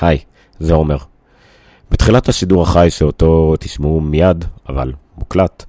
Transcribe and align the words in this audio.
היי, 0.00 0.18
זה 0.58 0.74
עומר. 0.74 0.96
בתחילת 1.90 2.28
השידור 2.28 2.62
החי 2.62 2.90
שאותו 2.90 3.54
תשמעו 3.60 4.00
מיד, 4.00 4.44
אבל 4.68 4.92
מוקלט, 5.18 5.64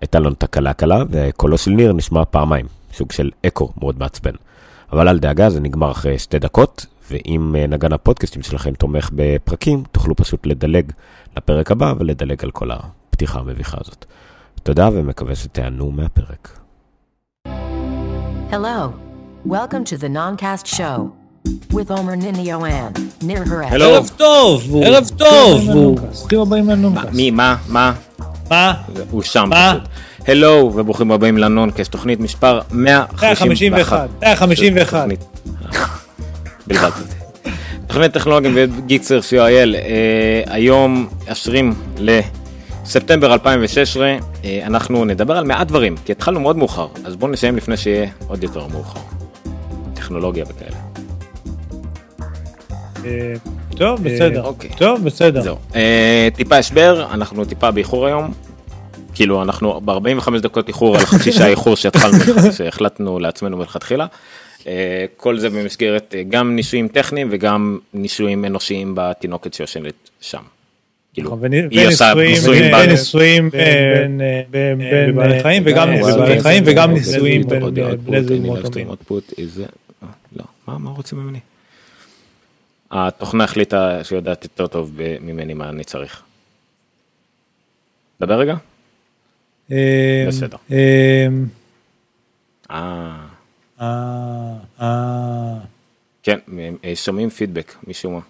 הייתה 0.00 0.20
לנו 0.20 0.34
תקלה 0.34 0.72
קלה, 0.72 1.02
וקולו 1.10 1.58
של 1.58 1.70
ניר 1.70 1.92
נשמע 1.92 2.24
פעמיים, 2.24 2.66
סוג 2.92 3.12
של 3.12 3.30
אקו 3.46 3.72
מאוד 3.80 3.98
מעצבן. 3.98 4.34
אבל 4.92 5.08
אל 5.08 5.18
דאגה, 5.18 5.50
זה 5.50 5.60
נגמר 5.60 5.90
אחרי 5.90 6.18
שתי 6.18 6.38
דקות, 6.38 6.86
ואם 7.10 7.56
אה, 7.58 7.66
נגן 7.66 7.92
הפודקאסטים 7.92 8.42
שלכם 8.42 8.74
תומך 8.74 9.10
בפרקים, 9.12 9.82
תוכלו 9.92 10.16
פשוט 10.16 10.46
לדלג 10.46 10.92
לפרק 11.36 11.70
הבא 11.70 11.94
ולדלג 11.98 12.44
על 12.44 12.50
כל 12.50 12.70
הפתיחה 12.70 13.38
המביכה 13.38 13.76
הזאת. 13.80 14.04
תודה 14.62 14.88
ומקווה 14.92 15.34
שתיהנו 15.34 15.90
מהפרק. 15.90 16.58
Hello. 18.50 18.92
Welcome 19.46 19.84
to 19.84 19.96
the 19.96 20.08
Noncast 20.08 20.66
Show 20.76 21.25
with 21.72 21.90
Omer 21.90 22.16
Ninio 22.16 22.60
and. 22.64 23.00
ערב 23.70 24.10
טוב, 24.16 24.76
ערב 24.84 25.10
טוב. 25.16 25.70
ברוכים 26.18 26.40
הבאים 26.40 26.70
לנונקאסט. 26.70 27.12
מי, 27.12 27.30
מה, 27.30 27.56
מה? 27.68 27.92
מה? 28.50 28.74
הוא 29.10 29.22
שם 29.22 29.46
מה? 29.50 29.72
פשוט. 29.80 29.88
הלו 30.28 30.72
וברוכים 30.74 31.10
הבאים 31.12 31.38
לנונקאסט, 31.38 31.90
תוכנית 31.92 32.20
מספר 32.20 32.60
151. 32.70 34.08
151. 34.20 34.20
151. 34.22 34.98
תוכנית- 35.00 35.24
בלבד. 36.66 36.90
תוכנית 37.86 38.12
טכנולוגים 38.12 38.52
וגיקסר 38.56 39.18
co.il, 39.18 39.74
אה, 39.74 40.42
היום 40.46 41.08
20 41.26 41.74
לספטמבר 41.98 43.32
2016, 43.32 44.16
אה, 44.44 44.60
אנחנו 44.66 45.04
נדבר 45.04 45.36
על 45.36 45.44
מעט 45.44 45.66
דברים, 45.66 45.94
כי 46.04 46.12
התחלנו 46.12 46.40
מאוד 46.40 46.56
מאוחר, 46.56 46.86
אז 47.04 47.16
בואו 47.16 47.30
נסיים 47.32 47.56
לפני 47.56 47.76
שיהיה 47.76 48.06
עוד 48.28 48.42
יותר 48.42 48.66
מאוחר. 48.72 49.00
טכנולוגיה 49.94 50.44
וכאלה. 50.48 50.76
אה, 53.06 53.34
טוב, 53.76 54.02
בסדר. 54.02 54.44
אוקיי. 54.44 54.70
טוב, 54.78 55.04
בסדר. 55.04 55.42
זהו. 55.42 55.56
אה, 55.74 56.28
טיפה 56.34 56.56
הסבר, 56.56 57.06
אנחנו 57.14 57.44
טיפה 57.44 57.70
באיחור 57.70 58.06
היום. 58.06 58.32
כאילו 59.14 59.42
אנחנו 59.42 59.80
ב-45 59.80 60.30
דקות 60.40 60.68
איחור 60.68 60.96
על 60.96 61.06
חצי 61.06 61.32
שעה 61.32 61.48
איחור 61.48 61.76
שהתחלנו, 61.76 62.18
שהחלטנו 62.56 63.18
לעצמנו 63.18 63.56
מלכתחילה. 63.56 64.06
אה, 64.66 65.04
כל 65.16 65.38
זה 65.38 65.50
במסגרת 65.50 66.14
אה, 66.18 66.22
גם 66.28 66.56
ניסויים 66.56 66.88
טכניים 66.88 67.28
וגם 67.30 67.78
ניסויים 67.94 68.44
אנושיים 68.44 68.92
בתינוקת 68.96 69.54
שיושנת 69.54 70.10
שם. 70.20 70.42
כאילו, 71.14 71.36
נכון, 71.36 71.52
היא 71.52 71.88
עושה 71.88 72.14
ניסויים 72.86 73.50
אה, 73.54 73.60
אה, 73.60 74.42
אה, 74.54 75.12
בבעלי 75.12 75.42
חיים 75.42 75.62
וגם 75.66 75.88
אה, 75.88 76.00
אוקיי, 76.00 76.12
אוקיי, 76.12 76.86
ניסויים 76.86 77.42
אוקיי, 77.42 77.60
בין 77.60 77.62
אוקיי, 77.62 77.84
אה, 77.84 77.96
בני 77.96 78.22
זוג 78.22 78.46
לא 78.46 78.56
אה, 80.02 80.08
לא, 80.36 80.44
מה 80.66 80.90
רוצים 80.90 81.18
ממני? 81.18 81.38
התוכנה 82.90 83.44
החליטה 83.44 84.04
שיודעת 84.04 84.44
יותר 84.44 84.66
טוב 84.66 84.98
ממני 85.20 85.54
מה 85.54 85.68
אני 85.68 85.84
צריך. 85.84 86.22
דבר 88.20 88.38
רגע. 88.38 88.56
אה, 89.72 90.24
בסדר. 90.28 90.56
אה, 90.72 91.26
אה, 92.70 93.26
אה, 93.80 94.56
אה, 94.80 95.58
כן, 96.22 96.38
אה, 96.84 96.96
שומעים 96.96 97.30
פידבק 97.30 97.74
משום 97.86 98.14
מה. 98.14 98.20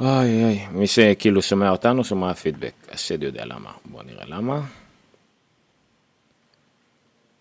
אוי 0.00 0.44
אוי, 0.44 0.66
מי 0.70 0.86
שכאילו 0.86 1.42
שומע 1.42 1.70
אותנו 1.70 2.04
שומע 2.04 2.34
פידבק, 2.34 2.72
השד 2.88 3.22
יודע 3.22 3.44
למה. 3.44 3.72
בוא 3.84 4.02
נראה 4.02 4.24
למה. 4.26 4.60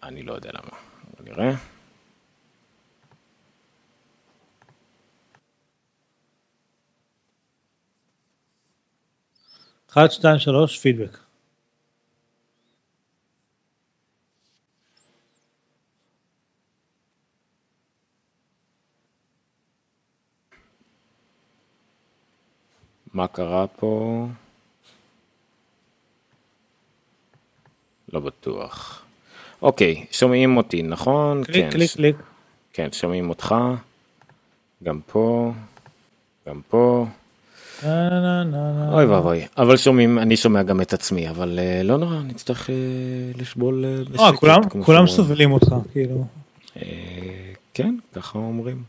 אני 0.03 0.23
לא 0.23 0.33
יודע 0.33 0.49
למה. 0.53 0.77
בוא 1.17 1.33
נראה. 1.33 1.70
אחת, 9.91 10.11
שתיים, 10.11 10.39
שלוש, 10.39 10.79
פידבק. 10.79 11.17
מה 23.13 23.27
קרה 23.27 23.67
פה? 23.67 24.25
לא 28.13 28.19
בטוח. 28.19 29.05
אוקיי, 29.61 30.05
שומעים 30.11 30.57
אותי, 30.57 30.83
נכון? 30.83 31.43
קליק, 31.43 31.55
כן, 31.65 31.69
קליק, 31.71 31.89
ש- 31.89 31.95
קליק. 31.95 32.15
כן, 32.73 32.91
שומעים 32.91 33.29
אותך. 33.29 33.55
גם 34.83 35.01
פה. 35.07 35.51
גם 36.47 36.61
פה. 36.69 37.05
אוי 38.93 39.05
ואבוי, 39.05 39.45
אבל 39.57 39.77
שומעים, 39.77 40.19
אני 40.19 40.37
שומע 40.37 40.63
גם 40.63 40.81
את 40.81 40.93
עצמי, 40.93 41.29
אבל 41.29 41.59
אה, 41.61 41.83
לא 41.83 41.97
נורא, 41.97 42.15
נצטרך 42.27 42.69
אה, 42.69 42.75
לסבול 43.37 43.85
אה, 43.85 44.03
כולם- 44.37 44.69
כולם. 44.85 45.07
סובלים 45.07 45.51
אותך, 45.51 45.75
כאילו. 45.91 46.25
כן, 47.73 47.95
ככה 48.13 48.39
אומרים. 48.39 48.83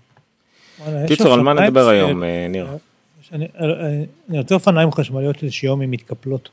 קיצור, 1.08 1.34
על 1.34 1.40
מה 1.40 1.52
נדבר 1.54 1.88
היום, 1.88 2.22
ניר? 2.50 2.66
אני 4.30 4.38
רוצה 4.38 4.54
אופניים 4.54 4.92
חשמליות 4.92 5.38
של 5.38 5.50
שיומי 5.50 5.86
מתקפלות. 5.86 6.48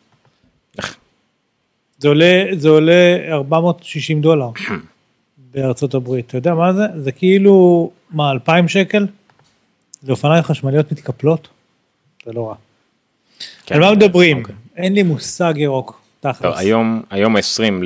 זה 1.97 2.07
עולה, 2.07 2.43
זה 2.57 2.69
עולה 2.69 3.17
460 3.31 4.21
דולר 4.21 4.49
בארצות 5.53 5.93
הברית. 5.93 6.27
אתה 6.27 6.37
יודע 6.37 6.53
מה 6.53 6.73
זה? 6.73 6.83
זה 6.97 7.11
כאילו, 7.11 7.89
מה, 8.11 8.31
2,000 8.31 8.67
שקל? 8.67 9.07
זה 10.01 10.11
אופניים 10.11 10.43
חשמליות 10.43 10.91
מתקפלות? 10.91 11.47
זה 12.25 12.31
לא 12.33 12.47
רע. 12.47 12.55
כן, 13.65 13.75
על 13.75 13.81
מה 13.81 13.91
מדברים? 13.91 14.39
אוקיי. 14.39 14.55
אין 14.77 14.93
לי 14.93 15.03
מושג 15.03 15.53
ירוק, 15.57 16.01
טוב, 16.19 16.31
תכלס. 16.31 16.59
היום, 16.59 17.01
היום 17.09 17.35
ה-20 17.35 17.83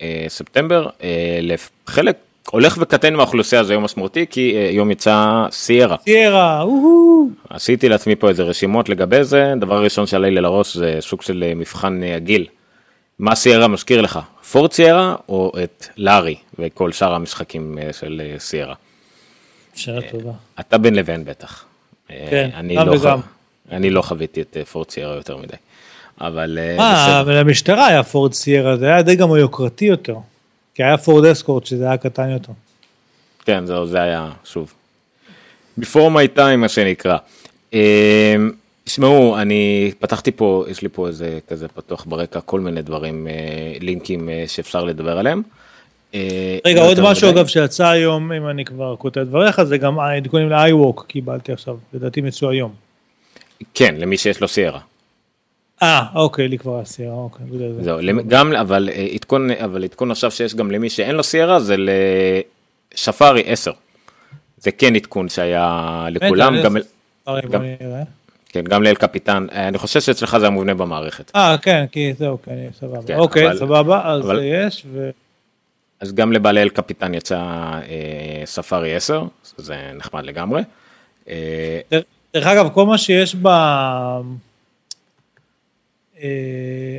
לספטמבר, 0.00 0.88
אה, 1.02 1.38
לחלק 1.42 2.16
הולך 2.50 2.76
וקטן 2.80 3.14
מהאוכלוסייה 3.14 3.64
זה 3.64 3.72
יום 3.72 3.84
משמעותי, 3.84 4.26
כי 4.30 4.56
אה, 4.56 4.68
היום 4.68 4.90
יצא 4.90 5.46
סיירה. 5.50 5.96
סיירה, 6.04 6.62
אוהו. 6.62 7.28
עשיתי 7.50 7.88
לעצמי 7.88 8.16
פה 8.16 8.28
איזה 8.28 8.42
רשימות 8.42 8.88
לגבי 8.88 9.24
זה, 9.24 9.52
דבר 9.60 9.84
ראשון 9.84 10.06
שעלה 10.06 10.30
לי 10.30 10.40
לראש 10.40 10.76
זה 10.76 10.96
סוג 11.00 11.22
של 11.22 11.44
אה, 11.48 11.54
מבחן 11.54 12.02
אה, 12.02 12.16
הגיל. 12.16 12.46
מה 13.18 13.34
סיירה 13.34 13.68
מזכיר 13.68 14.00
לך, 14.00 14.18
פורד 14.52 14.72
סיירה 14.72 15.14
או 15.28 15.52
את 15.64 15.86
לארי 15.96 16.36
וכל 16.58 16.92
שאר 16.92 17.14
המשחקים 17.14 17.78
אה, 17.78 17.92
של 17.92 18.22
אה, 18.24 18.38
סיירה? 18.38 18.74
שאלה 19.74 20.00
טובה. 20.10 20.32
אתה 20.60 20.78
בין 20.78 20.94
לבין 20.94 21.24
בטח. 21.24 21.64
אה, 22.10 22.26
כן, 22.30 22.50
אני 22.54 22.76
גם 22.76 22.86
לא 22.86 22.92
וגם. 22.92 23.20
אני 23.70 23.90
לא 23.90 24.02
חוויתי 24.02 24.40
את 24.40 24.56
אה, 24.56 24.64
פורד 24.64 24.90
סיירה 24.90 25.14
יותר 25.14 25.36
מדי. 25.36 25.56
אבל 26.20 26.58
אה, 26.60 26.76
מה, 26.76 27.04
בסדר. 27.04 27.20
אבל 27.20 27.40
למשטרה 27.40 27.86
היה 27.86 28.02
פורד 28.02 28.32
סיירה, 28.32 28.76
זה 28.76 28.86
היה 28.86 29.02
די 29.02 29.16
גם 29.16 29.36
יוקרתי 29.36 29.84
יותר. 29.84 30.16
כי 30.74 30.84
היה 30.84 30.98
פורד 30.98 31.24
אסקורט 31.24 31.66
שזה 31.66 31.84
היה 31.84 31.96
קטן 31.96 32.30
יותר. 32.30 32.52
כן, 33.44 33.66
זהו, 33.66 33.86
זה 33.86 34.00
היה, 34.00 34.30
שוב. 34.44 34.74
before 35.80 36.10
my 36.14 36.38
time, 36.38 36.56
מה 36.56 36.68
שנקרא. 36.68 37.16
אה, 37.74 38.36
תשמעו, 38.84 39.38
אני 39.38 39.92
פתחתי 39.98 40.32
פה, 40.32 40.64
יש 40.68 40.82
לי 40.82 40.88
פה 40.88 41.08
איזה 41.08 41.38
כזה 41.48 41.68
פתוח 41.68 42.04
ברקע, 42.08 42.40
כל 42.40 42.60
מיני 42.60 42.82
דברים, 42.82 43.28
אה, 43.28 43.32
לינקים 43.80 44.28
אה, 44.28 44.44
שאפשר 44.46 44.84
לדבר 44.84 45.18
עליהם. 45.18 45.42
אה, 46.14 46.58
רגע, 46.66 46.82
עוד 46.82 47.00
משהו. 47.00 47.30
אגב 47.30 47.46
שיצא 47.46 47.86
היום, 47.86 48.32
אם 48.32 48.48
אני 48.48 48.64
כבר 48.64 48.96
כותב 48.96 49.20
דבריך, 49.20 49.62
זה 49.62 49.78
גם 49.78 49.98
העדכונים 49.98 50.50
ל-iWalk 50.50 51.04
קיבלתי 51.06 51.52
עכשיו, 51.52 51.76
לדעתי 51.92 52.20
מצאו 52.20 52.50
היום. 52.50 52.87
כן, 53.74 53.94
למי 53.98 54.16
שיש 54.16 54.40
לו 54.40 54.48
סיירה. 54.48 54.80
אה, 55.82 56.02
אוקיי, 56.14 56.48
לי 56.48 56.58
כבר 56.58 56.80
הסיירה, 56.80 57.14
אוקיי, 57.14 57.46
בגלל 57.46 57.72
זה. 57.72 57.82
זהו, 57.82 57.98
גם, 58.28 58.52
אבל 58.52 58.88
אה, 58.92 59.06
עדכון, 59.14 59.50
אבל 59.50 59.84
עדכון 59.84 60.10
עכשיו 60.10 60.30
שיש 60.30 60.54
גם 60.54 60.70
למי 60.70 60.90
שאין 60.90 61.14
לו 61.14 61.22
סיירה, 61.22 61.60
זה 61.60 61.76
לשפארי 62.94 63.42
10. 63.46 63.72
זה 64.58 64.70
כן 64.72 64.96
עדכון 64.96 65.28
שהיה 65.28 66.06
לכולם, 66.10 66.54
גם, 66.64 66.76
גם-. 67.50 67.62
כן, 68.48 68.64
גם 68.64 68.82
לאל 68.82 68.94
קפיטן, 68.94 69.46
אה, 69.52 69.68
אני 69.68 69.78
חושב 69.78 70.00
שאצלך 70.00 70.38
זה 70.38 70.46
המובנה 70.46 70.74
במערכת. 70.74 71.30
אה, 71.36 71.56
כן, 71.62 71.84
כי 71.92 72.12
זהו, 72.18 72.38
כן, 72.42 72.56
סבבה. 72.80 73.02
כן, 73.06 73.18
אוקיי, 73.18 73.46
אבל- 73.46 73.58
סבבה, 73.58 74.00
אז 74.04 74.24
אבל- 74.24 74.40
יש, 74.42 74.86
ו... 74.92 75.10
אז 76.00 76.12
גם 76.14 76.32
לבעלי 76.32 76.62
אל 76.62 76.68
קפיטן 76.68 77.14
יצא 77.14 77.36
אה, 77.36 78.42
ספארי 78.44 78.94
10, 78.96 79.22
זה 79.56 79.76
נחמד 79.94 80.24
לגמרי. 80.24 80.62
אה, 81.28 81.80
דרך- 82.34 82.46
אגב, 82.46 82.68
כל 82.74 82.86
מה 82.86 82.98
שיש 82.98 83.34
ב... 83.42 83.46
אה, 86.22 86.98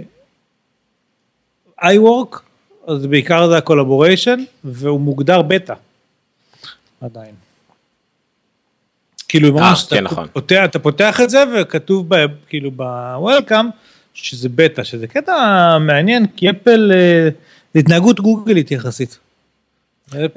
iWork, 1.82 2.40
אז 2.88 3.06
בעיקר 3.06 3.48
זה 3.50 3.58
הקולבוריישן, 3.58 4.44
והוא 4.64 5.00
מוגדר 5.02 5.42
בטא. 5.42 5.74
עדיין. 7.02 7.36
כאילו 9.28 9.54
ממש, 9.54 9.86
כן, 9.90 9.96
אתה, 9.96 10.04
נכון. 10.06 10.28
פותח, 10.34 10.62
אתה 10.66 10.80
פותח 10.80 11.22
את 11.24 11.30
זה 11.30 11.44
וכתוב 11.56 12.16
ב, 12.16 12.26
כאילו 12.48 12.72
ב-Welcome 12.76 13.66
שזה 14.14 14.50
בטא, 14.56 14.84
שזה 14.84 15.08
קטע 15.08 15.34
מעניין, 15.82 16.28
כי 16.36 16.50
אפל, 16.50 16.92
אה, 16.96 17.30
זה 17.74 17.80
התנהגות 17.80 18.20
גוגלית 18.20 18.72
יחסית. 18.72 19.20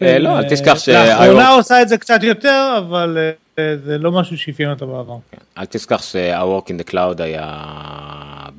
אה, 0.03 0.19
לא, 0.19 0.39
אל 0.39 0.49
תשכח 0.51 0.79
ש... 0.79 0.89
לאחרונה 0.89 1.49
עושה 1.49 1.83
את 1.83 1.89
זה 1.89 1.99
קצת 1.99 2.23
יותר, 2.23 2.75
אבל 2.79 3.19
אה, 3.59 3.77
זה 3.85 3.99
לא 3.99 4.13
משהו 4.13 4.39
שאפיין 4.39 4.71
אותו 4.71 4.87
בעבר. 4.87 5.17
כן, 5.31 5.39
אל 5.59 5.65
תשכח 5.65 6.03
שה-Work 6.03 6.69
in 6.69 6.83
the 6.83 6.93
Cloud 6.93 7.23
היה 7.23 7.65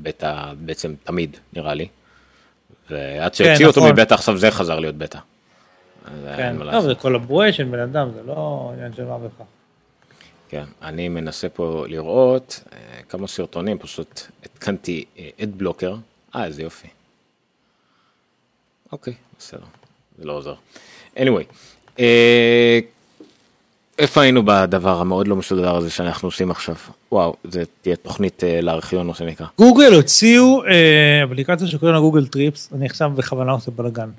בטא 0.01 0.51
בעצם 0.59 0.93
תמיד, 1.03 1.37
נראה 1.53 1.73
לי. 1.73 1.87
ועד 2.89 3.33
שהוציאו 3.33 3.69
אותו 3.69 3.79
נכון. 3.79 3.91
מבטא, 3.91 4.13
עכשיו 4.13 4.37
זה 4.37 4.51
חזר 4.51 4.79
להיות 4.79 4.95
בטא. 4.95 5.19
כן, 6.37 6.55
טוב, 6.57 6.63
לעשות. 6.63 6.83
זה 6.83 6.95
collaboration 6.95 7.71
בן 7.71 7.79
אדם, 7.79 8.11
זה 8.15 8.21
לא 8.27 8.71
עניין 8.73 8.93
של 8.93 9.05
מה 9.05 9.17
בכך. 9.17 9.45
כן, 10.49 10.63
אני 10.81 11.09
מנסה 11.09 11.49
פה 11.49 11.85
לראות 11.87 12.63
אה, 12.73 12.77
כמה 13.09 13.27
סרטונים, 13.27 13.77
פשוט 13.77 14.21
התקנתי 14.43 15.05
ad 15.43 15.57
blocker. 15.57 15.95
אה, 16.35 16.45
איזה 16.45 16.63
יופי. 16.63 16.87
אוקיי, 18.91 19.13
בסדר, 19.39 19.65
זה 20.17 20.25
לא 20.25 20.33
עוזר. 20.33 20.55
Anyway, 21.17 21.43
אה, 21.99 22.79
איפה 23.99 24.21
היינו 24.21 24.43
בדבר 24.45 25.01
המאוד 25.01 25.27
לא 25.27 25.35
מסודר 25.35 25.75
הזה 25.75 25.89
שאנחנו 25.89 26.27
עושים 26.27 26.51
עכשיו? 26.51 26.75
וואו, 27.11 27.35
זה 27.43 27.63
תהיה 27.81 27.95
תוכנית 27.95 28.43
אה, 28.43 28.61
לארכיון, 28.61 29.07
מה 29.07 29.13
שנקרא. 29.15 29.47
גוגל 29.57 29.93
הוציאו 29.93 30.63
אה, 30.65 31.23
אפליקציה 31.23 31.67
שקוראים 31.67 31.95
לה 31.95 32.01
Google 32.01 32.27
Trips, 32.27 32.69
אני 32.75 32.85
עכשיו 32.85 33.09
בכוונה 33.09 33.51
עושה 33.51 33.71
בלאגן. 33.71 34.09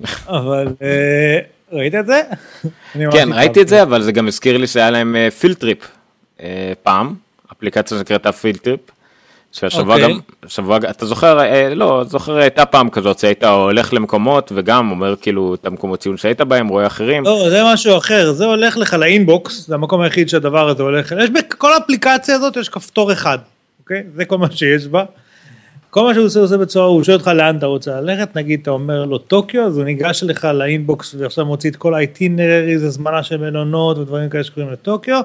אבל 0.28 0.68
אה, 0.82 1.38
ראית 1.72 1.94
את 1.94 2.06
זה? 2.06 2.20
כן, 3.12 3.28
ראיתי. 3.32 3.60
את 3.60 3.68
זה, 3.68 3.82
אבל 3.82 4.02
זה 4.02 4.12
גם 4.12 4.28
הזכיר 4.28 4.56
לי 4.56 4.66
שהיה 4.66 4.90
להם 4.90 5.16
Field 5.38 5.60
Trip 5.60 5.78
פעם, 6.82 7.14
אפליקציה 7.52 7.98
שנקראת 7.98 8.26
ה 8.26 8.31
Field 8.31 8.56
Trip, 8.56 8.80
שהשבוע 9.54 9.94
אוקיי. 9.94 10.14
גם, 10.14 10.20
שבוע, 10.46 10.76
אתה 10.90 11.06
זוכר, 11.06 11.40
אה, 11.40 11.74
לא, 11.74 12.04
זוכר 12.06 12.36
הייתה 12.36 12.66
פעם 12.66 12.90
כזאת 12.90 13.18
שהיית 13.18 13.44
הולך 13.44 13.94
למקומות 13.94 14.52
וגם 14.54 14.90
אומר 14.90 15.16
כאילו 15.16 15.54
את 15.54 15.66
המקומות 15.66 16.00
ציון 16.00 16.16
שהיית 16.16 16.40
בהם, 16.40 16.68
רואה 16.68 16.86
אחרים. 16.86 17.24
לא, 17.24 17.50
זה 17.50 17.62
משהו 17.72 17.98
אחר, 17.98 18.32
זה 18.32 18.44
הולך 18.44 18.76
לך 18.76 18.94
ל 18.94 19.04
inbox, 19.04 19.66
זה 19.66 19.74
המקום 19.74 20.00
היחיד 20.00 20.28
שהדבר 20.28 20.68
הזה 20.68 20.82
הולך, 20.82 21.14
יש 21.24 21.30
בכל 21.30 21.72
האפליקציה 21.72 22.34
הזאת 22.34 22.56
יש 22.56 22.68
כפתור 22.68 23.12
אחד, 23.12 23.38
אוקיי? 23.80 24.02
זה 24.14 24.24
כל 24.24 24.38
מה 24.38 24.50
שיש 24.50 24.86
בה. 24.86 25.04
כל 25.90 26.02
מה 26.02 26.14
שהוא 26.14 26.26
עושה, 26.26 26.40
עושה 26.40 26.56
בצורה, 26.56 26.86
הוא 26.86 27.02
שואל 27.02 27.16
אותך 27.16 27.28
לאן 27.28 27.56
אתה 27.56 27.66
רוצה 27.66 28.00
ללכת, 28.00 28.36
נגיד 28.36 28.60
אתה 28.62 28.70
אומר 28.70 29.04
לו 29.04 29.18
טוקיו, 29.18 29.62
אז 29.62 29.76
הוא 29.76 29.84
ניגש 29.84 30.22
לך 30.22 30.44
ל 30.44 30.56
inbox 30.56 31.14
ועכשיו 31.18 31.46
מוציא 31.46 31.70
את 31.70 31.76
כל 31.76 31.94
ה-itineraries, 31.94 32.84
הזמנה 32.84 33.22
של 33.22 33.36
מלונות 33.36 33.98
ודברים 33.98 34.28
כאלה 34.28 34.44
שקוראים 34.44 34.72
לטוקיו, 34.72 35.20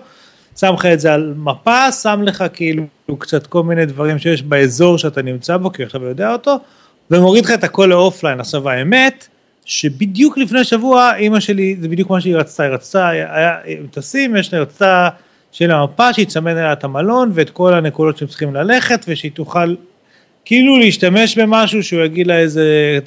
שם 0.57 0.73
לך 0.73 0.85
את 0.85 0.99
זה 0.99 1.13
על 1.13 1.33
מפה, 1.37 1.91
שם 1.91 2.21
לך 2.23 2.43
כאילו 2.53 2.83
קצת 3.17 3.47
כל 3.47 3.63
מיני 3.63 3.85
דברים 3.85 4.19
שיש 4.19 4.43
באזור 4.43 4.97
שאתה 4.97 5.21
נמצא 5.21 5.57
בו, 5.57 5.71
כי 5.71 5.83
עכשיו 5.83 6.03
יודע 6.03 6.31
אותו, 6.31 6.55
ומוריד 7.11 7.45
לך 7.45 7.51
את 7.51 7.63
הכל 7.63 7.85
ל 7.85 7.91
offline. 7.91 8.39
עכשיו 8.39 8.69
האמת, 8.69 9.27
שבדיוק 9.65 10.37
לפני 10.37 10.63
שבוע 10.63 11.15
אימא 11.15 11.39
שלי, 11.39 11.75
זה 11.81 11.87
בדיוק 11.87 12.09
מה 12.09 12.21
שהיא 12.21 12.35
רצתה, 12.35 12.63
היא 12.63 12.71
רצתה, 12.71 13.09
היה, 13.09 13.57
טסים, 13.91 14.35
יש 14.35 14.53
לה 14.53 14.59
רצתה 14.59 15.09
שיהיה 15.51 15.73
לה 15.73 15.83
מפה, 15.83 16.13
שיצמד 16.13 16.51
אליה 16.51 16.73
את 16.73 16.83
המלון 16.83 17.31
ואת 17.33 17.49
כל 17.49 17.73
הנקודות 17.73 18.17
שהם 18.17 18.27
צריכים 18.27 18.55
ללכת, 18.55 19.05
ושהיא 19.07 19.31
תוכל 19.31 19.75
כאילו 20.45 20.79
להשתמש 20.79 21.37
במשהו 21.37 21.83
שהוא 21.83 22.01
יגיד 22.01 22.27
לה 22.27 22.39
איזה 22.39 22.99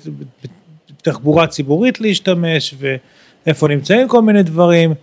תחבורה 1.02 1.46
ציבורית 1.46 2.00
להשתמש, 2.00 2.74
ואיפה 3.46 3.68
נמצאים 3.68 4.08
כל 4.08 4.22
מיני 4.22 4.42
דברים, 4.42 4.94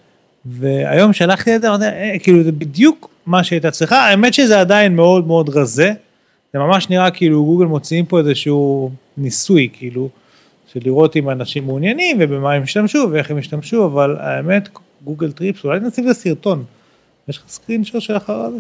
והיום 0.46 1.14
שלחתי 1.14 1.56
את 1.56 1.62
זה, 1.62 1.68
"אה, 1.70 2.16
כאילו 2.24 2.44
זה 2.44 2.52
בדיוק 2.52 3.10
מה 3.26 3.44
שהייתה 3.44 3.72
צריכה, 3.72 3.98
האמת 3.98 4.34
שזה 4.34 4.60
עדיין 4.60 4.96
מאוד 4.96 5.28
מאוד 5.28 5.50
רזה, 5.50 5.94
זה 6.54 6.60
ממש 6.60 6.90
נראה 6.90 7.12
כאילו 7.12 7.46
גוגל 7.46 7.66
מוציאים 7.66 8.06
פה 8.06 8.20
איזשהו 8.20 8.92
ניסוי, 9.18 9.70
כאילו, 9.74 10.10
של 10.74 10.80
לראות 10.84 11.16
אם 11.16 11.30
אנשים 11.30 11.66
מעוניינים 11.66 12.18
ובמה 12.20 12.54
הם 12.54 12.64
השתמשו 12.64 13.08
ואיך 13.12 13.32
הם 13.32 13.38
השתמשו, 13.38 13.86
אבל 13.86 14.16
האמת, 14.20 14.70
Google 15.04 15.32
Trips, 15.32 15.64
אולי 15.64 15.80
נשים 15.80 16.06
לזה 16.06 16.14
סרטון. 16.14 16.64
יש 17.28 17.38
לך 17.38 17.44
screenshot 17.48 18.02
של 18.02 18.18
אחר 18.18 18.34
הזה? 18.34 18.58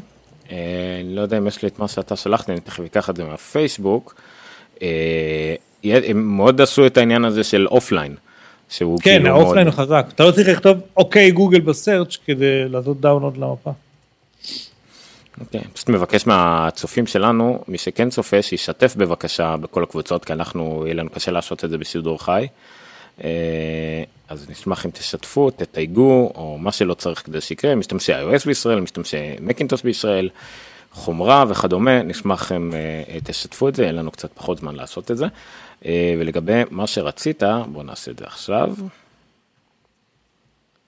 אה, 0.51 0.57
אני 1.01 1.15
לא 1.15 1.21
יודע 1.21 1.37
אם 1.37 1.47
יש 1.47 1.61
לי 1.61 1.67
את 1.67 1.79
מה 1.79 1.87
שאתה 1.87 2.15
שלחת, 2.15 2.49
אני 2.49 2.59
תכף 2.59 2.83
אקח 2.85 3.09
את 3.09 3.15
זה 3.15 3.23
מהפייסבוק. 3.23 4.15
אה, 4.81 5.55
הם 5.83 6.37
מאוד 6.37 6.61
עשו 6.61 6.85
את 6.85 6.97
העניין 6.97 7.25
הזה 7.25 7.43
של 7.43 7.67
offline. 7.67 8.15
שהוא 8.69 8.99
כן, 8.99 9.11
כאילו 9.11 9.23
מאוד- 9.23 9.41
ה 9.41 9.44
offline 9.44 9.67
הוא 9.67 9.75
חזק. 9.75 10.05
אתה 10.15 10.23
לא 10.23 10.31
צריך 10.31 10.47
לכתוב 10.49 10.77
OK 10.97 11.31
Google 11.31 11.59
ב 11.59 11.67
search 11.67 12.17
כדי 12.25 12.69
לעשות 12.69 13.01
download 13.01 13.37
למפה. 13.37 13.71
אוקיי, 15.41 15.61
פשוט 15.73 15.89
מבקש 15.89 16.27
מהצופים 16.27 17.07
שלנו, 17.07 17.63
מי 17.67 17.77
שכן 17.77 18.09
צופה, 18.09 18.41
שישתף 18.41 18.95
בבקשה 18.97 19.55
בכל 19.57 19.83
הקבוצות, 19.83 20.25
כי 20.25 20.33
אנחנו, 20.33 20.81
יהיה 20.85 20.93
לנו 20.95 21.09
קשה 21.09 21.31
לעשות 21.31 21.65
את 21.65 21.69
זה 21.69 21.77
בשידור 21.77 22.23
חי. 22.23 22.47
אה, 23.23 23.29
אז 24.29 24.49
נשמח 24.49 24.85
אם 24.85 24.91
תשתפו, 24.91 25.51
תתייגו, 25.51 26.31
או 26.35 26.57
מה 26.59 26.71
שלא 26.71 26.93
צריך 26.93 27.25
כדי 27.25 27.41
שיקרה, 27.41 27.75
משתמשי 27.75 28.13
iOS 28.13 28.45
בישראל, 28.45 28.79
משתמשי 28.79 29.17
מקינטוס 29.41 29.81
בישראל, 29.81 30.29
חומרה 30.91 31.45
וכדומה, 31.49 32.01
נשמח 32.01 32.51
אם 32.51 32.71
אה, 32.73 33.19
תשתפו 33.23 33.67
את 33.67 33.75
זה, 33.75 33.83
יהיה 33.83 33.91
לנו 33.91 34.11
קצת 34.11 34.29
פחות 34.33 34.57
זמן 34.57 34.75
לעשות 34.75 35.11
את 35.11 35.17
זה. 35.17 35.25
אה, 35.85 36.15
ולגבי 36.19 36.61
מה 36.71 36.87
שרצית, 36.87 37.43
בוא 37.71 37.83
נעשה 37.83 38.11
את 38.11 38.19
זה 38.19 38.25
עכשיו. 38.25 38.73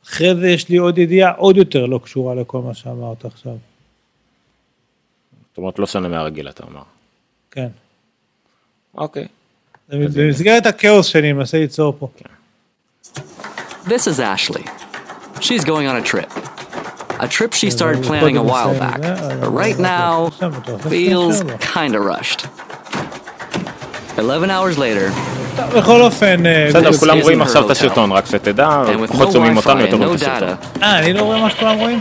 אחרי 0.05 0.35
זה 0.35 0.49
יש 0.49 0.69
לי 0.69 0.77
עוד 0.77 0.97
ידיעה 0.97 1.31
עוד 1.31 1.57
יותר 1.57 1.85
לא 1.85 1.99
קשורה 2.03 2.35
לכל 2.35 2.61
מה 2.61 2.73
שאמרת 2.73 3.25
עכשיו. 3.25 3.57
זאת 5.49 5.57
אומרת, 5.57 5.79
לא 5.79 5.88
שונה 5.88 6.07
מהרגיל, 6.07 6.49
אתה 6.49 6.63
אומר. 6.63 6.81
כן. 7.51 7.67
אוקיי. 8.95 9.27
במסגרת 9.89 10.65
הכאוס 10.65 11.05
שאני 11.05 11.33
מנסה 11.33 11.57
ליצור 11.57 11.95
פה. 11.99 12.07
This 13.85 14.07
is 14.07 14.19
Ashley. 14.19 14.65
She's 15.41 15.65
going 15.65 15.88
on 15.88 15.95
a 15.95 16.03
trip. 16.03 16.31
A 17.19 17.27
trip 17.27 17.53
she 17.53 17.69
started 17.69 18.03
planning 18.03 18.38
a 18.38 18.43
while 18.43 18.73
back, 18.79 19.01
but 19.41 19.51
right 19.63 19.79
now 19.79 20.29
feels 20.89 21.43
kinda 21.73 21.99
rushed. 21.99 22.41
11 24.19 24.49
hours 24.49 24.77
later, 24.77 25.11
בכל 25.77 26.01
אופן, 26.01 26.45
אה, 26.45 26.65
בסדר, 26.69 26.93
כולם 26.93 27.19
רואים 27.19 27.41
עכשיו 27.41 27.65
את. 27.65 27.71
הסרטון, 27.71 28.11
רק 28.11 28.25
שתדע, 28.25 28.83
and 28.85 29.03
with 29.03 29.07
פחות 29.13 29.27
no 29.29 29.31
שומעים 29.33 29.57
אותנו, 29.57 29.81
יותר 29.81 29.95
רואים 29.97 30.13
את 30.15 30.21
הסרטון. 30.21 30.49
data, 30.49 30.83
אה, 30.83 30.99
אני 30.99 31.13
לא 31.13 31.21
רואה 31.21 31.39
מה 31.41 31.49
שכולם 31.49 31.77
רואים? 31.79 31.99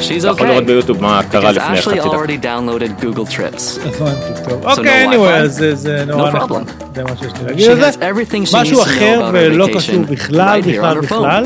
she's 0.00 0.18
אתה 0.20 0.28
יכול 0.28 0.46
לראות 0.46 0.62
okay. 0.62 0.66
ביוטיוב 0.66 1.02
מה 1.02 1.20
קרה 1.30 1.52
לפני 1.52 1.82
חצי 1.82 1.90
דקה. 1.96 2.08
already 2.08 2.42
downloaded 2.42 3.02
Google 3.02 3.32
Trips. 3.32 3.86
הבנתי 3.86 4.50
טוב. 4.50 4.64
no 4.66 4.70
אוקיי, 4.78 5.06
anyway, 5.10 5.18
אז 5.30 5.64
זה- 5.74 6.04
נורא 6.06 6.30
No 6.30 6.36
נכון. 6.36 6.62
problem. 6.64 6.70
זה 6.94 7.02
מה 7.04 7.10
שיש 7.18 7.32
לי 7.40 7.46
להגיד 7.46 7.66
She 7.66 7.70
על 7.70 7.76
זה. 7.80 7.90
has 7.90 7.94
everything 7.94 8.52
she 8.52 8.56
משהו 8.56 8.82
אחר 8.82 9.30
ולא 9.32 9.66
קשור 9.74 9.98
בכלל, 10.10 10.60
right 10.60 10.64
here 10.64 10.68
בכלל, 10.68 10.98
on 10.98 11.04
her 11.04 11.08
phone, 11.08 11.14
בכלל, 11.14 11.44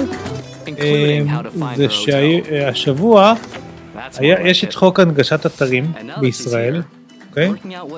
including 0.67 1.29
how 1.31 1.59
to 1.59 1.63
find 1.63 1.77
זה. 1.77 1.87
שהשבוע 1.91 3.33
יש 4.21 4.65
את. 4.65 4.75
חוק 4.75 5.01
הנגשת 5.01 5.47
אתרים 5.47 5.93
בישראל, 6.21 6.83
אוקיי? 7.31 7.51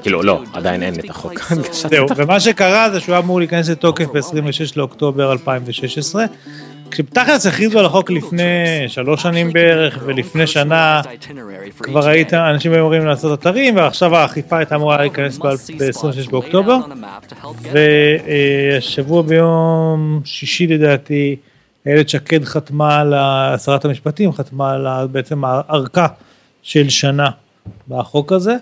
כאילו, 0.03 0.23
לא, 0.23 0.43
עדיין 0.53 0.83
אין 0.83 0.95
את 0.95 1.11
החוק 1.11 1.53
זהו, 1.91 2.07
ומה 2.17 2.41
שקרה 2.41 2.91
זה 2.91 3.01
שהוא 3.01 3.19
אמור 3.19 3.39
להיכנס 3.39 3.69
לתוקף 3.69 4.07
ב-26 4.07 4.73
לאוקטובר 4.77 5.33
2016, 5.33 6.25
כשתכלס 6.91 7.47
הכריזו 7.47 7.79
על 7.79 7.85
החוק 7.85 8.11
לפני 8.11 8.85
שלוש 8.89 9.23
שנים 9.23 9.53
בערך, 9.53 9.99
ולפני 10.05 10.47
שנה 10.47 11.01
כבר 11.77 12.09
היית, 12.09 12.35
אנשים 12.35 12.73
היו 12.73 12.81
אמורים 12.81 13.07
לעשות 13.07 13.41
אתרים, 13.41 13.77
ועכשיו 13.77 14.17
האכיפה 14.17 14.57
הייתה 14.59 14.75
אמורה 14.75 14.97
להיכנס 14.97 15.39
ב-26 15.39 16.31
באוקטובר, 16.31 16.77
והשבוע 17.73 19.23
ביום 19.23 20.21
שישי 20.25 20.67
לדעתי, 20.67 21.37
איילת 21.87 22.09
שקד 22.09 22.45
חתמה 22.45 23.01
על, 23.01 23.15
שרת 23.59 23.85
המשפטים 23.85 24.33
חתמה 24.33 24.73
על 24.73 25.07
בעצם 25.07 25.45
הארכה 25.45 26.07
של 26.63 26.89
שנה 26.89 27.31
בחוק 27.89 28.33
הזה. 28.33 28.57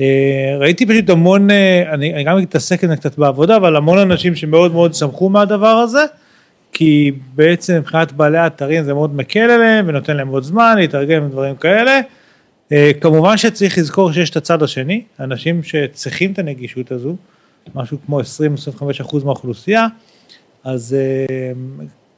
אה, 0.00 0.56
ראיתי 0.58 0.86
פשוט 0.86 1.10
המון, 1.10 1.50
אה, 1.50 1.92
אני, 1.92 2.14
אני 2.14 2.24
גם 2.24 2.38
מתעסק 2.38 2.84
עם 2.84 2.90
זה 2.90 2.96
קצת 2.96 3.18
בעבודה, 3.18 3.56
אבל 3.56 3.76
המון 3.76 3.98
אנשים 3.98 4.34
שמאוד 4.34 4.72
מאוד 4.72 4.94
שמחו 4.94 5.28
מהדבר 5.28 5.66
הזה, 5.66 6.04
כי 6.72 7.12
בעצם 7.34 7.78
מבחינת 7.78 8.12
בעלי 8.12 8.38
האתרים 8.38 8.84
זה 8.84 8.94
מאוד 8.94 9.14
מקל 9.16 9.50
עליהם 9.50 9.84
ונותן 9.88 10.16
להם 10.16 10.28
עוד 10.28 10.42
זמן 10.42 10.74
להתארגן 10.78 11.22
ודברים 11.22 11.56
כאלה. 11.56 12.00
אה, 12.72 12.90
כמובן 13.00 13.36
שצריך 13.36 13.78
לזכור 13.78 14.12
שיש 14.12 14.30
את 14.30 14.36
הצד 14.36 14.62
השני, 14.62 15.02
אנשים 15.20 15.62
שצריכים 15.62 16.32
את 16.32 16.38
הנגישות 16.38 16.92
הזו, 16.92 17.16
משהו 17.74 17.98
כמו 18.06 18.20
20-25% 18.20 18.22
מהאוכלוסייה, 19.24 19.86
אז 20.64 20.96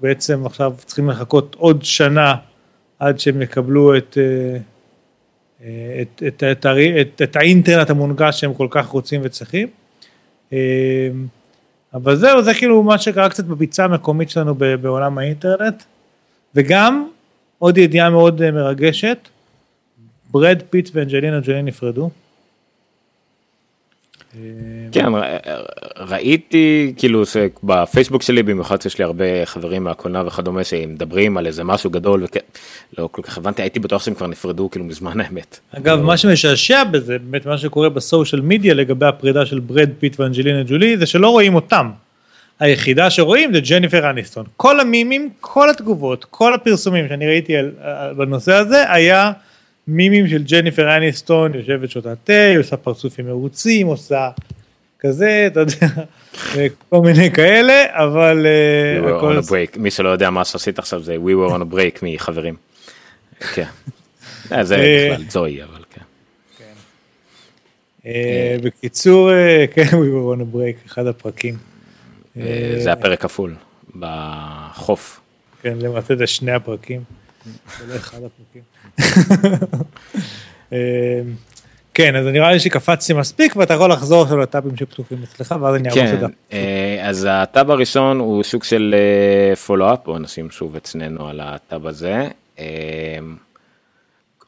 בעצם 0.00 0.46
עכשיו 0.46 0.72
צריכים 0.84 1.10
לחכות 1.10 1.56
עוד 1.58 1.84
שנה 1.84 2.34
עד 2.98 3.18
שהם 3.20 3.42
יקבלו 3.42 3.96
את, 3.96 4.18
את, 5.60 6.22
את, 6.26 6.42
את, 6.52 6.66
את, 7.00 7.22
את 7.22 7.36
האינטרנט 7.36 7.90
המונגש 7.90 8.40
שהם 8.40 8.54
כל 8.54 8.68
כך 8.70 8.86
רוצים 8.86 9.20
וצריכים. 9.24 9.68
אה, 10.52 11.08
אבל 11.94 12.16
זהו, 12.16 12.42
זה 12.42 12.54
כאילו 12.54 12.82
מה 12.82 12.98
שקרה 12.98 13.28
קצת 13.28 13.44
בביצה 13.44 13.84
המקומית 13.84 14.30
שלנו 14.30 14.54
בעולם 14.54 15.18
האינטרנט. 15.18 15.82
וגם 16.54 17.08
עוד 17.58 17.78
ידיעה 17.78 18.10
מאוד 18.10 18.42
אה, 18.42 18.50
מרגשת, 18.50 19.18
ברד 20.30 20.62
פיט 20.70 20.90
ואנג'לינה 20.94 21.40
ג'ולי 21.40 21.62
נפרדו. 21.62 22.10
כן, 24.92 25.06
ראיתי 25.96 26.92
כאילו 26.96 27.26
שבפייסבוק 27.26 28.22
שלי 28.22 28.42
במיוחד 28.42 28.76
יש 28.86 28.98
לי 28.98 29.04
הרבה 29.04 29.24
חברים 29.44 29.84
מהקולנוע 29.84 30.26
וכדומה 30.26 30.64
שמדברים 30.64 31.36
על 31.36 31.46
איזה 31.46 31.64
משהו 31.64 31.90
גדול 31.90 32.26
ולא 32.98 33.08
כל 33.12 33.22
כך 33.22 33.38
הבנתי, 33.38 33.62
הייתי 33.62 33.80
בטוח 33.80 34.04
שהם 34.04 34.14
כבר 34.14 34.26
נפרדו 34.26 34.70
כאילו 34.70 34.84
מזמן 34.84 35.20
האמת. 35.20 35.58
אגב, 35.76 36.02
מה 36.02 36.16
שמשעשע 36.16 36.84
בזה, 36.84 37.18
באמת 37.18 37.46
מה 37.46 37.58
שקורה 37.58 37.88
ב 37.88 37.96
social 37.96 38.42
media 38.42 38.74
לגבי 38.74 39.06
הפרידה 39.06 39.46
של 39.46 39.58
ברד 39.58 39.90
פיט 39.98 40.20
ואנג'לינה 40.20 40.62
ג'ולי, 40.62 40.96
זה 40.96 41.06
שלא 41.06 41.28
רואים 41.28 41.54
אותם. 41.54 41.90
היחידה 42.60 43.10
שרואים 43.10 43.54
זה 43.54 43.60
ג'ניפר 43.60 44.10
אניסטון. 44.10 44.44
כל 44.56 44.80
המימים, 44.80 45.30
כל 45.40 45.70
התגובות, 45.70 46.24
כל 46.30 46.54
הפרסומים 46.54 47.08
שאני 47.08 47.26
ראיתי 47.26 47.56
על, 47.56 47.70
על, 47.82 48.14
בנושא 48.14 48.52
הזה, 48.52 48.92
היה 48.92 49.32
מימים 49.88 50.28
של 50.28 50.44
ג'ניפר 50.44 50.96
אניסטון, 50.96 51.54
יושבת 51.54 51.90
שותה 51.90 52.14
תה, 52.24 52.56
עושה 52.58 52.76
פרצופים 52.76 53.26
מרוצים, 53.26 53.86
עושה 53.86 54.30
כזה, 55.00 55.48
אתה 55.52 55.60
יודע, 55.60 55.86
כל 56.88 57.00
מיני 57.00 57.30
כאלה, 57.30 57.84
אבל... 57.90 58.46
We 59.00 59.04
were 59.04 59.22
on 59.22 59.48
a 59.48 59.50
break, 59.50 59.78
מי 59.78 59.90
שלא 59.90 60.08
יודע 60.08 60.30
מה 60.30 60.44
שעשית 60.44 60.78
עכשיו 60.78 61.02
זה 61.02 61.16
We 61.16 61.50
were 61.50 61.52
on 61.52 61.60
a 61.60 61.74
break 61.74 61.98
מחברים. 62.02 62.56
כן. 63.54 63.66
זה 64.62 64.76
בכלל 64.76 65.24
זוהי, 65.30 65.62
אבל 65.62 65.82
כן. 65.90 66.02
בקיצור, 68.62 69.30
כן, 69.74 69.82
We 69.82 69.92
were 69.92 70.36
on 70.36 70.40
a 70.40 70.56
break, 70.56 70.86
אחד 70.86 71.06
הפרקים. 71.06 71.56
זה 72.78 72.92
הפרק 72.92 73.22
כפול, 73.22 73.54
בחוף. 73.98 75.20
כן, 75.62 75.78
למעשה 75.80 76.16
זה 76.16 76.26
שני 76.26 76.52
הפרקים, 76.52 77.04
זה 77.78 77.86
לא 77.86 77.96
אחד 77.96 78.18
הפרקים. 78.18 78.62
כן, 81.94 82.16
אז 82.16 82.26
נראה 82.26 82.52
לי 82.52 82.60
שקפצתי 82.60 83.12
מספיק 83.12 83.56
ואתה 83.56 83.74
יכול 83.74 83.90
לחזור 83.90 84.22
עכשיו 84.22 84.38
לטאבים 84.38 84.76
שפתוחים 84.76 85.18
אצלך 85.22 85.54
ואז 85.60 85.74
אני 85.74 85.88
את 85.88 85.94
זה. 85.94 86.26
כן, 86.50 86.58
אז 87.02 87.26
הטאב 87.30 87.70
הראשון 87.70 88.18
הוא 88.18 88.42
סוג 88.42 88.64
של 88.64 88.94
פולו-אפ, 89.66 89.98
בואו 90.04 90.18
נשים 90.18 90.50
שוב 90.50 90.76
אצלנו 90.76 91.28
על 91.28 91.40
הטאב 91.42 91.86
הזה. 91.86 92.28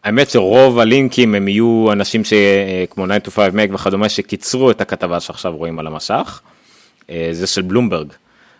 האמת 0.04 0.30
שרוב 0.30 0.78
הלינקים 0.78 1.34
הם 1.34 1.48
יהיו 1.48 1.88
אנשים 1.92 2.22
שכמו 2.24 3.06
9 3.06 3.16
to 3.16 3.30
5 3.30 3.52
מק 3.52 3.70
וכדומה 3.74 4.08
שקיצרו 4.08 4.70
את 4.70 4.80
הכתבה 4.80 5.20
שעכשיו 5.20 5.56
רואים 5.56 5.78
על 5.78 5.86
המסך. 5.86 6.40
זה 7.32 7.46
של 7.46 7.62
בלומברג. 7.62 8.12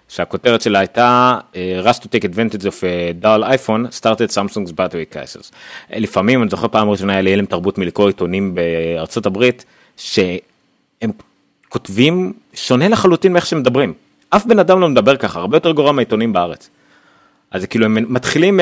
שהכותרת 0.09 0.61
שלה 0.61 0.79
הייתה 0.79 1.39
rush 1.85 1.99
to 1.99 2.05
take 2.07 2.25
advantage 2.25 2.65
of 2.65 2.83
a 2.83 3.25
dull 3.25 3.43
iPhone 3.43 3.93
started 4.01 4.31
Samsung's 4.31 4.73
battery 4.73 5.15
crisis. 5.15 5.53
לפעמים 5.91 6.43
אני 6.43 6.51
זוכר 6.51 6.69
פעם 6.69 6.91
ראשונה 6.91 7.13
היה 7.13 7.23
לי 7.23 7.33
הלם 7.33 7.47
תרבות 7.47 7.79
מלקרוא 7.79 8.07
עיתונים 8.07 8.55
בארצות 8.55 9.27
הברית 9.27 9.65
שהם 9.97 11.11
כותבים 11.69 12.33
שונה 12.55 12.89
לחלוטין 12.89 13.33
מאיך 13.33 13.47
שהם 13.47 13.59
מדברים. 13.59 13.93
אף 14.31 14.47
בן 14.47 14.59
אדם 14.59 14.81
לא 14.81 14.89
מדבר 14.89 15.17
ככה 15.17 15.41
הרבה 15.41 15.57
יותר 15.57 15.73
גרוע 15.73 15.93
מהעיתונים 15.93 16.33
בארץ. 16.33 16.71
אז 17.51 17.65
כאילו 17.65 17.85
הם 17.85 18.13
מתחילים 18.13 18.61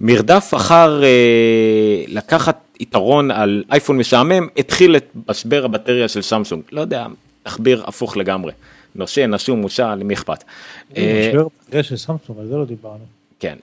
מהמרדף 0.00 0.52
אחר 0.56 1.04
אה, 1.04 2.04
לקחת 2.08 2.58
יתרון 2.80 3.30
על 3.30 3.64
אייפון 3.70 3.98
משעמם 3.98 4.48
התחיל 4.56 4.96
את 4.96 5.10
משבר 5.28 5.64
הבטריה 5.64 6.08
של 6.08 6.22
סמסונג 6.22 6.62
לא 6.72 6.80
יודע 6.80 7.06
תחביר 7.42 7.84
הפוך 7.86 8.16
לגמרי. 8.16 8.52
נושן, 8.98 9.34
נשום, 9.34 9.60
מושל, 9.60 9.94
למי 9.94 10.14
אכפת. 10.14 10.44
משבר 10.90 11.46
של 11.82 11.96
סמסונג, 11.96 12.38
על 12.38 12.46
זה 12.46 12.56
לא 12.56 12.64
דיברנו. 12.64 13.04
כן, 13.40 13.56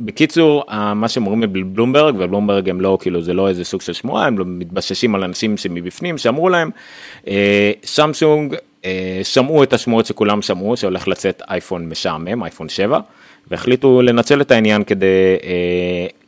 בקיצור, 0.00 0.64
מה 0.94 1.08
שהם 1.08 1.26
אומרים 1.26 1.52
בבלומברג, 1.52 2.14
ובלומברג 2.18 2.68
הם 2.68 2.80
לא, 2.80 2.98
כאילו, 3.00 3.22
זה 3.22 3.34
לא 3.34 3.48
איזה 3.48 3.64
סוג 3.64 3.80
של 3.80 3.92
שמועה, 3.92 4.26
הם 4.26 4.38
לא 4.38 4.44
מתבששים 4.48 5.14
על 5.14 5.24
אנשים 5.24 5.56
שמבפנים, 5.56 6.18
שאמרו 6.18 6.48
להם, 6.48 6.70
סמסונג 7.84 8.54
שמעו 9.22 9.62
את 9.62 9.72
השמועות 9.72 10.06
שכולם 10.06 10.42
שמעו, 10.42 10.76
שהולך 10.76 11.08
לצאת 11.08 11.42
אייפון 11.50 11.88
משעמם, 11.88 12.42
אייפון 12.42 12.68
7, 12.68 13.00
והחליטו 13.50 14.02
לנצל 14.02 14.40
את 14.40 14.50
העניין 14.50 14.84
כדי 14.84 15.36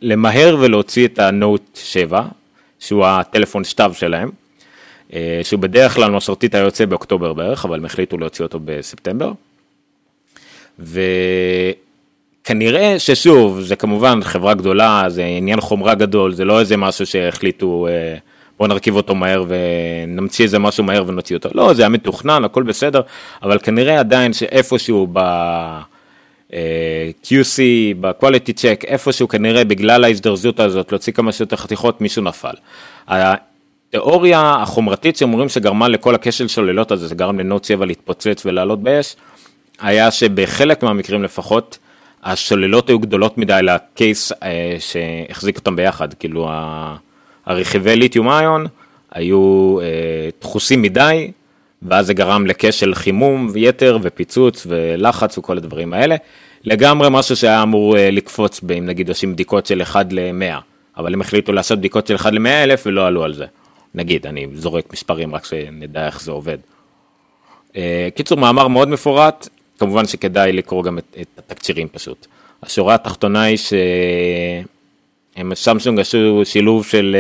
למהר 0.03 0.57
ולהוציא 0.61 1.07
את 1.07 1.19
הנוט 1.19 1.79
7, 1.85 2.23
שהוא 2.79 3.07
הטלפון 3.07 3.65
שטב 3.65 3.93
שלהם. 3.95 4.31
שהוא 5.43 5.61
בדרך 5.61 5.95
כלל 5.95 6.11
מסורתית 6.11 6.55
היה 6.55 6.65
יוצא 6.65 6.85
באוקטובר 6.87 7.33
בערך, 7.33 7.65
אבל 7.65 7.79
הם 7.79 7.85
החליטו 7.85 8.19
להוציא 8.19 8.45
אותו 8.45 8.61
בספטמבר. 8.65 9.33
וכנראה 12.43 12.99
ששוב, 12.99 13.61
זה 13.61 13.77
כמובן 13.77 14.23
חברה 14.23 14.55
גדולה, 14.55 15.05
זה 15.09 15.25
עניין 15.25 15.61
חומרה 15.61 15.95
גדול, 15.95 16.35
זה 16.35 16.45
לא 16.45 16.61
איזה 16.61 16.77
משהו 16.77 17.07
שהחליטו 17.07 17.89
בוא 18.59 18.69
נרכיב 18.69 18.97
אותו 18.97 19.15
מהר 19.15 19.45
ונמציא 19.49 20.45
איזה 20.45 20.59
משהו 20.59 20.85
מהר 20.85 21.05
ונוציא 21.07 21.37
אותו. 21.37 21.49
לא, 21.55 21.75
זה 21.75 21.83
היה 21.83 21.89
מתוכנן, 21.89 22.45
הכל 22.45 22.63
בסדר, 22.63 23.01
אבל 23.43 23.59
כנראה 23.59 24.01
עדיין 24.01 24.33
שאיפשהו 24.33 25.07
ב... 25.13 25.19
QC, 27.25 27.61
ב-quality 28.01 28.53
check, 28.59 28.87
איפשהו 28.87 29.29
כנראה 29.29 29.65
בגלל 29.65 30.05
ההזדרזות 30.05 30.61
הזאת 30.61 30.93
להוציא 30.93 31.13
כמה 31.13 31.33
שיותר 31.33 31.57
חתיכות, 31.57 32.01
מישהו 32.01 32.23
נפל. 32.23 32.55
התיאוריה 33.95 34.57
החומרתית 34.63 35.17
שאומרים 35.17 35.49
שגרמה 35.49 35.89
לכל 35.89 36.15
הכשל 36.15 36.49
שוללות 36.49 36.93
הזה, 36.93 37.07
זה 37.07 37.15
גרם 37.15 37.39
לנוט 37.39 37.65
7 37.65 37.87
להתפוצץ 37.87 38.43
ולעלות 38.47 38.83
באש, 38.83 39.17
היה 39.81 40.11
שבחלק 40.11 40.83
מהמקרים 40.83 41.23
לפחות, 41.23 41.79
השוללות 42.25 42.89
היו 42.89 42.99
גדולות 42.99 43.39
מדי 43.39 43.61
לקייס 43.63 44.33
אה, 44.43 44.77
שהחזיק 44.79 45.57
אותם 45.57 45.77
ביחד, 45.77 46.15
כאילו 46.15 46.49
הרכיבי 47.47 47.97
ליתיום 47.97 48.29
איון 48.29 48.67
היו 49.11 49.79
אה, 49.81 50.29
דחוסים 50.41 50.83
מדי, 50.83 51.31
ואז 51.83 52.07
זה 52.07 52.15
גרם 52.15 52.47
לכשל 52.47 52.95
חימום 52.95 53.49
ויתר 53.53 53.99
ופיצוץ 54.03 54.67
ולחץ 54.69 55.39
וכל 55.39 55.57
הדברים 55.57 55.93
האלה. 55.93 56.17
לגמרי 56.65 57.09
משהו 57.11 57.37
שהיה 57.37 57.63
אמור 57.63 57.97
אה, 57.97 58.11
לקפוץ, 58.11 58.61
אם 58.79 58.87
נגיד 58.87 59.09
עושים 59.09 59.33
בדיקות 59.33 59.67
של 59.67 59.83
1 59.83 60.13
ל-100, 60.13 60.61
אבל 60.97 61.15
הם 61.15 61.21
החליטו 61.21 61.53
לעשות 61.53 61.79
בדיקות 61.79 62.07
של 62.07 62.15
1 62.15 62.33
ל-100 62.33 62.49
אלף 62.49 62.83
ולא 62.87 63.07
עלו 63.07 63.25
על 63.25 63.35
זה. 63.35 63.47
נגיד, 63.95 64.27
אני 64.27 64.47
זורק 64.55 64.93
מספרים 64.93 65.35
רק 65.35 65.45
שנדע 65.45 66.07
איך 66.07 66.23
זה 66.23 66.31
עובד. 66.31 66.59
קיצור, 68.15 68.39
מאמר 68.39 68.69
מאוד 68.69 68.89
מפורט, 68.89 69.49
כמובן 69.79 70.07
שכדאי 70.07 70.53
לקרוא 70.53 70.85
גם 70.85 70.99
את, 70.99 71.17
את 71.21 71.39
התקצירים 71.39 71.89
פשוט. 71.89 72.27
השורה 72.63 72.95
התחתונה 72.95 73.43
היא 73.43 73.57
שהם 73.57 75.55
סמסונג 75.55 76.01
עשו 76.01 76.41
שילוב 76.45 76.87
של 76.87 77.17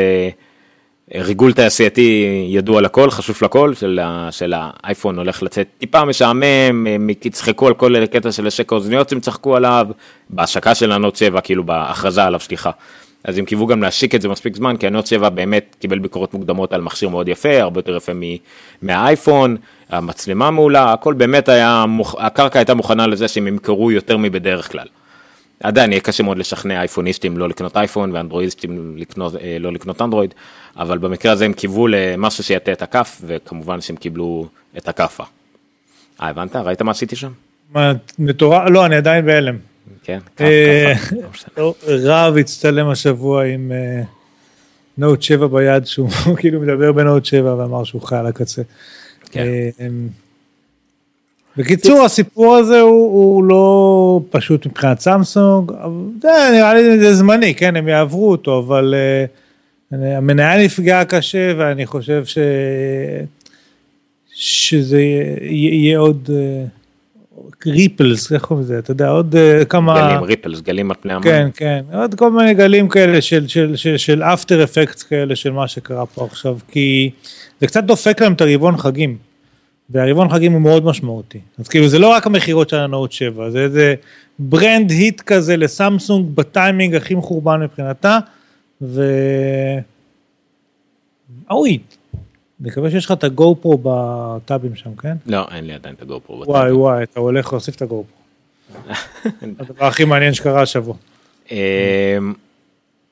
ריגול 1.14 1.52
תעשייתי 1.52 2.46
ידוע 2.48 2.80
לכל, 2.80 3.10
חשוף 3.10 3.42
לכל, 3.42 3.74
של, 3.74 4.00
של 4.30 4.54
האייפון 4.56 5.18
הולך 5.18 5.42
לצאת 5.42 5.68
טיפה 5.78 6.04
משעמם, 6.04 6.86
הם 6.86 7.10
יצחקו 7.10 7.66
על 7.66 7.74
כל 7.74 8.06
קטע 8.06 8.32
של 8.32 8.46
השק 8.46 8.72
האוזניות 8.72 9.08
שהם 9.08 9.20
צחקו 9.20 9.56
עליו, 9.56 9.86
בהשקה 10.30 10.74
של 10.74 10.92
הנוט 10.92 11.16
7, 11.16 11.40
כאילו 11.40 11.64
בהכרזה 11.64 12.24
עליו, 12.24 12.40
סליחה. 12.40 12.70
אז 13.24 13.38
הם 13.38 13.44
קיוו 13.44 13.66
גם 13.66 13.82
להשיק 13.82 14.14
את 14.14 14.22
זה 14.22 14.28
מספיק 14.28 14.56
זמן, 14.56 14.76
כי 14.76 14.86
הנוט 14.86 15.06
7 15.06 15.28
באמת 15.28 15.76
קיבל 15.78 15.98
ביקורות 15.98 16.34
מוקדמות 16.34 16.72
על 16.72 16.80
מכשיר 16.80 17.08
מאוד 17.08 17.28
יפה, 17.28 17.60
הרבה 17.60 17.78
יותר 17.78 17.96
יפה 17.96 18.12
מהאייפון, 18.82 19.56
המצלמה 19.88 20.50
מעולה, 20.50 20.92
הכל 20.92 21.14
באמת 21.14 21.48
היה, 21.48 21.84
הקרקע 22.18 22.58
הייתה 22.58 22.74
מוכנה 22.74 23.06
לזה 23.06 23.28
שהם 23.28 23.46
ימכרו 23.46 23.90
יותר 23.90 24.16
מבדרך 24.16 24.72
כלל. 24.72 24.86
עדיין 25.62 25.92
יהיה 25.92 26.00
קשה 26.00 26.22
מאוד 26.22 26.38
לשכנע 26.38 26.80
אייפוניסטים 26.80 27.38
לא 27.38 27.48
לקנות 27.48 27.76
אייפון 27.76 28.12
ואנדרואיסטים 28.12 28.94
לקנות, 28.96 29.34
לא 29.60 29.72
לקנות 29.72 30.02
אנדרואיד, 30.02 30.34
אבל 30.76 30.98
במקרה 30.98 31.32
הזה 31.32 31.44
הם 31.44 31.52
קיוו 31.52 31.86
למשהו 31.86 32.44
שיטה 32.44 32.72
את 32.72 32.82
הכף, 32.82 33.22
וכמובן 33.26 33.80
שהם 33.80 33.96
קיבלו 33.96 34.46
את 34.76 34.88
הכאפה. 34.88 35.24
אה, 36.22 36.28
הבנת? 36.28 36.56
ראית 36.56 36.82
מה 36.82 36.90
עשיתי 36.90 37.16
שם? 37.16 37.30
מה, 37.74 37.92
מטורף? 38.18 38.70
לא, 38.70 38.86
אני 38.86 38.96
עדיין 38.96 39.26
בהלם. 39.26 39.71
כן, 40.04 40.18
רב 41.86 42.36
הצטלם 42.36 42.88
השבוע 42.88 43.44
עם 43.44 43.72
נוט 44.98 45.22
7 45.22 45.46
ביד, 45.46 45.86
שהוא 45.86 46.10
כאילו 46.38 46.60
מדבר 46.60 46.92
בנוט 46.92 47.24
7 47.24 47.54
ואמר 47.54 47.84
שהוא 47.84 48.02
חי 48.02 48.16
על 48.16 48.26
הקצה. 48.26 48.62
בקיצור, 51.56 52.04
הסיפור 52.04 52.56
הזה 52.56 52.80
הוא 52.80 53.44
לא 53.44 54.20
פשוט 54.30 54.66
מבחינת 54.66 55.00
סמסונג, 55.00 55.72
נראה 56.24 56.74
לי 56.74 56.98
זה 56.98 57.14
זמני, 57.14 57.54
כן, 57.54 57.76
הם 57.76 57.88
יעברו 57.88 58.30
אותו, 58.30 58.58
אבל 58.58 58.94
המניה 59.92 60.64
נפגעה 60.64 61.04
קשה 61.04 61.52
ואני 61.58 61.86
חושב 61.86 62.24
שזה 64.34 65.00
יהיה 65.40 65.98
עוד... 65.98 66.30
ריפלס, 67.66 68.32
איך 68.32 68.44
קוראים 68.44 68.64
לזה, 68.64 68.78
אתה 68.78 68.90
יודע, 68.90 69.08
עוד 69.08 69.34
כמה... 69.68 70.08
גלים, 70.08 70.22
ריפלס, 70.22 70.60
גלים 70.60 70.90
על 70.90 70.96
פני 71.00 71.12
המים. 71.12 71.22
כן, 71.22 71.48
כן, 71.54 71.84
עוד 71.92 72.14
כל 72.14 72.30
מיני 72.30 72.54
גלים 72.54 72.88
כאלה 72.88 73.20
של, 73.20 73.48
של, 73.48 73.76
של, 73.76 73.96
של 73.96 74.22
אפטר 74.22 74.64
אפקט 74.64 75.02
כאלה 75.08 75.36
של 75.36 75.50
מה 75.50 75.68
שקרה 75.68 76.06
פה 76.06 76.24
עכשיו, 76.24 76.58
כי 76.68 77.10
זה 77.60 77.66
קצת 77.66 77.84
דופק 77.84 78.22
להם 78.22 78.32
את 78.32 78.40
הרבעון 78.40 78.76
חגים, 78.76 79.16
והרבעון 79.90 80.28
חגים 80.28 80.52
הוא 80.52 80.60
מאוד 80.60 80.84
משמעותי. 80.84 81.38
אז 81.58 81.68
כאילו 81.68 81.88
זה 81.88 81.98
לא 81.98 82.08
רק 82.08 82.26
המכירות 82.26 82.68
של 82.68 82.76
ה 82.76 82.84
Note 82.84 83.12
7, 83.12 83.50
זה 83.50 83.58
איזה 83.58 83.94
brand 84.38 84.90
hit 84.90 85.20
כזה 85.20 85.56
לסמסונג 85.56 86.26
בטיימינג 86.34 86.94
הכי 86.94 87.14
מחורבן 87.14 87.60
מבחינתה, 87.60 88.18
ו... 88.82 89.04
אוי, 91.50 91.78
מקווה 92.62 92.90
שיש 92.90 93.04
לך 93.04 93.12
את 93.12 93.24
ה 93.24 93.56
GoPro 93.60 93.78
בטאבים 93.82 94.76
שם, 94.76 94.96
כן? 94.96 95.16
לא, 95.26 95.46
אין 95.50 95.66
לי 95.66 95.72
עדיין 95.72 95.94
את 95.94 96.02
ה 96.02 96.20
GoPro 96.20 96.40
בטאבים. 96.40 96.60
וואי 96.60 96.72
וואי, 96.72 97.02
אתה 97.02 97.20
הולך 97.20 97.52
להוסיף 97.52 97.76
את 97.76 97.82
ה 97.82 98.04
GoPro. 98.04 98.22
הדבר 99.60 99.86
הכי 99.86 100.04
מעניין 100.04 100.34
שקרה 100.34 100.62
השבוע. 100.62 100.94
אמ, 101.50 101.56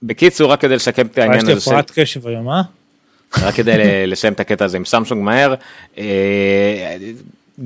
בקיצור, 0.03 0.53
רק 0.53 0.61
כדי 0.61 0.77
לשקם 0.77 1.07
את 1.07 1.19
העניין 1.19 1.41
הזה. 1.41 1.53
יש 1.53 1.67
לי 1.69 1.73
הפרעת 1.73 1.91
קשב 1.95 2.27
היום, 2.27 2.49
אה? 2.51 2.63
רק 3.47 3.55
כדי 3.55 4.07
לסיים 4.07 4.33
את 4.33 4.41
הקטע 4.41 4.65
הזה 4.65 4.77
עם 4.77 4.85
סמסונג 4.85 5.23
מהר. 5.23 5.55
אה, 5.99 6.97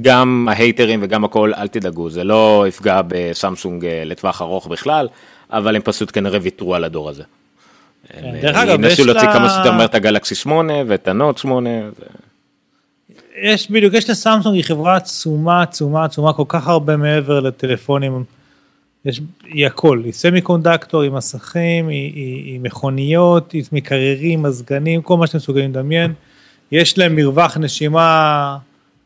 גם 0.03 0.49
ההייטרים 0.51 1.01
וגם 1.03 1.25
הכל, 1.25 1.53
אל 1.55 1.69
תדאגו, 1.69 2.11
זה 2.11 2.25
לא 2.25 2.65
יפגע 2.69 3.01
בסמסונג 3.09 3.85
אה, 3.85 4.03
לטווח 4.05 4.43
ארוך 4.43 4.67
בכלל, 4.67 5.09
אבל 5.51 5.77
הם 5.77 5.83
פשוט 5.85 6.11
כנראה 6.13 6.39
ויתרו 6.43 6.75
על 6.75 6.85
הדור 6.85 7.09
הזה. 7.09 7.23
כן, 8.09 8.41
דרך 8.43 8.57
אגב, 8.57 8.71
יש 8.71 8.81
לה... 8.81 8.89
ניסו 8.89 9.05
להוציא 9.05 9.33
כמה 9.33 9.51
שיותר 9.51 9.73
מהר 9.73 9.85
את 9.85 9.95
הגלקסי 9.95 10.35
8 10.35 10.75
ואת 10.87 11.09
הנוט 11.09 11.39
8. 11.39 11.71
יש 13.43 13.71
בדיוק, 13.71 13.95
יש 13.95 14.11
לסמסונג 14.11 14.55
היא 14.55 14.65
חברה 14.65 14.97
עצומה, 14.97 15.63
עצומה, 15.63 16.05
עצומה, 16.05 16.33
כל 16.33 16.45
כך 16.49 16.69
הרבה 16.69 16.97
מעבר 16.97 17.41
לטלפונים. 17.41 18.25
יש, 19.05 19.21
היא 19.45 19.67
הכל, 19.67 20.03
היא 20.05 20.13
סמי 20.13 20.41
קונדקטור, 20.41 21.03
היא 21.03 21.11
מסכים, 21.11 21.89
היא, 21.89 22.13
היא, 22.15 22.45
היא 22.45 22.61
מכוניות, 22.61 23.53
היא 23.53 23.65
מקררים, 23.73 24.43
מזגנים, 24.43 25.03
כל 25.03 25.17
מה 25.17 25.27
שאתם 25.27 25.39
מסוגלים 25.39 25.71
לדמיין. 25.71 26.13
יש 26.73 26.99
להם 26.99 27.17
מרווח 27.17 27.57
נשימה 27.57 28.59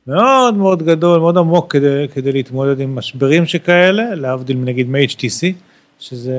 מאוד 0.07 0.55
מאוד 0.55 0.83
גדול, 0.83 1.21
מאוד 1.21 1.39
עמוק 1.39 1.73
כדי, 1.73 2.07
כדי 2.15 2.33
להתמודד 2.33 2.81
עם 2.81 2.95
משברים 2.95 3.47
שכאלה, 3.47 4.15
להבדיל 4.15 4.57
נגיד 4.57 4.89
מ-HTC, 4.89 5.53
שזה 6.01 6.35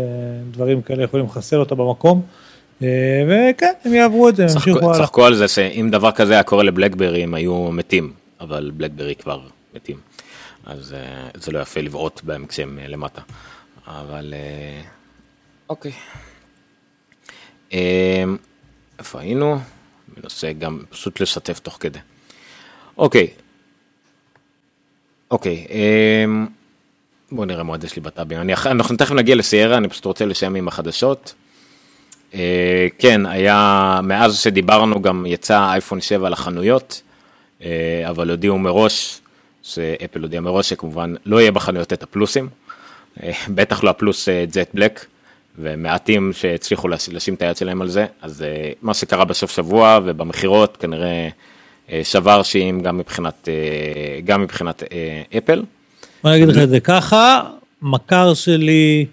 דברים 0.51 0.81
כאלה 0.81 1.03
יכולים 1.03 1.25
לחסל 1.25 1.59
אותה 1.59 1.75
במקום. 1.75 2.21
אה, 2.83 3.23
וכן, 3.27 3.73
הם 3.85 3.93
יעברו 3.93 4.29
את 4.29 4.35
זה, 4.35 4.43
הם 4.43 4.49
ימשיכו 4.49 4.89
הלאה. 4.89 4.99
צחקו 4.99 5.25
על 5.25 5.35
זה 5.35 5.47
שאם 5.47 5.87
דבר 5.91 6.11
כזה 6.11 6.33
היה 6.33 6.43
קורה 6.43 6.63
לבלקברי 6.63 7.23
הם 7.23 7.33
היו 7.33 7.71
מתים, 7.71 8.13
אבל 8.39 8.71
בלקברי 8.73 9.15
כבר 9.15 9.41
מתים. 9.75 9.97
אז 10.65 10.93
אה, 10.93 11.29
זה 11.33 11.51
לא 11.51 11.59
יפה 11.59 11.81
לבעוט 11.81 12.21
בהם 12.23 12.45
כשהם 12.45 12.79
אה, 12.81 12.87
למטה. 12.87 13.21
אבל 13.87 14.33
אוקיי. 15.69 15.91
איפה 18.99 19.19
היינו? 19.19 19.59
מנסה 20.17 20.53
גם 20.53 20.81
פשוט 20.89 21.19
לשתף 21.19 21.59
תוך 21.59 21.77
כדי. 21.79 21.99
אוקיי, 22.97 23.27
אוקיי, 25.31 25.67
בואו 27.31 27.45
נראה 27.45 27.63
מה 27.63 27.73
עוד 27.73 27.83
יש 27.83 27.95
לי 27.95 28.01
בטאבים. 28.01 28.39
אנחנו 28.65 28.97
תכף 28.97 29.11
נגיע 29.11 29.35
לסיירה, 29.35 29.77
אני 29.77 29.89
פשוט 29.89 30.05
רוצה 30.05 30.25
לסיים 30.25 30.55
עם 30.55 30.67
החדשות. 30.67 31.33
אה, 32.33 32.87
כן, 32.99 33.25
היה, 33.25 33.99
מאז 34.03 34.39
שדיברנו 34.39 35.01
גם 35.01 35.25
יצא 35.25 35.71
אייפון 35.71 36.01
7 36.01 36.29
לחנויות, 36.29 37.01
אה, 37.63 38.03
אבל 38.09 38.29
הודיעו 38.29 38.57
מראש, 38.57 39.21
שאפל 39.63 40.21
הודיע 40.21 40.41
מראש 40.41 40.69
שכמובן 40.69 41.13
לא 41.25 41.41
יהיה 41.41 41.51
בחנויות 41.51 41.93
את 41.93 42.03
הפלוסים, 42.03 42.49
אה, 43.23 43.31
בטח 43.49 43.83
לא 43.83 43.89
הפלוס 43.89 44.29
ג'ט 44.29 44.69
בלק, 44.73 45.05
ומעטים 45.59 46.31
שהצליחו 46.33 46.87
לשים 46.87 47.33
את 47.33 47.41
היד 47.41 47.57
שלהם 47.57 47.81
על 47.81 47.87
זה, 47.87 48.05
אז 48.21 48.45
מה 48.81 48.93
שקרה 48.93 49.25
בסוף 49.25 49.51
שבוע 49.51 49.99
ובמכירות 50.03 50.77
כנראה 50.77 51.29
אה, 51.91 52.01
שבר 52.03 52.43
שיאים 52.43 52.79
גם 52.79 52.97
מבחינת, 52.97 53.49
אה, 53.49 54.19
גם 54.25 54.41
מבחינת 54.41 54.83
אה, 54.83 55.37
אפל. 55.37 55.63
בוא 56.23 56.31
נגיד 56.31 56.47
לך 56.47 56.57
את 56.57 56.69
זה 56.69 56.79
ככה, 56.79 57.41
מכר 57.81 58.33
שלי 58.33 59.05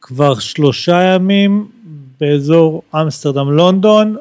כבר 0.00 0.38
שלושה 0.38 1.02
ימים 1.02 1.66
באזור 2.20 2.82
אמסטרדם 2.94 3.50
לונדון 3.50 4.16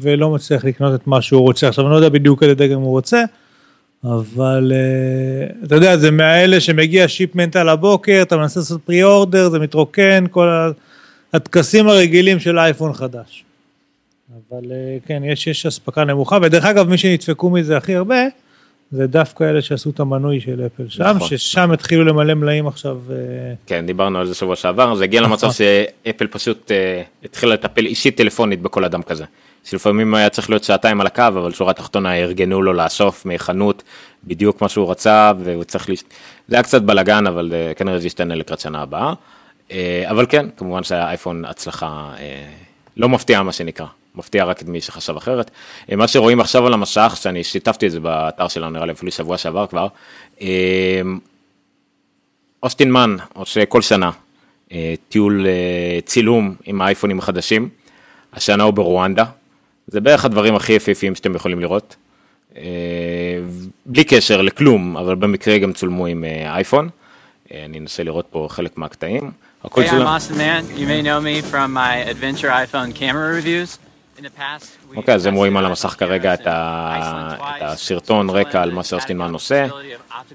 ולא 0.00 0.30
מצליח 0.30 0.64
לקנות 0.64 0.94
את 0.94 1.06
מה 1.06 1.22
שהוא 1.22 1.40
רוצה. 1.40 1.68
עכשיו 1.68 1.84
אני 1.84 1.90
לא 1.92 1.96
יודע 1.96 2.08
בדיוק 2.08 2.42
איזה 2.42 2.54
דגם 2.54 2.80
הוא 2.80 2.90
רוצה, 2.90 3.24
אבל 4.04 4.72
אתה 5.64 5.74
יודע 5.74 5.96
זה 5.96 6.10
מהאלה 6.10 6.60
שמגיע 6.60 7.08
שיפמנט 7.08 7.56
על 7.56 7.68
הבוקר, 7.68 8.18
אתה 8.22 8.36
מנסה 8.36 8.60
לעשות 8.60 8.80
פרי 8.84 9.02
אורדר, 9.02 9.50
זה 9.50 9.58
מתרוקן, 9.58 10.24
כל 10.30 10.48
הטקסים 11.32 11.88
הרגילים 11.88 12.40
של 12.40 12.58
אייפון 12.58 12.92
חדש. 12.92 13.44
אבל 14.50 14.72
אה, 14.72 14.96
כן, 15.06 15.22
יש, 15.24 15.46
יש 15.46 15.66
אספקה 15.66 16.04
נמוכה, 16.04 16.38
ודרך 16.42 16.64
אגב, 16.64 16.88
מי 16.88 16.98
שנדפקו 16.98 17.50
מזה 17.50 17.76
הכי 17.76 17.94
הרבה, 17.94 18.24
זה 18.92 19.06
דווקא 19.06 19.44
אלה 19.44 19.62
שעשו 19.62 19.90
את 19.90 20.00
המנוי 20.00 20.40
של 20.40 20.66
אפל 20.66 20.88
שם, 20.88 21.02
נכון. 21.02 21.28
ששם 21.28 21.70
התחילו 21.70 22.04
למלא 22.04 22.34
מלאים 22.34 22.66
עכשיו. 22.66 22.98
אה, 23.10 23.16
כן, 23.66 23.86
דיברנו 23.86 24.18
על 24.18 24.26
זה 24.26 24.34
שבוע 24.34 24.56
שעבר, 24.56 24.94
זה 24.94 25.04
הגיע 25.04 25.20
נכון. 25.20 25.30
למצב 25.32 25.52
שאפל 25.52 26.26
פשוט 26.26 26.70
uh, 26.70 27.24
התחילה 27.24 27.54
לטפל 27.54 27.86
אישית 27.86 28.16
טלפונית 28.16 28.62
בכל 28.62 28.84
אדם 28.84 29.02
כזה. 29.02 29.24
שלפעמים 29.64 30.14
היה 30.14 30.28
צריך 30.28 30.50
להיות 30.50 30.64
שעתיים 30.64 31.00
על 31.00 31.06
הקו, 31.06 31.22
אבל 31.28 31.52
שורה 31.52 31.72
תחתונה 31.72 32.14
ארגנו 32.14 32.62
לו 32.62 32.72
לאסוף 32.72 33.26
מחנות 33.26 33.82
בדיוק 34.24 34.62
מה 34.62 34.68
שהוא 34.68 34.90
רצה, 34.90 35.32
והוא 35.38 35.64
צריך, 35.64 35.90
לש... 35.90 36.04
זה 36.48 36.56
היה 36.56 36.62
קצת 36.62 36.82
בלאגן, 36.82 37.26
אבל 37.26 37.52
uh, 37.52 37.74
כנראה 37.78 37.98
זה 37.98 38.06
ישתנה 38.06 38.34
לקראת 38.34 38.60
שנה 38.60 38.82
הבאה. 38.82 39.12
Uh, 39.68 39.72
אבל 40.10 40.26
כן, 40.28 40.46
כמובן 40.56 40.82
שהאייפון 40.82 41.44
הצלחה 41.44 42.10
uh, 42.16 42.20
לא 42.96 43.08
מפתיעה 43.08 43.42
מה 43.42 43.52
שנקרא. 43.52 43.86
מפתיע 44.14 44.44
רק 44.44 44.62
את 44.62 44.68
מי 44.68 44.80
שחשב 44.80 45.16
אחרת. 45.16 45.50
אה, 45.90 45.96
מה 45.96 46.08
שרואים 46.08 46.40
עכשיו 46.40 46.66
על 46.66 46.72
המסך, 46.72 47.18
שאני 47.22 47.44
שיתפתי 47.44 47.86
את 47.86 47.92
זה 47.92 48.00
באתר 48.00 48.48
שלנו, 48.48 48.70
נראה 48.70 48.86
לי 48.86 48.92
אפילו 48.92 49.12
שבוע 49.12 49.38
שעבר 49.38 49.66
כבר, 49.66 49.86
אה, 50.40 51.00
אוסטין 52.62 52.92
מן 52.92 53.16
עושה 53.32 53.66
כל 53.66 53.82
שנה 53.82 54.10
אה, 54.72 54.94
טיול 55.08 55.46
צילום 56.04 56.54
עם 56.64 56.82
האייפונים 56.82 57.18
החדשים, 57.18 57.68
השנה 58.32 58.62
הוא 58.62 58.74
ברואנדה, 58.74 59.24
זה 59.86 60.00
בערך 60.00 60.24
הדברים 60.24 60.54
הכי 60.54 60.72
יפהפיים 60.72 61.14
שאתם 61.14 61.34
יכולים 61.34 61.60
לראות. 61.60 61.96
בלי 63.86 64.04
קשר 64.04 64.42
לכלום, 64.42 64.96
אבל 64.96 65.14
במקרה 65.14 65.58
גם 65.58 65.72
צולמו 65.72 66.06
עם 66.06 66.24
אייפון. 66.46 66.88
אני 67.54 67.78
אנסה 67.78 68.02
לראות 68.02 68.26
פה 68.30 68.46
חלק 68.50 68.78
מהקטעים. 68.78 69.30
Hey, 69.64 69.88
I'm 69.88 70.06
Austin 70.06 70.38
Mann. 70.38 70.76
You 70.76 70.86
may 70.88 71.02
know 71.02 71.20
me 71.20 71.40
from 71.40 71.72
my 71.72 71.94
adventure 71.98 72.48
iPhone 72.48 72.92
camera 72.92 73.32
reviews. 73.32 73.78
אוקיי, 74.96 75.14
אז 75.14 75.26
הם 75.26 75.34
רואים 75.34 75.56
על 75.56 75.66
המסך 75.66 75.88
כרגע 75.98 76.34
את 76.34 76.46
הסרטון 77.60 78.30
רקע 78.30 78.62
על 78.62 78.70
מה 78.70 78.84
שאוסטינמן 78.84 79.32
עושה. 79.32 79.66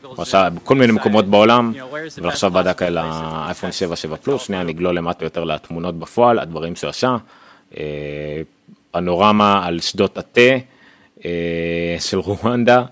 הוא 0.04 0.22
עשה 0.22 0.50
בכל 0.50 0.76
מיני 0.76 0.94
מקומות 0.94 1.26
בעולם, 1.26 1.74
ועכשיו 2.18 2.52
בדק 2.52 2.82
על 2.82 2.98
האייפון 3.02 3.72
7 3.72 3.96
7 3.96 4.16
פלוס, 4.16 4.44
שנייה 4.44 4.64
נגלול 4.64 4.98
למטה 4.98 5.26
יותר 5.26 5.44
לתמונות 5.44 6.00
בפועל, 6.00 6.40
הדברים 6.40 6.76
שהוא 6.76 6.90
עשה. 6.90 7.18
אה, 7.78 8.42
פנורמה 8.92 9.66
על 9.66 9.80
שדות 9.80 10.18
התה 10.18 10.42
אה, 11.26 11.96
של 12.00 12.18
רואנדה. 12.18 12.84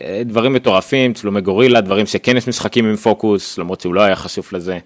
אה, 0.00 0.22
דברים 0.24 0.52
מטורפים, 0.52 1.12
צלומי 1.12 1.40
גורילה, 1.40 1.80
דברים 1.80 2.06
שכן 2.06 2.36
יש 2.36 2.48
משחקים 2.48 2.86
עם 2.86 2.96
פוקוס, 2.96 3.58
למרות 3.58 3.80
שהוא 3.80 3.94
לא 3.94 4.00
היה 4.00 4.16
חשוף 4.16 4.52
לזה. 4.52 4.78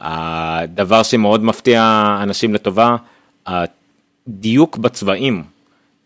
הדבר 0.00 1.02
שמאוד 1.02 1.44
מפתיע 1.44 2.04
אנשים 2.22 2.54
לטובה, 2.54 2.96
דיוק 4.28 4.76
בצבעים 4.76 5.42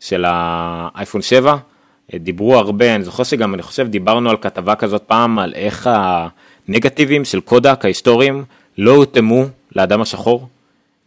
של 0.01 0.25
האייפון 0.27 1.23
7, 1.23 1.57
דיברו 2.15 2.57
הרבה, 2.57 2.95
אני 2.95 3.05
זוכר 3.05 3.23
שגם, 3.23 3.55
אני 3.55 3.63
חושב, 3.63 3.89
דיברנו 3.89 4.31
על 4.31 4.37
כתבה 4.41 4.75
כזאת 4.75 5.03
פעם, 5.03 5.39
על 5.39 5.53
איך 5.55 5.91
הנגטיבים 5.93 7.25
של 7.25 7.41
קודק 7.41 7.81
ההיסטוריים 7.85 8.45
לא 8.79 8.95
הותאמו 8.95 9.45
לאדם 9.77 10.01
השחור, 10.01 10.49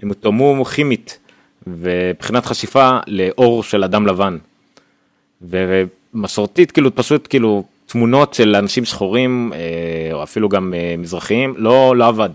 הם 0.02 0.10
הותאמו 0.10 0.66
כימית, 0.66 1.20
ובחינת 1.68 2.46
חשיפה 2.46 2.98
לאור 3.08 3.64
של 3.64 3.84
אדם 3.84 4.08
לבן. 4.08 4.38
ומסורתית, 5.42 6.72
כאילו, 6.72 6.96
פשוט, 6.96 7.28
כאילו, 7.30 7.64
תמונות 7.86 8.34
של 8.34 8.56
אנשים 8.56 8.86
שחורים, 8.86 9.54
אה, 9.56 10.14
או 10.14 10.24
אפילו 10.24 10.50
גם 10.50 10.74
אה, 10.74 10.96
מזרחיים, 10.98 11.54
לא, 11.58 11.96
לא 11.96 12.08
עבד, 12.08 12.30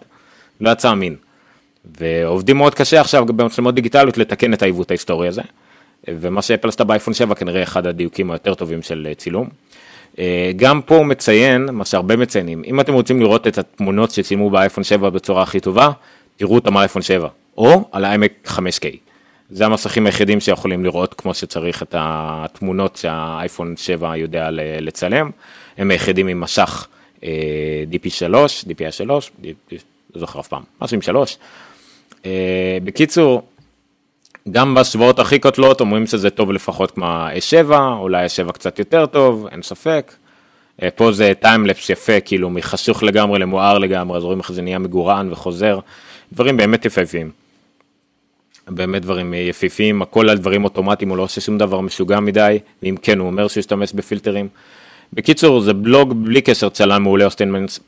לא 0.60 0.70
יצא 0.70 0.92
אמין. 0.92 1.16
ועובדים 1.84 2.56
מאוד 2.56 2.74
קשה 2.74 3.00
עכשיו 3.00 3.26
במצלמות 3.26 3.74
דיגיטליות 3.74 4.18
לתקן 4.18 4.54
את 4.54 4.62
העיוות 4.62 4.90
ההיסטורי 4.90 5.28
הזה. 5.28 5.42
ומה 6.08 6.42
שאפל 6.42 6.68
עשתה 6.68 6.84
באייפון 6.84 7.14
7 7.14 7.34
כנראה 7.34 7.62
אחד 7.62 7.86
הדיוקים 7.86 8.30
היותר 8.30 8.54
טובים 8.54 8.82
של 8.82 9.06
אה, 9.10 9.14
צילום. 9.14 9.48
אה, 10.18 10.50
גם 10.56 10.82
פה 10.82 10.96
הוא 10.96 11.06
מציין, 11.06 11.68
מה 11.72 11.84
שהרבה 11.84 12.16
מציינים, 12.16 12.62
אם 12.66 12.80
אתם 12.80 12.92
רוצים 12.92 13.20
לראות 13.20 13.46
את 13.46 13.58
התמונות 13.58 14.10
שצילמו 14.10 14.50
באייפון 14.50 14.84
7 14.84 15.10
בצורה 15.10 15.42
הכי 15.42 15.60
טובה, 15.60 15.90
תראו 16.36 16.54
אותם 16.54 16.76
על 16.76 16.82
אייפון 16.82 17.02
7, 17.02 17.28
או 17.58 17.88
על 17.92 18.04
ה-iMac 18.04 18.48
5K. 18.48 18.96
זה 19.50 19.66
המסכים 19.66 20.06
היחידים 20.06 20.40
שיכולים 20.40 20.84
לראות 20.84 21.14
כמו 21.14 21.34
שצריך 21.34 21.82
את 21.82 21.94
התמונות 21.98 22.96
שהאייפון 22.96 23.74
7 23.76 24.16
יודע 24.16 24.48
לצלם, 24.80 25.30
הם 25.78 25.90
היחידים 25.90 26.26
עם 26.26 26.40
משך 26.40 26.86
DP3, 27.20 28.34
DPI3, 28.68 29.04
לא 29.04 29.20
זוכר 30.14 30.40
אף 30.40 30.48
פעם, 30.48 30.62
משהו 30.80 30.94
עם 30.94 31.02
3, 31.02 31.32
אה, 31.32 31.46
בקיצור, 32.84 33.42
גם 34.50 34.74
בשבועות 34.74 35.18
הכי 35.18 35.38
קוטלות 35.38 35.80
אומרים 35.80 36.06
שזה 36.06 36.30
טוב 36.30 36.52
לפחות 36.52 36.90
כמו 36.90 37.06
ה-7, 37.06 37.72
אולי 37.98 38.22
ה-7 38.22 38.52
קצת 38.52 38.78
יותר 38.78 39.06
טוב, 39.06 39.46
אין 39.52 39.62
ספק. 39.62 40.14
אה, 40.82 40.90
פה 40.90 41.12
זה 41.12 41.32
טיימלפס 41.40 41.90
יפה, 41.90 42.20
כאילו 42.20 42.50
מחשוך 42.50 43.02
לגמרי 43.02 43.38
למואר 43.38 43.78
לגמרי, 43.78 44.16
אז 44.16 44.24
רואים 44.24 44.40
איך 44.40 44.52
זה 44.52 44.62
נהיה 44.62 44.78
מגורען 44.78 45.32
וחוזר, 45.32 45.78
דברים 46.32 46.56
באמת 46.56 46.84
יפהפיים. 46.84 47.30
באמת 48.68 49.02
דברים 49.02 49.34
יפיפים, 49.34 50.02
הכל 50.02 50.28
על 50.28 50.38
דברים 50.38 50.64
אוטומטיים, 50.64 51.08
הוא 51.08 51.16
לא 51.16 51.22
עושה 51.22 51.40
שום 51.40 51.58
דבר 51.58 51.80
משוגע 51.80 52.20
מדי, 52.20 52.58
ואם 52.82 52.96
כן 53.02 53.18
הוא 53.18 53.26
אומר 53.26 53.48
שהוא 53.48 53.60
ישתמש 53.60 53.92
בפילטרים. 53.92 54.48
בקיצור 55.12 55.60
זה 55.60 55.72
בלוג 55.72 56.24
בלי 56.24 56.40
קשר 56.40 56.68
צלם 56.68 57.02
מעולה 57.02 57.24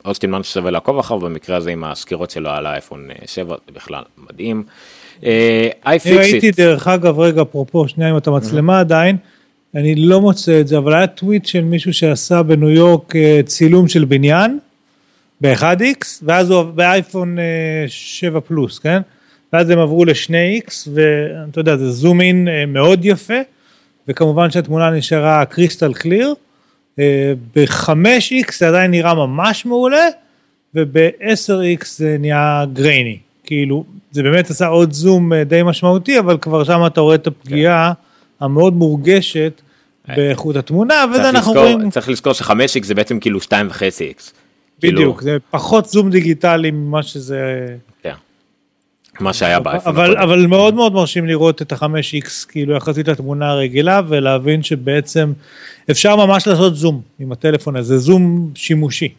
אוסטין 0.05 0.31
מן 0.31 0.43
ששווה 0.43 0.71
לעקוב 0.71 0.99
אחריו 0.99 1.19
במקרה 1.19 1.57
הזה 1.57 1.71
עם 1.71 1.83
הסקירות 1.83 2.31
שלו 2.31 2.49
על 2.49 2.65
האייפון 2.65 3.07
7 3.25 3.55
זה 3.67 3.71
בכלל 3.73 4.03
מדהים. 4.29 4.63
אה, 5.25 5.69
אני 5.85 6.17
ראיתי 6.17 6.51
דרך 6.51 6.87
אגב 6.87 7.19
רגע 7.19 7.41
אפרופו 7.41 7.87
שנייה 7.87 8.09
עם 8.09 8.17
את 8.17 8.27
המצלמה 8.27 8.79
עדיין 8.79 9.17
אני 9.75 9.95
לא 9.95 10.21
מוצא 10.21 10.59
את 10.59 10.67
זה 10.67 10.77
אבל 10.77 10.93
היה 10.93 11.07
טוויט 11.07 11.45
של 11.45 11.61
מישהו 11.63 11.93
שעשה 11.93 12.43
בניו 12.43 12.69
יורק 12.69 13.15
אה, 13.15 13.39
צילום 13.45 13.87
של 13.87 14.05
בניין 14.05 14.59
ב-1x 15.41 16.05
ואז 16.23 16.51
הוא 16.51 16.63
באייפון 16.63 17.37
7 17.87 18.39
פלוס 18.39 18.79
כן 18.79 19.01
ואז 19.53 19.69
הם 19.69 19.79
עברו 19.79 20.05
ל-2x 20.05 20.89
ואתה 20.93 21.59
יודע 21.59 21.77
זה 21.77 21.91
זום 21.91 22.21
אין 22.21 22.47
מאוד 22.67 23.05
יפה 23.05 23.39
וכמובן 24.07 24.51
שהתמונה 24.51 24.89
נשארה 24.89 25.45
קריסטל 25.45 25.93
קליר. 25.93 26.33
ב-5x 26.97 28.57
זה 28.57 28.67
עדיין 28.67 28.91
נראה 28.91 29.13
ממש 29.13 29.65
מעולה 29.65 30.07
וב-10x 30.75 31.85
זה 31.85 32.15
נהיה 32.19 32.65
גרייני 32.73 33.17
כאילו 33.43 33.83
זה 34.11 34.23
באמת 34.23 34.49
עשה 34.49 34.67
עוד 34.67 34.93
זום 34.93 35.33
אה, 35.33 35.43
די 35.43 35.63
משמעותי 35.63 36.19
אבל 36.19 36.37
כבר 36.37 36.63
שם 36.63 36.85
אתה 36.87 37.01
רואה 37.01 37.15
את 37.15 37.27
הפגיעה 37.27 37.93
כן. 37.93 38.45
המאוד 38.45 38.73
מורגשת 38.73 39.61
אה, 40.09 40.15
באיכות 40.15 40.55
התמונה 40.55 41.05
וזה 41.11 41.29
אנחנו 41.29 41.53
רואים. 41.53 41.89
צריך 41.89 42.09
לזכור 42.09 42.33
ש-5x 42.33 42.83
זה 42.83 42.95
בעצם 42.95 43.19
כאילו 43.19 43.39
2.5x. 43.39 44.31
בדיוק 44.79 44.95
כאילו... 44.97 45.15
זה 45.21 45.37
פחות 45.49 45.85
זום 45.85 46.09
דיגיטלי 46.09 46.71
ממה 46.71 47.03
שזה. 47.03 47.67
כן. 48.03 48.13
מה 49.19 49.33
שהיה 49.33 49.59
באייפון. 49.59 49.95
אבל, 49.95 50.17
אבל 50.17 50.45
מאוד 50.45 50.73
מאוד 50.73 50.93
מרשים 50.93 51.27
לראות 51.27 51.61
את 51.61 51.71
ה-5x 51.71 52.47
כאילו 52.47 52.75
יחסית 52.75 53.07
לתמונה 53.07 53.49
הרגילה 53.49 54.01
ולהבין 54.07 54.63
שבעצם 54.63 55.33
אפשר 55.91 56.15
ממש 56.15 56.47
לעשות 56.47 56.75
זום 56.75 57.01
עם 57.19 57.31
הטלפון 57.31 57.75
הזה, 57.75 57.97
זום 57.97 58.51
שימושי. 58.55 59.13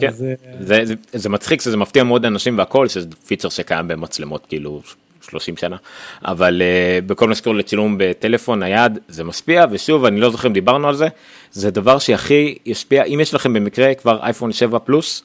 כן, 0.00 0.08
אז, 0.08 0.22
אה, 0.22 0.34
זה, 0.60 0.84
זה, 0.84 0.94
זה 1.12 1.28
מצחיק 1.28 1.60
שזה 1.60 1.76
מפתיע 1.76 2.04
מאוד 2.04 2.24
אנשים 2.24 2.58
והכל 2.58 2.88
שזה 2.88 3.08
פיצר 3.26 3.48
שקיים 3.48 3.88
במצלמות 3.88 4.46
כאילו 4.48 4.82
30 5.22 5.56
שנה 5.56 5.76
אבל 6.24 6.62
uh, 6.62 7.04
בכל 7.06 7.28
מה 7.28 7.34
שקורה 7.34 7.56
לצילום 7.56 7.94
בטלפון 7.98 8.58
נייד 8.58 8.98
זה 9.08 9.24
משפיע 9.24 9.64
ושוב 9.70 10.04
אני 10.04 10.20
לא 10.20 10.30
זוכר 10.30 10.48
אם 10.48 10.52
דיברנו 10.52 10.88
על 10.88 10.94
זה 10.94 11.08
זה 11.52 11.70
דבר 11.70 11.98
שהכי 11.98 12.58
ישפיע 12.66 13.04
אם 13.04 13.18
יש 13.22 13.34
לכם 13.34 13.52
במקרה 13.52 13.94
כבר 13.94 14.20
אייפון 14.22 14.52
7 14.52 14.78
פלוס 14.78 15.22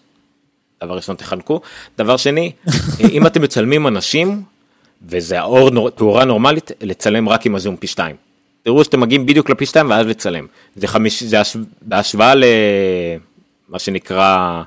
דבר 0.85 0.95
ראשון 0.95 1.15
תחנקו. 1.15 1.61
דבר 1.97 2.17
שני 2.17 2.51
אם 3.11 3.27
אתם 3.27 3.41
מצלמים 3.41 3.87
אנשים 3.87 4.43
וזה 5.07 5.39
האור 5.39 5.89
תאורה 5.89 6.25
נורמלית 6.25 6.71
לצלם 6.81 7.29
רק 7.29 7.45
עם 7.45 7.55
הזום 7.55 7.75
פי 7.75 7.87
2 7.87 8.15
תראו 8.63 8.83
שאתם 8.83 8.99
מגיעים 8.99 9.25
בדיוק 9.25 9.49
לפי 9.49 9.65
2 9.65 9.89
ואז 9.89 10.07
לצלם. 10.07 10.45
זה 10.75 10.87
חמיש 10.87 11.23
זה 11.23 11.37
בהשוואה 11.81 12.33
למה 12.35 13.79
שנקרא 13.79 14.61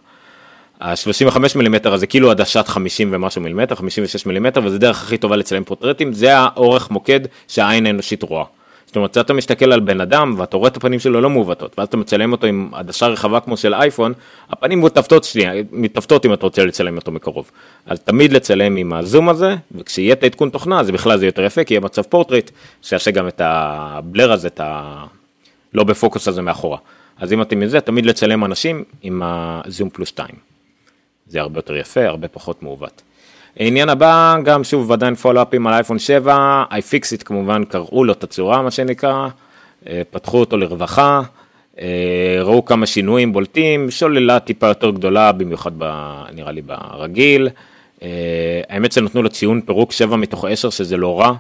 ה-35 0.81 1.39
מילימטר 1.57 1.93
הזה 1.93 2.07
כאילו 2.07 2.31
עדשת 2.31 2.69
50 2.69 3.09
ומשהו 3.13 3.43
מילימטר 3.43 3.75
56 3.75 4.27
מילימטר 4.27 4.61
וזה 4.65 4.79
דרך 4.79 5.03
הכי 5.03 5.17
טובה 5.19 5.37
לצלם 5.37 5.65
פורטרטים 5.65 6.13
זה 6.13 6.39
האורך 6.39 6.91
מוקד 6.91 7.21
שהעין 7.49 7.87
האנושית 7.87 8.23
רואה. 8.23 8.45
זאת 8.87 8.97
אומרת, 8.97 9.19
אתה 9.19 9.33
מסתכל 9.33 9.73
על 9.73 9.81
בן 9.81 10.01
אדם 10.01 10.35
ואתה 10.39 10.57
רואה 10.57 10.69
את 10.69 10.77
הפנים 10.77 11.01
שלו 11.01 11.21
לא 11.21 11.31
מעוותות, 11.31 11.79
ואז 11.79 11.89
אתה 11.89 11.97
מצלם 11.97 12.33
אותו 12.33 12.47
עם 12.47 12.71
עדשה 12.73 13.07
רחבה 13.07 13.41
כמו 13.41 13.57
של 13.57 13.75
אייפון, 13.75 14.13
הפנים 14.51 14.81
מתעוותות 14.81 15.25
שנייה, 15.25 15.53
מתעוותות 15.73 16.27
אם 16.27 16.33
אתה 16.33 16.47
רוצה 16.47 16.65
לצלם 16.65 16.97
אותו 16.97 17.13
מקרוב. 17.13 17.51
אז 17.87 18.01
תמיד 18.01 18.33
לצלם 18.33 18.77
עם 18.77 18.93
הזום 18.93 19.29
הזה, 19.29 19.57
וכשיהיה 19.75 20.13
את 20.13 20.23
העדכון 20.23 20.51
תוכנה, 20.51 20.81
אז 20.81 20.91
בכלל 20.91 21.19
זה 21.19 21.27
יותר 21.27 21.43
יפה, 21.43 21.65
כי 21.65 21.75
יהיה 21.75 21.81
מצב 21.81 22.03
פורטרייט, 22.03 22.51
שיעשה 22.83 23.11
גם 23.11 23.29
את 23.29 23.41
הבלר 23.45 24.33
הזה, 24.33 24.49
את 24.49 24.61
ה... 24.61 25.05
לא 25.75 25.85
בפוקוס 25.85 26.29
הזה 26.29 26.43
מאחורה. 26.43 26.79
אז 27.19 27.33
אם 27.33 27.43
אתם 27.43 27.63
עם 27.63 27.69
זה, 27.69 27.81
תמיד 27.81 28.07
לצלם 28.07 28.45
אנשים 28.45 28.85
עם 29.03 29.23
הזום 29.25 29.91
פלוס 29.91 30.09
2. 30.09 30.29
זה 31.27 31.41
הרבה 31.41 31.59
יותר 31.59 31.77
יפה, 31.77 32.07
הרבה 32.07 32.29
פחות 32.29 32.63
מעוות. 32.63 33.03
העניין 33.61 33.89
הבא, 33.89 34.37
גם 34.45 34.65
שוב 34.65 34.93
עדיין 34.93 35.15
פולו-אפים 35.15 35.67
על 35.67 35.75
אייפון 35.75 35.99
7, 35.99 36.65
iFixit 36.71 37.25
כמובן 37.25 37.65
קראו 37.65 38.05
לו 38.05 38.13
את 38.13 38.25
הצורה 38.25 38.63
מה 38.63 38.71
שנקרא, 38.71 39.29
אה, 39.89 40.03
פתחו 40.11 40.41
אותו 40.41 40.57
לרווחה, 40.57 41.23
אה, 41.81 42.39
ראו 42.41 42.65
כמה 42.65 42.87
שינויים 42.87 43.33
בולטים, 43.33 43.91
שוללה 43.91 44.41
טיפה 44.41 44.67
יותר 44.67 44.91
גדולה 44.91 45.33
במיוחד 45.33 45.73
ב, 45.79 46.13
נראה 46.35 46.53
לי 46.53 46.63
ברגיל, 46.63 47.49
אה, 48.03 48.09
האמת 48.69 48.93
שנתנו 48.93 49.23
לו 49.23 49.29
ציון 49.29 49.61
פירוק 49.61 49.93
7 49.93 50.17
מתוך 50.17 50.45
10 50.45 50.71
שזה 50.71 50.97
לא 50.97 51.21
רע, 51.21 51.33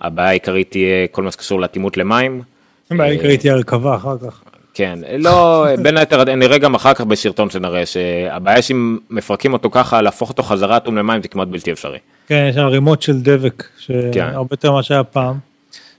הבעיה 0.00 0.28
העיקרית 0.28 0.70
תהיה 0.70 1.06
כל 1.10 1.22
מה 1.22 1.32
שקשור 1.32 1.60
להתאימות 1.60 1.96
למים. 1.96 2.42
הבעיה 2.90 3.10
העיקרית 3.10 3.40
תהיה 3.40 3.54
הרכבה 3.54 3.96
אחר 3.96 4.16
כך. 4.18 4.42
כן, 4.80 4.98
לא, 5.18 5.66
בין 5.82 5.96
היתר 5.96 6.34
נראה 6.34 6.58
גם 6.58 6.74
אחר 6.74 6.94
כך 6.94 7.00
בסרטון 7.00 7.50
שנראה 7.50 7.86
שהבעיה 7.86 8.62
שאם 8.62 8.98
מפרקים 9.10 9.52
אותו 9.52 9.70
ככה, 9.70 10.02
להפוך 10.02 10.28
אותו 10.28 10.42
חזרה 10.42 10.76
אטום 10.76 10.96
למים 10.96 11.22
זה 11.22 11.28
כמעט 11.28 11.48
בלתי 11.48 11.72
אפשרי. 11.72 11.98
כן, 12.26 12.46
יש 12.50 12.54
שם 12.54 12.66
רימות 12.66 13.02
של 13.02 13.20
דבק, 13.20 13.64
שהרבה. 13.78 14.48
יותר 14.50 14.72
ממה 14.72 14.82
שהיה 14.82 15.04
פעם. 15.04 15.38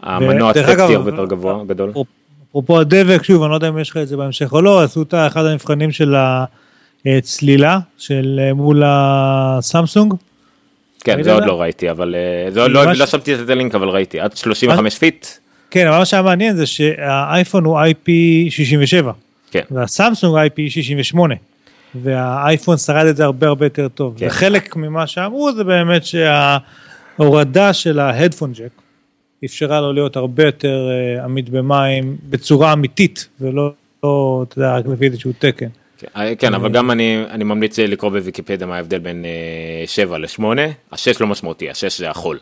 המנוע 0.02 0.50
הטקטי 0.50 0.96
הרבה 0.96 1.12
יותר 1.12 1.26
גבוה, 1.26 1.64
גדול. 1.68 1.92
אפרופו 2.50 2.80
הדבק, 2.80 3.24
שוב, 3.24 3.44
אני 3.44 3.50
לא 3.50 3.56
יודע 3.56 3.68
אם 3.70 3.80
יש 3.80 3.90
לך 3.90 3.98
את 3.98 4.08
זה 4.08 4.18
בהמשך 4.18 4.54
או 4.54 4.62
לא, 4.62 4.84
עשו 4.84 5.02
את 5.02 5.14
אחד 5.28 5.46
המבחנים 5.46 5.92
של 5.92 6.16
הצלילה, 7.06 7.80
של 7.98 8.40
אה, 8.44 8.54
מול 8.54 8.84
הסמסונג. 8.86 10.14
כן, 11.04 11.24
זה 11.24 11.34
עוד 11.34 11.46
לא 11.46 11.62
ראיתי, 11.62 11.92
אבל 11.92 12.16
אה, 12.16 12.52
זה 12.52 12.62
עוד 12.62 12.72
לא, 12.72 12.92
לא 12.94 13.06
שמתי 13.06 13.36
את 13.36 13.50
הלינק, 13.50 13.76
אבל 13.76 13.90
ראיתי, 13.90 14.20
עד 14.20 14.38
35 14.38 14.98
feet. 14.98 15.28
כן, 15.72 15.88
אבל 15.88 15.98
מה 15.98 16.06
שהיה 16.06 16.24
מעניין 16.24 16.56
זה 16.56 16.66
שהאייפון 16.66 17.66
הוא 17.66 17.80
IP67, 17.80 19.06
כן. 19.52 19.62
והסמסונג 19.72 20.48
IP68, 20.48 21.20
והאייפון 21.96 22.78
שרד 22.78 23.06
את 23.06 23.18
זה 23.18 23.24
הרבה 23.24 23.48
הרבה 23.48 23.66
יותר 23.66 23.88
טוב. 23.88 24.14
כן. 24.18 24.28
וחלק 24.28 24.76
ממה 24.76 25.08
שאמרו 25.08 25.52
זה 25.54 25.64
באמת 25.64 26.02
שההורדה 26.06 27.74
של 27.74 28.00
ה 28.00 28.05
headphone 28.05 28.52
jack 28.54 28.82
אפשרה 29.46 29.82
לו 29.82 29.94
להיות 29.94 30.16
הרבה 30.16 30.44
יותר 30.46 30.90
uh, 31.20 31.24
עמיד 31.24 31.50
במים 31.50 32.18
בצורה 32.30 32.74
אמיתית, 32.74 33.28
ולא, 33.42 33.72
לא, 34.04 34.46
אתה 34.48 34.60
יודע, 34.60 34.78
רק 34.78 34.86
לפי 34.88 35.06
איזשהו 35.06 35.32
תקן. 35.40 35.68
כן, 35.98 36.08
אה, 36.16 36.36
כן 36.36 36.54
אבל 36.54 36.72
גם 36.72 36.92
אני, 36.92 37.24
אני 37.30 37.44
ממליץ 37.44 37.80
לקרוא 37.80 38.12
בוויקיפדיה 38.12 38.68
מה 38.68 38.76
ההבדל 38.76 39.00
בין 39.00 39.26
7 39.86 40.18
ל-8, 40.18 40.44
ה-6 40.92 41.18
לא 41.20 41.28
משמעותי, 41.28 41.70
ה-6 41.70 41.90
זה 41.98 42.10
החול. 42.10 42.40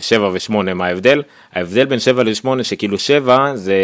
7 0.00 0.28
ו-8 0.28 0.74
מה 0.74 0.86
ההבדל? 0.86 1.22
ההבדל 1.52 1.84
בין 1.84 1.98
7 1.98 2.22
ל-8 2.22 2.62
שכאילו 2.62 2.98
7 2.98 3.52
זה 3.54 3.74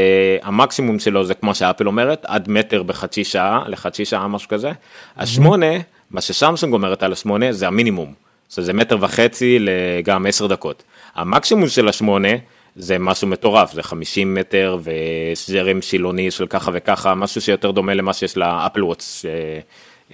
המקסימום 0.42 0.98
שלו 0.98 1.24
זה 1.24 1.34
כמו 1.34 1.54
שאפל 1.54 1.86
אומרת 1.86 2.24
עד 2.28 2.48
מטר 2.48 2.82
בחצי 2.82 3.24
שעה 3.24 3.64
לחצי 3.68 4.04
שעה 4.04 4.28
משהו 4.28 4.48
כזה. 4.48 4.72
השמונה 5.16 5.72
מה 6.10 6.20
שסמסונג 6.20 6.72
אומרת 6.72 7.02
על 7.02 7.12
השמונה 7.12 7.52
זה 7.52 7.66
המינימום. 7.66 8.12
זה 8.48 8.72
מטר 8.72 8.96
וחצי 9.00 9.58
לגם 9.60 10.26
10 10.26 10.46
דקות. 10.46 10.82
המקסימום 11.14 11.68
של 11.68 11.88
השמונה 11.88 12.28
זה 12.76 12.98
משהו 12.98 13.28
מטורף 13.28 13.72
זה 13.72 13.82
50 13.82 14.34
מטר 14.34 14.78
וזרם 14.82 15.82
שילוני 15.82 16.30
של 16.30 16.46
ככה 16.46 16.70
וככה 16.74 17.14
משהו 17.14 17.40
שיותר 17.40 17.70
דומה 17.70 17.94
למה 17.94 18.12
שיש 18.12 18.36
לאפל 18.36 18.84
וואטס 18.84 19.24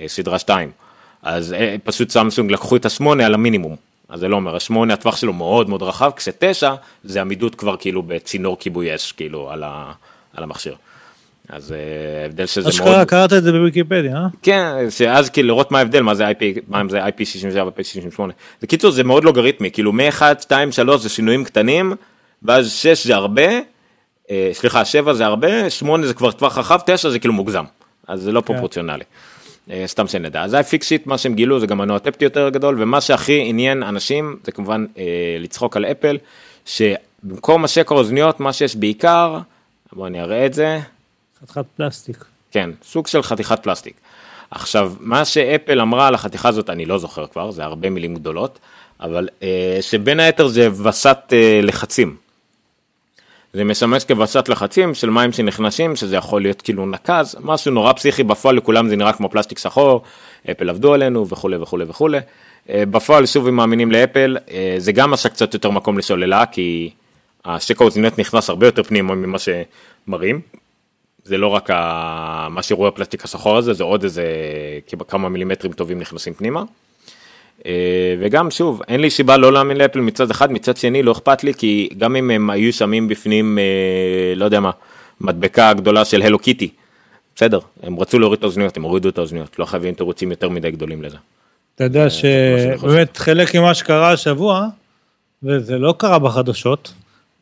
אה, 0.01 0.09
סדרה 0.09 0.39
2. 0.39 0.71
אז 1.23 1.53
אה, 1.53 1.77
פשוט 1.85 2.11
סמסונג 2.11 2.53
לקחו 2.53 2.77
את 2.77 2.87
השמונה 2.87 3.27
על 3.27 3.35
המינימום. 3.35 3.90
אז 4.11 4.21
זה 4.21 4.29
לא 4.29 4.37
אומר, 4.37 4.57
השמונה 4.57 4.95
הטווח 4.95 5.17
שלו 5.17 5.33
מאוד 5.33 5.69
מאוד 5.69 5.83
רחב, 5.83 6.11
כשתשע 6.17 6.75
זה 7.05 7.21
עמידות 7.21 7.55
כבר 7.55 7.77
כאילו 7.77 8.03
בצינור 8.03 8.59
כיבוי 8.59 8.95
אש, 8.95 9.13
כאילו 9.13 9.51
על, 9.51 9.63
ה, 9.63 9.93
על 10.35 10.45
המכשיר. 10.45 10.75
אז 11.49 11.73
אה, 11.73 12.23
ההבדל 12.23 12.47
שזה 12.47 12.61
מאוד... 12.61 12.73
אשכרה 12.73 13.05
קראת 13.05 13.33
את 13.33 13.43
זה 13.43 13.53
בוויקיפדיה, 13.53 14.17
אה? 14.17 14.27
כן, 14.43 14.91
שאז 14.91 15.31
כאילו 15.31 15.49
לראות 15.49 15.71
מה 15.71 15.79
ההבדל, 15.79 16.03
מה 16.03 16.15
זה 16.15 16.31
IP, 16.31 16.61
מה 16.69 16.83
זה 16.89 17.07
IP67 17.07 17.57
ו-IP68. 17.57 18.21
בקיצור 18.63 18.91
זה 18.91 19.05
מאוד 19.05 19.25
לוגריתמי, 19.25 19.71
כאילו 19.71 19.93
מ-1, 19.93 20.23
2, 20.41 20.73
3 20.73 21.01
זה 21.01 21.09
שינויים 21.09 21.45
קטנים, 21.45 21.93
ואז 22.43 22.73
6 22.73 23.07
זה 23.07 23.15
הרבה, 23.15 23.49
אה, 24.31 24.51
סליחה, 24.53 24.85
7 24.85 25.15
זה 25.15 25.27
הרבה, 25.27 25.71
8 25.71 26.07
זה 26.07 26.15
כבר 26.15 26.33
טווח 26.33 26.59
רחב, 26.59 26.79
9 26.87 27.11
זה 27.11 27.19
כאילו 27.19 27.35
מוגזם. 27.35 27.65
אז 28.09 28.23
זה 28.23 28.33
לא 28.33 28.41
כן. 28.41 28.47
פרופורציונלי. 28.47 29.05
אה, 29.71 29.83
סתם 29.87 30.07
שנדע. 30.07 30.43
אז 30.43 30.55
iFixit 30.55 31.03
מה 31.07 31.19
שהם 31.19 31.35
גילו 31.35 31.61
זה 31.61 31.67
גם 31.67 31.79
מנוע 31.79 31.99
טפטי 31.99 32.25
יותר 32.25 32.49
גדול 32.49 32.83
ומה 32.83 33.01
שהכי 33.01 33.43
עניין 33.47 33.83
אנשים 33.83 34.37
זה 34.45 34.53
כמובן 34.53 34.87
אה, 34.99 35.05
לצחוק 35.41 35.77
על 35.77 35.85
אפל 35.85 36.19
שבמקום 36.67 37.65
השקר 37.65 37.95
אוזניות 37.95 38.41
מה 38.41 38.53
שיש 38.53 38.77
בעיקר 38.77 39.39
בוא 39.93 40.07
אני 40.07 40.21
אראה 40.21 40.47
את 40.47 40.55
זה. 40.55 40.81
חתיכת 41.43 41.65
פלסטיק. 41.77 42.25
כן 42.51 42.71
סוג 42.85 43.07
של 43.07 43.23
חתיכת 43.23 43.63
פלסטיק. 43.63 43.95
עכשיו 44.51 44.93
מה 45.01 45.25
שאפל 45.25 45.81
אמרה 45.81 46.09
על 46.09 46.15
החתיכה 46.15 46.49
הזאת 46.49 46.71
אני 46.71 46.87
לא 46.87 46.99
זוכר 46.99 47.27
כבר 47.27 47.51
זה 47.51 47.65
הרבה 47.65 47.91
מילים 47.91 48.15
גדולות 48.15 48.59
אבל 49.01 49.29
אה, 49.43 49.79
שבין 49.81 50.21
היתר 50.21 50.47
זה 50.47 50.69
וסת 50.83 51.19
אה, 51.33 51.61
לחצים. 51.63 52.17
זה 53.53 53.65
משמש 53.65 54.05
כווסת 54.05 54.49
לחצים 54.49 54.95
של 54.95 55.11
מים 55.11 55.33
שנכנסים, 55.33 55.97
שזה 55.97 56.17
יכול 56.17 56.43
להיות 56.43 56.63
כאילו 56.63 56.87
נקז, 56.87 57.37
משהו 57.41 57.73
נורא 57.73 57.93
פסיכי 57.93 58.23
בפועל 58.23 58.57
לכולם 58.57 58.89
זה 58.89 58.97
נראה 58.97 59.13
כמו 59.13 59.31
פלסטיק 59.31 59.59
שחור, 59.59 60.03
אפל 60.51 60.71
עבדו 60.71 60.95
עלינו 60.95 61.29
וכולי 61.29 61.57
וכולי 61.57 61.85
וכולי. 61.89 62.19
בפועל 62.69 63.27
שוב 63.27 63.47
אם 63.47 63.57
מאמינים 63.57 63.93
לאפל, 63.93 64.37
זה 64.79 64.93
גם 64.93 65.13
עשה 65.13 65.29
קצת 65.29 65.55
יותר 65.55 65.71
מקום 65.71 65.99
לסוללה, 65.99 66.47
כי 66.47 66.91
השקע 67.45 67.85
האוזניות 67.85 68.19
נכנס 68.19 68.49
הרבה 68.49 68.67
יותר 68.67 68.83
פנימה 68.83 69.15
ממה 69.15 69.39
שמראים. 69.39 70.41
זה 71.25 71.39
לא 71.39 71.47
רק 71.47 71.71
מה 72.51 72.63
שרואה 72.63 72.89
הפלסטיק 72.89 73.25
השחור 73.25 73.57
הזה, 73.57 73.73
זה 73.73 73.85
עוד 73.85 74.03
איזה 74.05 74.25
כמה 75.09 75.29
מילימטרים 75.29 75.73
טובים 75.73 75.99
נכנסים 75.99 76.35
פנימה. 76.35 76.63
אה, 77.67 78.15
וגם 78.21 78.51
שוב, 78.51 78.83
אין 78.89 79.01
לי 79.01 79.11
סיבה 79.11 79.37
לא 79.37 79.53
להאמין 79.53 79.77
לאפל 79.77 80.01
מצד 80.01 80.31
אחד, 80.31 80.53
מצד 80.53 80.77
שני 80.77 81.03
לא 81.03 81.13
אכפת 81.13 81.45
לי, 81.45 81.55
כי 81.55 81.89
גם 81.99 82.17
אם 82.17 82.31
הם 82.31 82.51
היו 82.51 82.73
שמים 82.73 83.09
בפנים, 83.09 83.59
אה, 83.59 84.35
לא 84.37 84.45
יודע 84.45 84.61
מה, 84.61 84.71
מדבקה 85.21 85.73
גדולה 85.73 86.05
של 86.05 86.23
הלו 86.23 86.39
קיטי, 86.39 86.71
בסדר, 87.37 87.59
הם 87.83 88.01
רצו 88.01 88.19
להוריד 88.19 88.39
את 88.39 88.43
האוזניות, 88.45 88.77
הם 88.77 88.83
הורידו 88.83 89.09
את 89.09 89.19
האוזניות, 89.19 89.59
לא 89.59 89.65
חייבים 89.65 89.95
תירוצים 89.95 90.31
יותר 90.31 90.49
מדי 90.49 90.71
גדולים 90.71 91.03
לזה. 91.03 91.17
אתה 91.75 91.85
יודע 91.85 92.05
אה, 92.05 92.11
שבאמת 92.11 93.17
חלק 93.17 93.57
ממה 93.57 93.75
שקרה 93.75 94.13
השבוע, 94.13 94.67
וזה 95.43 95.79
לא 95.79 95.95
קרה 95.99 96.19
בחדשות, 96.19 96.93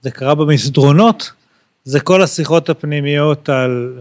זה 0.02 0.10
קרה 0.10 0.34
במסדרונות, 0.34 1.32
זה 1.84 2.00
כל 2.00 2.22
השיחות 2.22 2.70
הפנימיות 2.70 3.48
על 3.48 4.00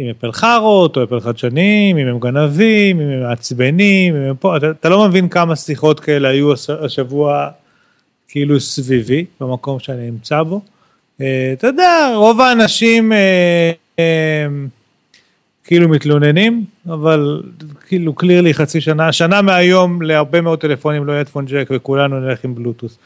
אם 0.00 0.10
אפל 0.10 0.32
חארות 0.32 0.96
או 0.96 1.04
אפל 1.04 1.20
חדשנים, 1.20 1.98
אם 1.98 2.06
הם 2.06 2.18
גנבים, 2.18 3.00
אם 3.00 3.08
הם 3.08 3.22
מעצבנים, 3.22 4.16
אם 4.16 4.22
הם 4.22 4.36
פה, 4.36 4.56
אתה, 4.56 4.70
אתה 4.70 4.88
לא 4.88 5.08
מבין 5.08 5.28
כמה 5.28 5.56
שיחות 5.56 6.00
כאלה 6.00 6.28
היו 6.28 6.52
השבוע 6.84 7.48
כאילו 8.28 8.60
סביבי, 8.60 9.24
במקום 9.40 9.78
שאני 9.78 10.10
נמצא 10.10 10.42
בו. 10.42 10.60
Uh, 11.18 11.22
אתה 11.52 11.66
יודע, 11.66 12.12
רוב 12.14 12.40
האנשים 12.40 13.12
uh, 13.12 13.16
uh, 13.96 14.00
כאילו 15.64 15.88
מתלוננים, 15.88 16.64
אבל 16.86 17.42
כאילו 17.88 18.14
קלירלי 18.14 18.54
חצי 18.54 18.80
שנה, 18.80 19.12
שנה 19.12 19.42
מהיום 19.42 20.02
להרבה 20.02 20.40
מאוד 20.40 20.58
טלפונים 20.58 21.06
לא 21.06 21.12
יהיה 21.12 21.24
טפון 21.24 21.44
ג'ק 21.44 21.68
וכולנו 21.70 22.20
נלך 22.20 22.44
עם 22.44 22.54
בלוטוס. 22.54 22.98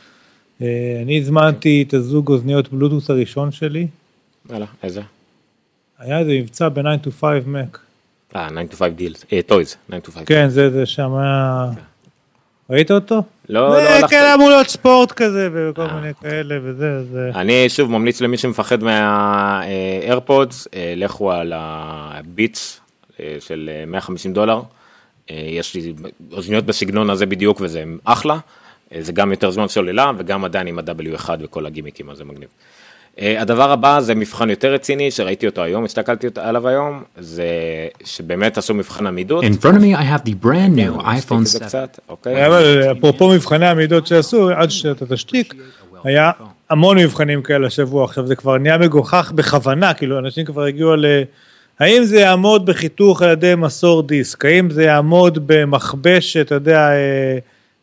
אני 1.02 1.18
הזמנתי 1.18 1.85
את 1.88 1.94
הזוג 1.94 2.28
אוזניות 2.28 2.72
בלוטוס 2.72 3.11
הראשון 3.11 3.52
שלי. 3.52 3.87
יאללה, 4.50 4.66
איזה? 4.83 5.00
היה 6.05 6.19
איזה 6.19 6.33
מבצע 6.33 6.69
ב-9 6.69 7.07
to 7.07 7.11
5 7.21 7.43
Mac. 7.47 7.79
אה, 8.37 8.49
9 8.51 8.61
to 8.73 8.77
5 8.77 8.93
Deals, 8.92 9.25
אה, 9.33 9.40
Toys, 9.47 9.77
9 9.90 9.97
to 9.97 10.11
5. 10.11 10.23
כן, 10.27 10.49
זה, 10.49 10.71
זה 10.71 10.87
שם 10.87 11.14
היה... 11.14 11.71
ראית 12.71 12.90
אותו? 12.90 13.23
לא, 13.49 13.69
לא 13.69 13.79
הלכתי. 13.79 14.01
זה 14.01 14.09
כן 14.09 14.33
אמור 14.35 14.49
להיות 14.49 14.69
ספורט 14.69 15.12
כזה 15.12 15.49
וכל 15.53 15.83
אה, 15.83 15.95
מיני 15.95 16.09
אוקיי. 16.09 16.31
כאלה 16.31 16.55
וזה, 16.62 17.05
זה... 17.05 17.31
אני 17.35 17.69
שוב 17.69 17.90
ממליץ 17.90 18.21
למי 18.21 18.38
שמפחד 18.38 18.83
מה 18.83 19.20
AirPods, 19.20 20.68
אה, 20.75 20.95
לכו 20.97 21.33
על 21.33 21.53
ה 21.57 21.77
Beats 21.77 22.81
של 23.40 23.71
150 23.87 24.33
דולר. 24.33 24.61
יש 25.29 25.75
לי 25.75 25.95
אוזניות 26.33 26.64
בסגנון 26.64 27.11
הזה 27.11 27.27
בדיוק 27.27 27.61
וזה 27.61 27.85
אחלה. 28.05 28.38
זה 29.01 29.12
גם 29.12 29.31
יותר 29.31 29.51
זמן 29.51 29.69
סוללה 29.69 30.12
וגם 30.19 30.45
עדיין 30.45 30.67
עם 30.67 30.79
ה-W1 30.79 31.29
וכל 31.40 31.67
הגימיקים, 31.67 32.11
אז 32.11 32.17
זה 32.19 32.25
מגניב. 32.25 32.49
אה, 33.20 33.40
הדבר 33.40 33.72
הבא 33.72 34.00
זה 34.00 34.14
מבחן 34.14 34.50
יותר 34.50 34.72
רציני 34.72 35.11
שראיתי 35.11 35.46
אותו 35.46 35.62
היום, 35.62 35.85
הסתכלתי 35.85 36.27
עליו 36.37 36.68
היום, 36.68 37.03
זה 37.18 37.46
שבאמת 38.05 38.59
עשו 38.59 38.74
מבחן 38.74 39.07
עמידות. 39.07 39.44
In 39.44 39.62
front 39.62 39.77
of 39.77 39.81
me 39.81 39.96
I 39.96 40.03
have 40.03 40.29
the 40.29 40.44
brand 40.44 40.77
new 40.77 41.03
כן, 41.03 41.35
iPhone 41.35 41.48
7. 41.68 41.85
אוקיי. 42.09 42.46
אבל 42.46 42.92
אפרופו 42.92 43.29
מבחני 43.29 43.66
עמידות 43.66 44.07
שעשו, 44.07 44.50
עד 44.50 44.70
שאתה 44.70 45.07
תשתיק, 45.07 45.55
היה 46.05 46.31
המון 46.70 46.98
מבחנים 46.98 47.42
כאלה 47.42 47.66
השבוע, 47.66 48.05
עכשיו 48.05 48.27
זה 48.27 48.37
כבר 48.37 48.59
נהיה 48.59 48.79
מגוחך 48.79 49.33
בכוונה, 49.35 49.94
כאילו 49.94 50.18
אנשים 50.18 50.44
כבר 50.44 50.62
הגיעו 50.62 50.96
ל... 50.96 51.07
האם 51.81 52.05
זה 52.05 52.20
יעמוד 52.20 52.66
בחיתוך 52.66 53.22
על 53.22 53.31
ידי 53.31 53.55
מסור 53.55 54.03
דיסק, 54.03 54.44
האם 54.44 54.70
זה 54.70 54.83
יעמוד 54.85 55.38
במכבש, 55.46 56.37
אתה 56.37 56.55
יודע, 56.55 56.90
אה, 56.90 57.38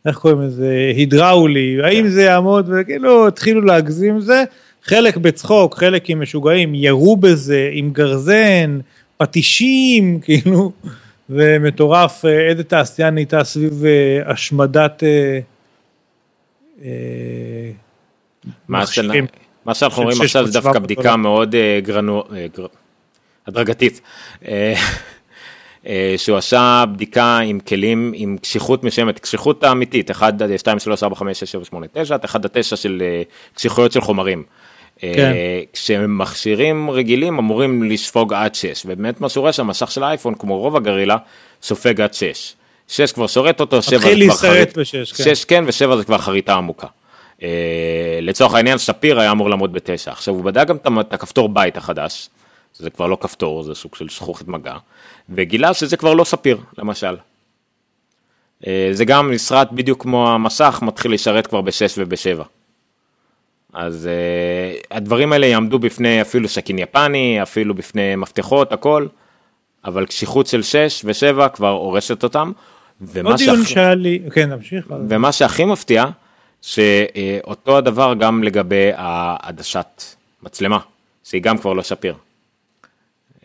איך 0.06 0.18
קוראים 0.18 0.42
לזה, 0.42 0.92
הידראולי, 0.96 1.78
האם 1.84 2.08
זה 2.08 2.22
יעמוד, 2.22 2.70
וכאילו 2.72 3.28
התחילו 3.28 3.62
להגזים 3.62 4.20
זה. 4.20 4.44
חלק 4.84 5.18
בצחוק, 5.18 5.78
חלק 5.78 6.10
עם 6.10 6.22
משוגעים, 6.22 6.76
ירו 6.76 7.18
בזה 7.18 7.70
עם 7.74 7.92
גרזן, 7.92 8.80
פטישים, 9.18 10.20
כאילו, 10.24 10.72
ומטורף, 11.30 12.26
אה, 12.26 12.48
איזה 12.50 12.64
תעשייה 12.64 13.10
נהייתה 13.10 13.44
סביב 13.44 13.86
אה, 13.86 14.32
השמדת 14.32 15.04
אה. 15.04 15.40
מה 19.66 19.74
שאנחנו 19.74 20.04
רואים 20.04 20.22
עכשיו 20.22 20.48
זה 20.48 20.60
דווקא 20.62 20.80
בדיקה 20.80 21.16
מאוד. 21.16 21.56
הדרגתית. 23.48 24.02
שהוא 26.18 26.38
עשה 26.38 26.84
בדיקה 26.94 27.40
עם 27.40 27.60
כלים 27.60 28.12
עם 28.16 28.38
קשיחות 28.42 28.84
מסוימת, 28.84 29.20
קשיחות 29.20 29.64
אמיתית, 29.64 30.12
1, 30.12 30.34
2, 30.58 30.80
3, 30.80 31.04
4, 31.04 31.16
5, 31.16 31.40
6, 31.40 31.52
7, 31.52 31.66
8, 31.66 31.88
9, 31.94 32.16
1 32.26 32.46
עד 32.46 32.52
9 32.54 32.76
של 32.76 33.04
קשיחויות 33.56 33.92
של 33.92 34.02
חומרים. 34.02 34.44
כן. 35.02 35.32
אה, 35.34 35.62
כשמכשירים 35.74 36.90
רגילים 36.90 37.38
אמורים 37.38 37.84
לספוג 37.84 38.34
עד 38.34 38.56
6, 38.56 38.84
ובאמת 38.86 39.22
מה 39.22 39.30
שקורה 39.30 39.54
שהמשך 39.54 39.92
של 39.92 40.04
האייפון, 40.04 40.36
כמו 40.36 40.58
רוב 40.58 40.76
הגרילה, 40.76 41.18
סופג 41.62 42.02
עד 42.02 42.14
6. 42.14 42.54
6 42.88 43.12
כבר 43.12 43.28
שורט 43.28 43.60
אותו, 43.60 43.82
7 43.82 44.00
זה 44.00 44.16
כבר 44.26 44.36
חריט, 44.36 44.78
6 44.84 45.46
כן, 45.46 45.64
ו-7 45.68 45.96
זה 45.96 46.04
כבר 46.04 46.18
חריטה 46.18 46.54
עמוקה. 46.54 46.88
Uh, 47.40 47.44
לצורך 48.22 48.54
העניין 48.54 48.78
ספיר 48.78 49.20
היה 49.20 49.32
אמור 49.32 49.50
לעמוד 49.50 49.74
בתשע, 49.74 50.12
עכשיו 50.12 50.34
הוא 50.34 50.44
בדק 50.44 50.68
גם 50.68 51.00
את 51.00 51.14
הכפתור 51.14 51.50
בית 51.50 51.78
החדש, 51.78 52.30
זה 52.74 52.90
כבר 52.90 53.08
לא 53.08 53.18
כפתור, 53.22 53.64
זה 53.64 53.76
סוג 53.76 53.96
של 53.96 54.10
זכוכית 54.10 54.48
מגע, 54.48 54.76
וגילה 55.30 55.74
שזה 55.74 55.98
כבר 55.98 56.14
לא 56.14 56.24
ספיר, 56.24 56.58
למשל. 56.78 57.16
Uh, 58.64 58.68
זה 58.92 59.06
גם 59.06 59.32
נסרט 59.32 59.68
בדיוק 59.72 60.02
כמו 60.02 60.32
המסך, 60.32 60.80
מתחיל 60.82 61.14
לשרת 61.14 61.48
כבר 61.48 61.62
בשש 61.62 61.94
ובשבע. 61.98 62.44
אז 63.74 64.10
uh, 64.10 64.88
הדברים 64.92 65.34
האלה 65.34 65.46
יעמדו 65.46 65.80
בפני 65.80 66.22
אפילו 66.22 66.50
שקין 66.50 66.80
יפני, 66.80 67.42
אפילו 67.42 67.76
בפני 67.76 68.16
מפתחות, 68.16 68.72
הכל, 68.72 69.08
אבל 69.86 70.06
קשיחות 70.06 70.48
של 70.48 70.62
6 70.62 71.06
ו-7 71.06 71.50
כבר 71.50 71.70
הורסת 71.70 72.24
אותם. 72.24 72.52
עוד 73.24 73.38
דיון 73.38 73.38
שהכ... 73.38 73.68
שהיה 73.68 73.96
לי, 73.96 74.20
כן, 74.34 74.50
נמשיך. 74.50 74.94
ומה 75.10 75.32
שהכי 75.32 75.66
מפתיע, 75.66 76.06
שאותו 76.62 77.78
הדבר 77.78 78.14
גם 78.14 78.44
לגבי 78.44 78.92
העדשת 78.96 80.04
מצלמה, 80.44 80.80
שהיא 81.24 81.42
גם 81.42 81.58
כבר 81.58 81.74
לא 81.74 81.84
שפיר. 81.84 82.16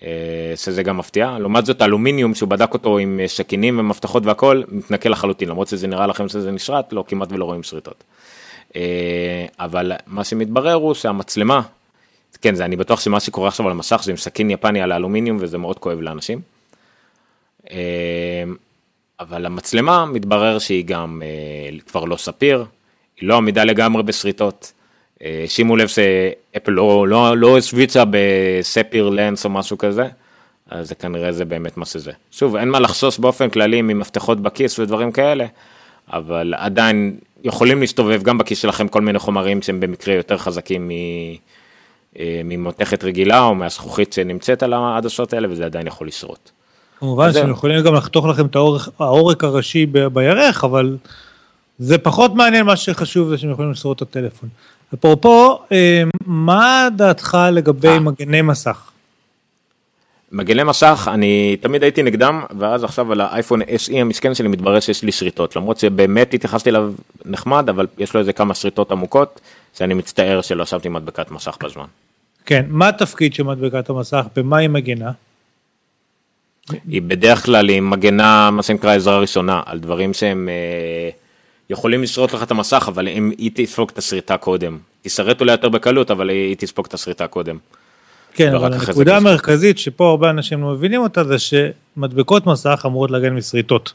אה, 0.02 0.52
שזה 0.56 0.82
גם 0.82 0.96
מפתיע, 0.96 1.38
לעומת 1.38 1.66
זאת 1.66 1.82
אלומיניום 1.82 2.34
שהוא 2.34 2.48
בדק 2.48 2.74
אותו 2.74 2.98
עם 2.98 3.20
שקינים 3.26 3.78
ומפתחות 3.78 4.26
והכל, 4.26 4.62
מתנקה 4.68 5.08
לחלוטין, 5.08 5.48
למרות 5.48 5.68
שזה 5.68 5.86
נראה 5.86 6.06
לכם 6.06 6.28
שזה 6.28 6.50
נשרט, 6.50 6.92
לא, 6.92 7.04
כמעט 7.08 7.32
ולא 7.32 7.44
רואים 7.44 7.62
שריטות. 7.62 8.04
אה, 8.76 9.46
אבל 9.60 9.92
מה 10.06 10.24
שמתברר 10.24 10.74
הוא 10.74 10.94
שהמצלמה, 10.94 11.60
כן, 12.40 12.54
זה 12.54 12.64
אני 12.64 12.76
בטוח 12.76 13.00
שמה 13.00 13.20
שקורה 13.20 13.48
עכשיו 13.48 13.66
על 13.66 13.72
המסך 13.72 14.00
זה 14.04 14.10
עם 14.10 14.16
סכין 14.16 14.50
יפני 14.50 14.82
על 14.82 14.92
האלומיניום 14.92 15.36
וזה 15.40 15.58
מאוד 15.58 15.78
כואב 15.78 16.00
לאנשים. 16.00 16.40
אה, 17.70 17.76
אבל 19.20 19.46
המצלמה 19.46 20.06
מתברר 20.06 20.58
שהיא 20.58 20.84
גם 20.84 21.22
אה, 21.24 21.78
כבר 21.86 22.04
לא 22.04 22.16
ספיר, 22.16 22.64
היא 23.20 23.28
לא 23.28 23.36
עמידה 23.36 23.64
לגמרי 23.64 24.02
בשריטות. 24.02 24.72
שימו 25.46 25.76
לב 25.76 25.88
שאפל 25.88 26.72
לא, 26.72 27.08
לא, 27.08 27.36
לא 27.36 27.58
השוויצה 27.58 28.04
בספיר 28.10 29.08
לנס 29.08 29.44
או 29.44 29.50
משהו 29.50 29.78
כזה, 29.78 30.08
אז 30.70 30.88
זה 30.88 30.94
כנראה 30.94 31.32
זה 31.32 31.44
באמת 31.44 31.76
מה 31.76 31.84
שזה. 31.84 32.12
שוב, 32.30 32.56
אין 32.56 32.68
מה 32.68 32.80
לחשוש 32.80 33.18
באופן 33.18 33.50
כללי 33.50 33.82
ממפתחות 33.82 34.40
בכיס 34.40 34.78
ודברים 34.78 35.12
כאלה, 35.12 35.46
אבל 36.12 36.54
עדיין 36.56 37.18
יכולים 37.46 37.80
להסתובב 37.80 38.22
גם 38.22 38.38
בכיס 38.38 38.58
שלכם 38.58 38.88
כל 38.88 39.00
מיני 39.00 39.18
חומרים 39.18 39.62
שהם 39.62 39.80
במקרה 39.80 40.14
יותר 40.14 40.36
חזקים 40.36 40.90
אה, 42.18 42.40
ממותכת 42.44 43.04
רגילה 43.04 43.40
או 43.40 43.54
מהזכוכית 43.54 44.12
שנמצאת 44.12 44.62
על 44.62 44.72
העדשות 44.72 45.32
האלה 45.32 45.48
וזה 45.50 45.64
עדיין 45.64 45.86
יכול 45.86 46.06
לשרות. 46.06 46.50
כמובן 46.98 47.32
שהם 47.32 47.50
יכולים 47.50 47.84
גם 47.84 47.94
לחתוך 47.94 48.26
לכם 48.26 48.46
את 48.46 48.56
העורק, 48.56 48.82
העורק 48.98 49.44
הראשי 49.44 49.86
בירך, 49.86 50.64
אבל 50.64 50.96
זה 51.78 51.98
פחות 51.98 52.34
מעניין, 52.34 52.66
מה 52.66 52.76
שחשוב 52.76 53.28
זה 53.28 53.38
שהם 53.38 53.50
יכולים 53.50 53.70
לשרוד 53.70 53.96
את 53.96 54.02
הטלפון. 54.02 54.48
אפרופו, 54.94 55.58
אה, 55.72 56.02
מה 56.26 56.88
דעתך 56.96 57.38
לגבי 57.52 57.88
אה. 57.88 58.00
מגני 58.00 58.42
מסך? 58.42 58.90
מגני 60.32 60.62
מסך 60.62 61.08
אני 61.12 61.56
תמיד 61.60 61.82
הייתי 61.82 62.02
נגדם 62.02 62.44
ואז 62.58 62.84
עכשיו 62.84 63.12
על 63.12 63.20
האייפון 63.20 63.62
SE 63.62 63.96
המסכן 63.96 64.34
שלי 64.34 64.48
מתברר 64.48 64.80
שיש 64.80 65.02
לי 65.02 65.12
שריטות 65.12 65.56
למרות 65.56 65.78
שבאמת 65.78 66.34
התייחסתי 66.34 66.70
אליו 66.70 66.92
נחמד 67.24 67.68
אבל 67.68 67.86
יש 67.98 68.14
לו 68.14 68.20
איזה 68.20 68.32
כמה 68.32 68.54
שריטות 68.54 68.92
עמוקות 68.92 69.40
שאני 69.74 69.94
מצטער 69.94 70.42
שלא 70.42 70.66
שמתי 70.66 70.88
מדבקת 70.88 71.30
מסך 71.30 71.56
בזמן. 71.64 71.84
כן 72.46 72.64
מה 72.68 72.88
התפקיד 72.88 73.34
של 73.34 73.42
מדבקת 73.42 73.90
המסך 73.90 74.26
במה 74.36 74.56
היא 74.56 74.68
מגנה? 74.68 75.10
היא 76.88 77.02
בדרך 77.02 77.44
כלל 77.44 77.68
היא 77.68 77.80
מגנה 77.80 78.50
מה 78.50 78.62
שנקרא 78.62 78.94
עזרה 78.94 79.18
ראשונה 79.18 79.62
על 79.66 79.78
דברים 79.78 80.14
שהם 80.14 80.48
אה, 80.48 81.10
יכולים 81.70 82.02
לשרוט 82.02 82.32
לך 82.32 82.42
את 82.42 82.50
המסך 82.50 82.84
אבל 82.88 83.08
אם 83.08 83.32
היא 83.38 83.50
תספוג 83.54 83.90
את 83.92 83.98
השריטה 83.98 84.36
קודם 84.36 84.78
תשרט 85.02 85.40
אולי 85.40 85.52
יותר 85.52 85.68
בקלות 85.68 86.10
אבל 86.10 86.28
היא 86.28 86.56
תספוג 86.56 86.86
את 86.86 86.94
השריטה 86.94 87.26
קודם. 87.26 87.58
כן, 88.36 88.54
אבל 88.54 88.72
הנקודה 88.72 89.16
המרכזית 89.16 89.78
שפה 89.78 90.10
הרבה 90.10 90.30
אנשים 90.30 90.62
לא 90.62 90.68
מבינים 90.68 91.00
אותה 91.00 91.24
זה 91.24 91.36
שמדבקות 91.38 92.46
מסך 92.46 92.82
אמורות 92.86 93.10
להגן 93.10 93.34
משריטות. 93.34 93.92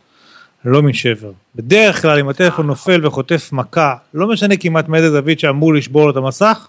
לא 0.66 0.82
משבר. 0.82 1.32
בדרך 1.56 2.02
כלל 2.02 2.20
אם 2.20 2.30
הטלפון 2.30 2.68
נופל 2.68 3.08
וחוטף 3.08 3.50
מכה, 3.54 3.96
לא 4.14 4.28
משנה 4.28 4.58
כמעט 4.58 4.88
מאיזה 4.88 5.12
זווית 5.12 5.40
שאמור 5.40 5.74
לשבור 5.74 6.06
לו 6.06 6.12
את 6.12 6.16
המסך, 6.16 6.68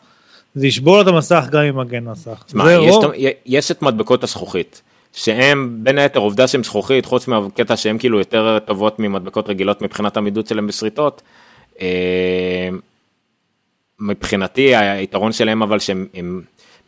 זה 0.54 0.66
ישבור 0.66 0.96
לו 0.96 1.02
את 1.02 1.06
המסך 1.06 1.46
גם 1.50 1.62
עם 1.62 1.78
מגן 1.78 2.04
מסך. 2.04 2.42
תשמע, 2.46 2.72
יש, 2.72 2.94
רוב... 2.94 3.12
יש 3.46 3.70
את 3.70 3.82
מדבקות 3.82 4.24
הזכוכית, 4.24 4.82
שהם 5.12 5.78
בין 5.82 5.98
היתר 5.98 6.20
עובדה 6.20 6.48
שהם 6.48 6.64
זכוכית, 6.64 7.06
חוץ 7.06 7.28
מהקטע 7.28 7.76
שהם 7.76 7.98
כאילו 7.98 8.18
יותר 8.18 8.58
טובות 8.58 8.98
ממדבקות 8.98 9.48
רגילות 9.48 9.82
מבחינת 9.82 10.16
עמידות 10.16 10.46
שלהם 10.46 10.66
בשריטות. 10.66 11.22
אה, 11.80 12.68
מבחינתי 14.00 14.76
היתרון 14.76 15.32
שלהם 15.32 15.62
אבל 15.62 15.78
שהם, 15.78 16.06
הם, 16.14 16.42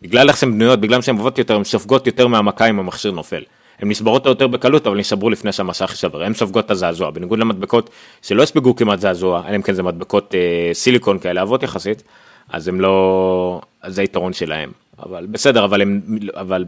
בגלל 0.05 0.29
איך 0.29 0.37
שהן 0.37 0.53
בנויות, 0.53 0.81
בגלל 0.81 1.03
שהן 1.03 1.17
עובדות 1.17 1.39
יותר, 1.39 1.57
הן 1.57 1.65
סופגות 1.65 2.07
יותר 2.07 2.27
מהמכה 2.27 2.67
אם 2.67 2.79
המכשיר 2.79 3.11
נופל. 3.11 3.43
הן 3.79 3.91
נשברות 3.91 4.27
יותר 4.27 4.47
בקלות 4.47 4.87
אבל 4.87 4.97
נשברו 4.97 5.31
לפני 5.31 5.53
שהמסך 5.53 5.91
יישבר, 5.91 6.23
הן 6.23 6.35
סופגות 6.35 6.67
את 6.67 6.71
הזעזוע, 6.71 7.11
בניגוד 7.11 7.39
למדבקות 7.39 7.91
שלא 8.23 8.43
יספגו 8.43 8.77
כמעט 8.77 9.01
זעזוע, 9.01 9.43
אלא 9.49 9.57
אם 9.57 9.63
כן 9.63 9.73
זה 9.73 9.83
מדבקות 9.83 10.35
אה, 10.35 10.71
סיליקון 10.75 11.19
כאלה 11.19 11.41
אהבות 11.41 11.63
יחסית, 11.63 12.03
אז 12.49 12.69
הם 12.69 12.81
לא, 12.81 13.61
אז 13.83 13.95
זה 13.95 14.01
היתרון 14.01 14.33
שלהם, 14.33 14.73
אבל 15.03 15.27
בסדר, 15.31 15.65
אבל 15.65 15.83
הם, 15.83 16.01
אבל 16.35 16.65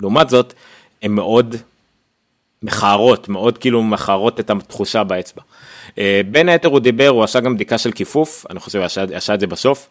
לעומת 0.00 0.28
זאת, 0.28 0.54
הן 1.02 1.12
מאוד 1.12 1.56
מכערות, 2.62 3.28
מאוד 3.28 3.58
כאילו 3.58 3.82
מכערות 3.82 4.40
את 4.40 4.50
התחושה 4.50 5.04
באצבע. 5.04 5.42
אה, 5.98 6.20
בין 6.30 6.48
היתר 6.48 6.68
הוא 6.68 6.80
דיבר, 6.80 7.08
הוא 7.08 7.24
עשה 7.24 7.40
גם 7.40 7.54
בדיקה 7.54 7.78
של 7.78 7.92
כיפוף, 7.92 8.46
אני 8.50 8.60
חושב 8.60 8.88
שהוא 8.88 9.04
עשה 9.14 9.34
את 9.34 9.40
זה 9.40 9.46
בסוף. 9.46 9.88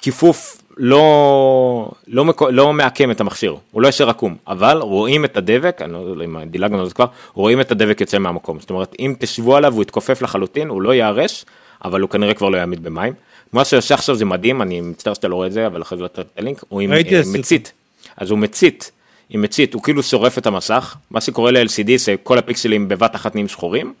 כיפוף 0.00 0.61
לא, 0.76 1.90
לא, 2.08 2.24
לא 2.50 2.72
מעקם 2.72 3.10
את 3.10 3.20
המכשיר, 3.20 3.56
הוא 3.70 3.82
לא 3.82 3.88
ישר 3.88 4.10
עקום, 4.10 4.36
אבל 4.46 4.78
רואים 4.78 5.24
את 5.24 5.36
הדבק, 5.36 5.82
אני 5.82 5.92
לא 5.92 5.98
יודע 5.98 6.24
אם 6.24 6.42
דילגנו 6.44 6.80
על 6.80 6.88
זה 6.88 6.94
כבר, 6.94 7.06
רואים 7.34 7.60
את 7.60 7.72
הדבק 7.72 8.00
יוצא 8.00 8.18
מהמקום, 8.18 8.60
זאת 8.60 8.70
אומרת 8.70 8.96
אם 8.98 9.14
תשבו 9.18 9.56
עליו 9.56 9.74
הוא 9.74 9.82
יתכופף 9.82 10.22
לחלוטין, 10.22 10.68
הוא 10.68 10.82
לא 10.82 10.94
ייהרש, 10.94 11.44
אבל 11.84 12.00
הוא 12.00 12.10
כנראה 12.10 12.34
כבר 12.34 12.48
לא 12.48 12.56
יהיה 12.56 12.69
עמיד 12.69 12.82
במים. 12.82 13.12
מה 13.52 13.64
שעושה 13.64 13.94
עכשיו 13.94 14.14
זה 14.14 14.24
מדהים, 14.24 14.62
אני 14.62 14.80
מצטער 14.80 15.14
שאתה 15.14 15.28
לא 15.28 15.34
רואה 15.34 15.46
את 15.46 15.52
זה, 15.52 15.66
אבל 15.66 15.82
אחרי 15.82 15.98
זה 15.98 16.08
תראה 16.08 16.26
את 16.32 16.38
הלינק, 16.38 16.64
הוא 16.68 16.80
עם 16.80 16.92
אה, 16.92 16.98
מצית, 17.32 17.72
אז 18.16 18.30
הוא 18.30 18.38
מצית, 18.38 18.90
עם 19.30 19.42
מצית, 19.42 19.74
הוא 19.74 19.82
כאילו 19.82 20.02
שורף 20.02 20.38
את 20.38 20.46
המסך, 20.46 20.96
מה 21.10 21.20
שקורה 21.20 21.50
ל-LCD 21.50 21.96
זה 21.96 22.14
כל 22.22 22.38
הפיקסלים 22.38 22.88
בבת 22.88 23.14
אחת 23.14 23.34
נהיים 23.34 23.48
שחורים, 23.48 23.92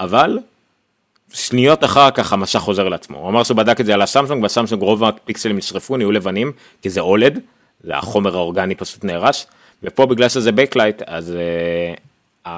אבל 0.00 0.38
שניות 1.32 1.84
אחר 1.84 2.10
כך 2.10 2.32
המסך 2.32 2.58
חוזר 2.58 2.88
לעצמו. 2.88 3.18
הוא 3.18 3.28
אמר 3.28 3.42
שהוא 3.42 3.56
בדק 3.56 3.80
את 3.80 3.86
זה 3.86 3.94
על 3.94 4.02
הסמסונג, 4.02 4.44
בסמסונג 4.44 4.82
רוב 4.82 5.04
הפיקסלים 5.04 5.56
נשרפו, 5.56 5.96
נהיו 5.96 6.12
לבנים, 6.12 6.52
כי 6.82 6.90
זה 6.90 7.00
OLED, 7.00 7.40
זה 7.84 7.96
החומר 7.96 8.36
האורגני 8.36 8.74
פשוט 8.74 9.04
נהרס, 9.04 9.46
ופה 9.82 10.06
בגלל 10.06 10.28
שזה 10.28 10.52
backlight, 10.52 11.02
אז 11.06 11.34
uh, 12.44 12.46
uh, 12.46 12.50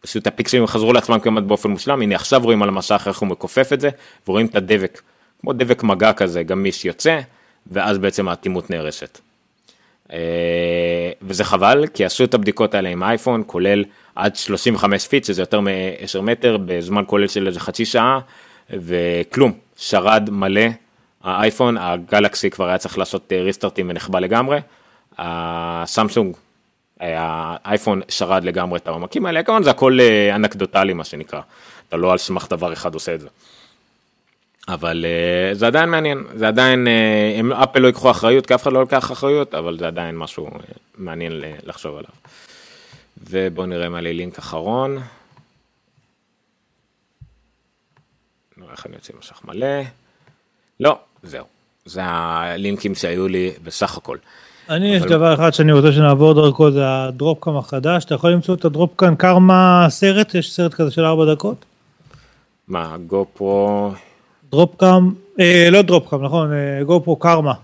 פשוט 0.00 0.26
הפיקסלים 0.26 0.66
חזרו 0.66 0.92
לעצמם 0.92 1.18
כמעט 1.18 1.44
באופן 1.44 1.70
מושלם, 1.70 2.02
הנה 2.02 2.14
עכשיו 2.14 2.40
רואים 2.44 2.62
על 2.62 2.68
המסך 2.68 3.04
איך 3.06 3.18
הוא 3.18 3.28
מכופף 3.28 3.72
את 3.72 3.80
זה, 3.80 3.90
ורואים 4.28 4.46
את 4.46 4.54
הדבק, 4.54 5.02
כמו 5.40 5.52
דבק 5.52 5.82
מגע 5.82 6.12
כזה, 6.12 6.42
גמיש 6.42 6.84
יוצא, 6.84 7.20
ואז 7.66 7.98
בעצם 7.98 8.28
האטימות 8.28 8.70
נהרסת. 8.70 9.20
Uh, 10.08 10.10
וזה 11.22 11.44
חבל, 11.44 11.86
כי 11.86 12.04
עשו 12.04 12.24
את 12.24 12.34
הבדיקות 12.34 12.74
האלה 12.74 12.88
עם 12.88 13.02
אייפון, 13.02 13.42
כולל 13.46 13.84
עד 14.18 14.36
35 14.36 15.08
feet, 15.08 15.24
שזה 15.24 15.42
יותר 15.42 15.60
מ-10 15.60 16.20
מטר, 16.22 16.56
בזמן 16.66 17.02
כולל 17.06 17.28
של 17.28 17.46
איזה 17.46 17.60
חצי 17.60 17.84
שעה, 17.84 18.20
וכלום, 18.70 19.52
שרד 19.76 20.28
מלא. 20.32 20.66
האייפון, 21.24 21.76
הגלקסי 21.76 22.50
כבר 22.50 22.68
היה 22.68 22.78
צריך 22.78 22.98
לעשות 22.98 23.32
ריסטארטים 23.44 23.90
ונכבה 23.90 24.18
לגמרי. 24.18 24.58
הסמסונג, 25.18 26.36
האייפון 27.00 28.00
שרד 28.08 28.44
לגמרי 28.44 28.78
את 28.78 28.88
העומקים 28.88 29.26
האלה, 29.26 29.42
כמובן 29.42 29.62
זה 29.62 29.70
הכל 29.70 29.98
אה, 30.00 30.36
אנקדוטלי 30.36 30.92
מה 30.92 31.04
שנקרא, 31.04 31.40
אתה 31.88 31.96
לא 31.96 32.12
על 32.12 32.18
סמך 32.18 32.46
דבר 32.50 32.72
אחד 32.72 32.94
עושה 32.94 33.14
את 33.14 33.20
זה. 33.20 33.28
אבל 34.68 35.04
זה 35.52 35.66
עדיין 35.66 35.88
מעניין, 35.88 36.24
זה 36.34 36.48
עדיין, 36.48 36.86
אם 37.40 37.52
אפל 37.52 37.78
לא 37.78 37.86
ייקחו 37.86 38.10
אחריות, 38.10 38.46
כי 38.46 38.54
אף 38.54 38.62
אחד 38.62 38.72
לא 38.72 38.80
לוקח 38.80 39.12
אחריות, 39.12 39.54
אבל 39.54 39.78
זה 39.78 39.86
עדיין 39.86 40.16
משהו 40.16 40.50
מעניין 40.98 41.42
לחשוב 41.66 41.92
עליו. 41.96 42.10
ובואו 43.30 43.66
נראה 43.66 43.88
היה 43.92 44.00
לי 44.00 44.14
לינק 44.14 44.38
אחרון. 44.38 44.98
נראה 48.56 48.72
איך 48.72 48.86
אני 48.86 48.94
יוצא 48.94 49.12
משך 49.18 49.40
מלא. 49.44 49.82
לא, 50.80 50.98
זהו. 51.22 51.44
זה 51.84 52.00
הלינקים 52.04 52.94
שהיו 52.94 53.28
לי 53.28 53.52
בסך 53.62 53.96
הכל. 53.96 54.16
אני 54.68 54.96
אבל... 54.96 55.06
יש 55.06 55.12
דבר 55.12 55.34
אחד 55.34 55.50
שאני 55.50 55.72
רוצה 55.72 55.92
שנעבור 55.92 56.34
דרכו 56.34 56.70
זה 56.70 56.82
הדרופקאם 56.86 57.56
החדש 57.56 58.04
אתה 58.04 58.14
יכול 58.14 58.30
למצוא 58.30 58.54
את 58.54 58.64
הדרופקאם 58.64 59.16
קרמה 59.16 59.86
סרט 59.88 60.34
יש 60.34 60.52
סרט 60.52 60.74
כזה 60.74 60.90
של 60.90 61.04
ארבע 61.04 61.34
דקות. 61.34 61.64
מה 62.68 62.96
גו 63.06 63.26
פרו 63.34 63.92
דרופקאם 64.50 65.14
אה, 65.40 65.68
לא 65.70 65.82
דרופקאם 65.82 66.24
נכון 66.24 66.52
אה, 66.52 66.84
גו 66.84 67.00
פרו 67.00 67.16
קרמה. 67.16 67.54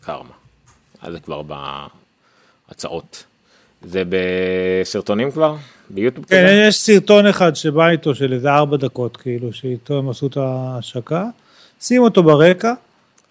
קרמה. 0.00 0.34
אז 1.02 1.12
זה 1.12 1.20
כבר 1.20 1.42
בהצעות. 2.68 3.24
זה 3.82 4.02
בסרטונים 4.08 5.30
כבר? 5.30 5.56
ביוטיוב 5.90 6.26
כן, 6.26 6.44
כזה? 6.44 6.64
יש 6.68 6.76
סרטון 6.76 7.26
אחד 7.26 7.56
שבא 7.56 7.88
איתו 7.88 8.14
של 8.14 8.32
איזה 8.32 8.50
ארבע 8.50 8.76
דקות, 8.76 9.16
כאילו, 9.16 9.52
שאיתו 9.52 9.98
הם 9.98 10.08
עשו 10.08 10.26
את 10.26 10.36
ההשקה. 10.36 11.24
שים 11.80 12.02
אותו 12.02 12.22
ברקע, 12.22 12.72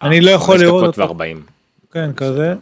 אני 0.01 0.21
לא 0.21 0.31
יכול 0.31 0.57
לראות 0.59 0.73
אותו. 0.73 0.85
חמש 0.85 0.95
דקות 0.95 0.99
וארבעים. 0.99 1.41
כן, 1.93 2.13
כזה. 2.13 2.53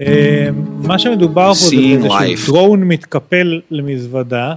אה, 0.00 0.48
מה 0.82 0.98
שמדובר 0.98 1.54
פה 1.54 1.54
זה 1.54 1.76
איזשהו 1.76 2.54
דרון 2.54 2.82
מתקפל 2.82 3.60
למזוודה, 3.70 4.54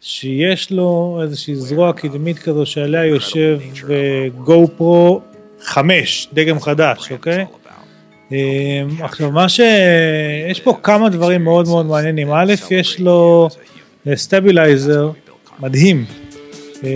שיש 0.00 0.72
לו 0.72 1.20
איזושהי 1.22 1.56
זרוע 1.56 1.92
קדמית 1.92 2.38
כזו 2.38 2.66
שעליה 2.66 3.04
יושב 3.06 3.60
GoPro 4.44 5.20
5, 5.60 6.28
דגם 6.32 6.60
חדש, 6.60 7.12
אוקיי? 7.12 7.46
אמ, 8.32 9.02
עכשיו 9.02 9.30
מה 9.30 9.48
ש... 9.48 9.60
יש 10.50 10.60
פה 10.60 10.78
כמה 10.82 11.08
דברים 11.08 11.44
מאוד 11.44 11.68
מאוד 11.68 11.86
מעניינים. 11.86 12.32
א', 12.32 12.54
יש 12.70 13.00
לו 13.00 13.48
stabilizer 14.14 15.10
מדהים 15.60 16.04
אה, 16.84 16.90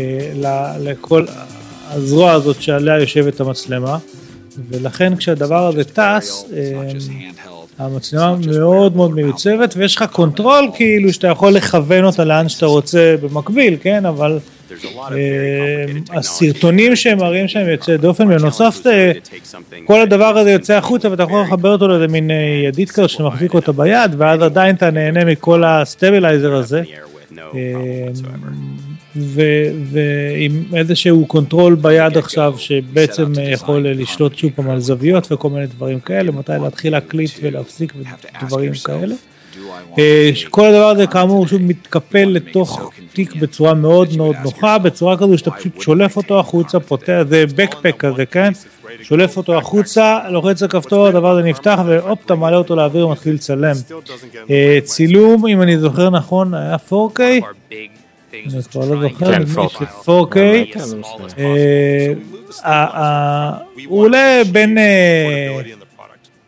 לכל 0.80 1.24
הזרוע 1.90 2.32
הזאת 2.32 2.62
שעליה 2.62 2.98
יושבת 3.00 3.40
המצלמה, 3.40 3.98
ולכן 4.68 5.16
כשהדבר 5.16 5.66
הזה 5.66 5.84
טס, 5.84 6.44
אמ, 6.52 6.88
המצלמה 7.78 8.36
מאוד 8.36 8.96
מאוד 8.96 9.14
מיוצבת 9.14 9.74
ויש 9.76 9.96
לך 9.96 10.04
control 10.12 10.70
כאילו 10.74 11.12
שאתה 11.12 11.28
יכול 11.28 11.52
לכוון 11.52 12.04
אותה 12.04 12.24
לאן 12.24 12.48
שאתה 12.48 12.66
רוצה 12.66 13.14
במקביל, 13.20 13.76
כן? 13.82 14.06
אבל 14.06 14.32
אה, 14.32 14.38
הסרטונים 16.10 16.96
שהם 16.96 17.18
מראים 17.18 17.48
שהם 17.48 17.68
יוצאי 17.68 17.96
דופן, 17.96 18.28
בנוסף 18.28 18.80
כל 19.84 20.00
הדבר 20.00 20.38
הזה 20.38 20.50
יוצא 20.50 20.74
החוצה 20.74 21.10
ואתה 21.10 21.22
יכול 21.22 21.42
לחבר 21.42 21.72
אותו 21.72 21.88
לאיזה 21.88 22.08
מין 22.08 22.30
אה, 22.30 22.36
ידית 22.68 22.90
כזה 22.90 23.08
שמחזיק 23.08 23.54
אותה 23.54 23.72
ביד 23.72 24.14
ואז 24.18 24.42
עדיין 24.42 24.74
אתה 24.74 24.90
נהנה 24.90 25.24
מכל 25.24 25.64
ה 25.64 25.73
stabilizer 25.73 26.54
הזה. 26.54 26.82
ועם 29.92 30.62
איזשהו 30.74 31.26
control 31.26 31.74
ביד 31.74 32.18
עכשיו 32.18 32.54
שבעצם 32.58 33.32
יכול 33.52 33.88
לשלוט 33.88 34.36
שוב 34.36 34.50
פעם 34.54 34.70
על 34.70 34.80
זוויות 34.80 35.32
וכל 35.32 35.50
מיני 35.50 35.66
דברים 35.66 36.00
כאלה, 36.00 36.32
מתי 36.32 36.52
להתחיל 36.62 36.92
להקליט 36.92 37.30
ולהפסיק 37.42 37.92
ודברים 38.42 38.72
כאלה. 38.84 39.14
אה, 39.98 40.30
כל 40.50 40.66
הדבר 40.66 40.88
הזה 40.88 41.06
כאמור 41.06 41.46
שוב 41.46 41.62
מתקפל 41.62 42.24
לתוך 42.24 42.90
תיק 43.12 43.34
בצורה 43.34 43.74
מאוד 43.74 44.16
מאוד 44.16 44.36
נוחה, 44.42 44.78
בצורה 44.78 45.16
כזו 45.16 45.38
שאתה 45.38 45.50
פשוט 45.50 45.80
שולף 45.80 46.16
אותו 46.16 46.40
החוצה, 46.40 46.80
פותח, 46.80 47.22
זה 47.28 47.44
backpack 47.56 47.94
כזה, 47.98 48.26
כן? 48.26 48.52
שולף 49.02 49.36
אותו 49.36 49.58
החוצה, 49.58 50.18
לוחץ 50.30 50.62
על 50.62 50.68
כפתור, 50.68 51.06
הדבר 51.06 51.30
הזה 51.30 51.48
נפתח 51.48 51.78
והופ, 51.86 52.18
אתה 52.24 52.34
מעלה 52.34 52.56
אותו 52.56 52.76
לאוויר 52.76 53.08
ומתחיל 53.08 53.34
לצלם. 53.34 53.74
אה, 54.50 54.78
צילום, 54.84 55.46
אם 55.46 55.62
אני 55.62 55.78
זוכר 55.78 56.10
נכון, 56.10 56.54
היה 56.54 56.76
4K. 56.90 57.20
אני 58.32 58.62
כבר 58.70 58.94
לא 58.94 59.08
זוכר, 59.08 59.32
כן, 59.32 59.42
4K. 60.06 60.36
אה, 62.64 63.50
הוא 63.86 64.00
עולה 64.00 64.42
בין, 64.52 64.78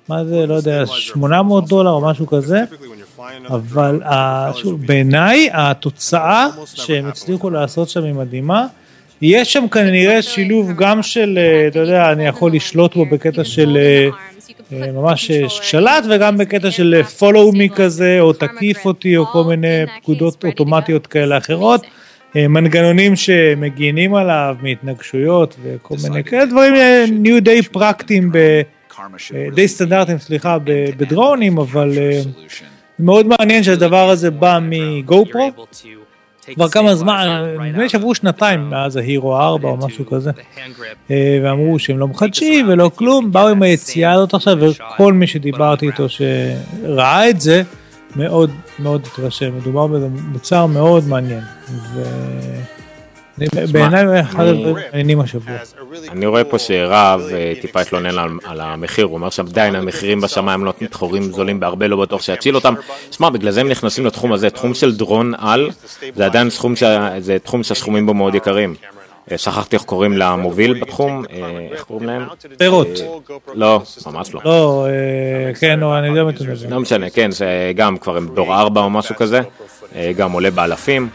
מה 0.09 0.25
זה, 0.25 0.47
לא 0.47 0.55
יודע, 0.55 0.87
800 0.87 1.69
דולר 1.69 1.91
או 1.91 2.01
משהו 2.01 2.27
כזה. 2.27 2.65
אבל 3.49 4.01
שוב, 4.55 4.87
בעיניי 4.87 5.49
התוצאה 5.53 6.47
שהם 6.75 7.07
הצליחו 7.07 7.51
לעשות 7.51 7.89
שם 7.89 8.05
היא 8.05 8.15
מדהימה. 8.15 8.67
יש 9.23 9.53
שם 9.53 9.69
כנראה 9.69 10.23
שילוב 10.23 10.73
גם 10.77 11.03
של, 11.03 11.39
אה, 11.43 11.69
אתה 11.69 11.79
יודע, 11.79 12.13
אני 12.13 12.27
יכול 12.27 12.53
לשלוט 12.53 12.95
בו 12.95 13.07
בקטע 13.07 13.45
של 13.45 13.79
אה, 13.81 14.09
אה, 14.73 14.93
ממש 14.93 15.31
שלט 15.49 16.05
וגם 16.11 16.37
בקטע 16.37 16.71
של 16.71 17.01
follow 17.19 17.55
me 17.55 17.75
כזה, 17.75 18.17
או 18.21 18.33
תקיף 18.33 18.87
אותי, 18.87 19.17
או 19.17 19.27
כל 19.27 19.45
מיני 19.45 19.85
פקודות 20.03 20.45
אוטומטיות 20.45 21.07
כאלה 21.07 21.39
אחרות. 21.39 21.87
מנגנונים 22.35 23.17
שמגינים 23.17 24.15
עליו 24.15 24.57
מהתנגשויות 24.63 25.57
וכל 25.63 25.95
מיני 26.03 26.25
כאלה 26.25 26.47
דברים 26.47 26.75
נהיו 27.23 27.43
די 27.43 27.63
פרקטיים, 27.63 28.33
די 29.55 29.69
סטנדרטיים, 29.69 30.19
סליחה, 30.19 30.59
בדרונים, 30.97 31.59
אבל 31.59 31.91
מאוד 32.99 33.27
מעניין 33.27 33.63
שהדבר 33.63 34.11
הזה 34.11 34.31
בא 34.31 34.59
מגו 34.63 35.25
פרו, 35.33 35.51
כבר 36.55 36.69
כמה 36.69 36.95
זמן, 36.95 37.27
נדמה 37.61 37.83
לי 37.83 37.89
שעברו 37.89 38.15
שנתיים 38.15 38.71
מאז 38.71 38.97
ההירו 38.97 39.37
4 39.37 39.69
או 39.69 39.77
משהו 39.77 40.07
כזה, 40.07 40.31
אה, 41.11 41.39
ואמרו 41.43 41.79
שהם 41.79 41.99
לא 41.99 42.09
מחדשים 42.09 42.69
ולא 42.69 42.91
כלום, 42.95 43.33
באו 43.33 43.49
עם 43.49 43.63
היציאה 43.63 44.13
הזאת 44.13 44.35
עכשיו, 44.35 44.59
וכל 44.61 45.13
מי 45.13 45.27
שדיברתי 45.27 45.87
איתו 45.87 46.07
שראה 46.09 47.31
את 47.31 47.41
זה, 47.41 47.63
מאוד 48.17 48.51
מאוד 48.79 49.07
התרשם, 49.07 49.57
מדובר 49.57 49.87
במוצר 49.87 50.67
מאוד 50.67 51.09
מעניין. 51.09 51.43
ו... 51.95 52.03
בעיניי 53.73 54.05
הוא 54.05 54.15
אחד 54.21 54.47
הדברים 54.47 55.21
השבוע. 55.21 55.55
אני 56.09 56.27
רואה 56.27 56.45
פה 56.45 56.59
שרב 56.59 57.23
אה, 57.33 57.53
טיפה 57.61 57.81
התלונן 57.81 58.19
על 58.45 58.61
המחיר, 58.61 59.05
הוא 59.05 59.15
אומר 59.15 59.31
שעדיין 59.31 59.75
המחירים 59.75 60.21
בשמיים 60.21 60.65
לא 60.65 60.73
מתחורים 60.81 61.23
זולים 61.23 61.61
בהרבה, 61.61 61.89
לא 61.89 61.97
בטוח 61.97 62.23
שיציל 62.23 62.55
אותם. 62.55 62.75
שמע, 63.11 63.31
בגלל 63.31 63.51
זה 63.51 63.61
הם 63.61 63.69
נכנסים 63.69 64.07
לתחום 64.07 64.33
הזה, 64.33 64.51
תחום 64.51 64.75
של 64.75 64.97
דרון 64.97 65.33
על, 65.39 65.71
זה 66.15 66.27
עדיין 66.27 66.49
תחום 67.43 67.63
שהסכומים 67.63 68.07
בו 68.07 68.15
מאוד 68.15 68.35
יקרים. 68.35 68.75
אה, 69.33 69.39
שכחתי 69.39 69.77
איך 69.77 69.85
קוראים 69.85 70.13
למוביל 70.13 70.81
בתחום, 70.81 71.25
אה, 71.31 71.69
איך 71.73 71.83
קוראים 71.83 72.07
להם? 72.07 72.23
פירות. 72.59 72.89
לא, 73.55 73.83
ממש 74.07 74.35
לא. 74.35 74.41
לא, 74.45 74.87
כן, 75.61 75.83
אני 75.83 76.09
יודע 76.09 76.25
מה 76.25 76.31
אתה 76.31 76.45
מדבר. 76.45 76.69
לא 76.69 76.81
משנה, 76.81 77.11
כן, 77.11 77.31
שגם 77.33 77.99
כבר 77.99 78.17
הם 78.17 78.29
דור 78.35 78.55
4 78.55 78.81
או 78.81 78.91
משהו 78.91 79.17
כזה, 79.17 79.41
גם 80.17 80.33
עולה 80.33 80.51
באלפים. 80.51 81.09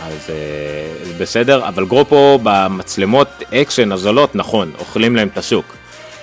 אז 0.00 0.30
אה, 0.30 1.12
בסדר, 1.18 1.68
אבל 1.68 1.84
גרופו 1.84 2.38
במצלמות 2.42 3.28
אקשן 3.54 3.92
הזולות, 3.92 4.34
נכון, 4.34 4.72
אוכלים 4.78 5.16
להם 5.16 5.28
את 5.28 5.38
השוק. 5.38 5.76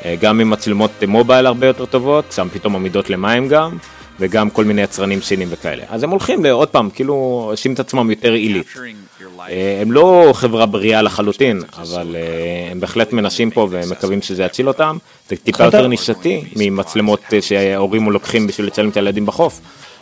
אה, 0.06 0.16
גם 0.22 0.40
עם 0.40 0.50
מצלמות 0.50 0.92
mobile 1.08 1.46
הרבה 1.46 1.68
יותר 1.68 1.86
טובות, 1.86 2.26
שם 2.32 2.48
פתאום 2.54 2.76
עמידות 2.76 3.10
למים 3.10 3.48
גם, 3.48 3.78
וגם 4.20 4.50
כל 4.50 4.66
מיני 4.66 4.82
יצרנים 4.82 5.22
סינים 5.22 5.48
וכאלה. 5.52 5.84
אז 5.90 6.04
הם 6.04 6.10
הולכים 6.10 6.44
לעוד 6.44 6.68
פעם, 6.68 6.90
כאילו, 6.90 7.14
עושים 7.52 7.74
את 7.74 7.80
עצמם 7.80 8.10
יותר 8.10 8.34
עילית. 8.34 8.68
אה, 9.50 9.80
הם 9.82 9.92
לא 9.92 10.32
חברה 10.34 10.66
בריאה 10.66 11.02
לחלוטין, 11.02 11.62
אבל 11.78 12.16
הם 12.72 12.80
בהחלט 12.80 13.14
מנסים 13.14 13.52
פה 13.52 13.68
ומקווים 13.72 14.22
שזה 14.22 14.44
יציל 14.44 14.68
אותם. 14.68 14.98
זה 15.30 15.36
טיפה 15.36 15.64
יותר 15.64 15.88
נישתי 15.88 16.44
ממצלמות 16.56 17.22
שההורים 17.42 18.12
לוקחים 18.12 18.48
בשביל 18.48 18.68
לצלם 18.68 18.90
את 18.90 18.98
הילדים 18.98 19.26
בחוף, 19.26 19.62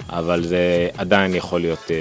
אבל 0.10 0.44
זה 0.44 0.88
עדיין 0.98 1.36
יכול 1.36 1.62
להיות 1.62 1.92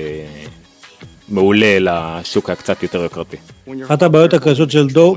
מעולה 1.33 1.78
לשוק 1.80 2.51
הקצת 2.51 2.83
יותר 2.83 3.05
יקרתי. 3.05 3.37
אחת 3.85 4.03
הבעיות 4.03 4.35
הקשות 4.35 4.70
של 4.70 4.87
דו, 4.87 5.16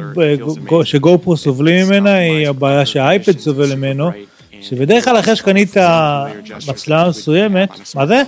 שגופרו 0.83 1.37
סובלים 1.37 1.85
ממנה 1.85 2.13
היא 2.13 2.47
הבעיה 2.47 2.85
שהאייפד 2.85 3.39
סובל 3.39 3.75
ממנו. 3.75 4.11
שבדרך 4.61 5.05
כלל 5.05 5.19
אחרי 5.19 5.35
שקנית 5.35 5.77
מצלמה 6.67 7.09
מסוימת, 7.09 7.69
מה 7.95 8.07
זה? 8.07 8.21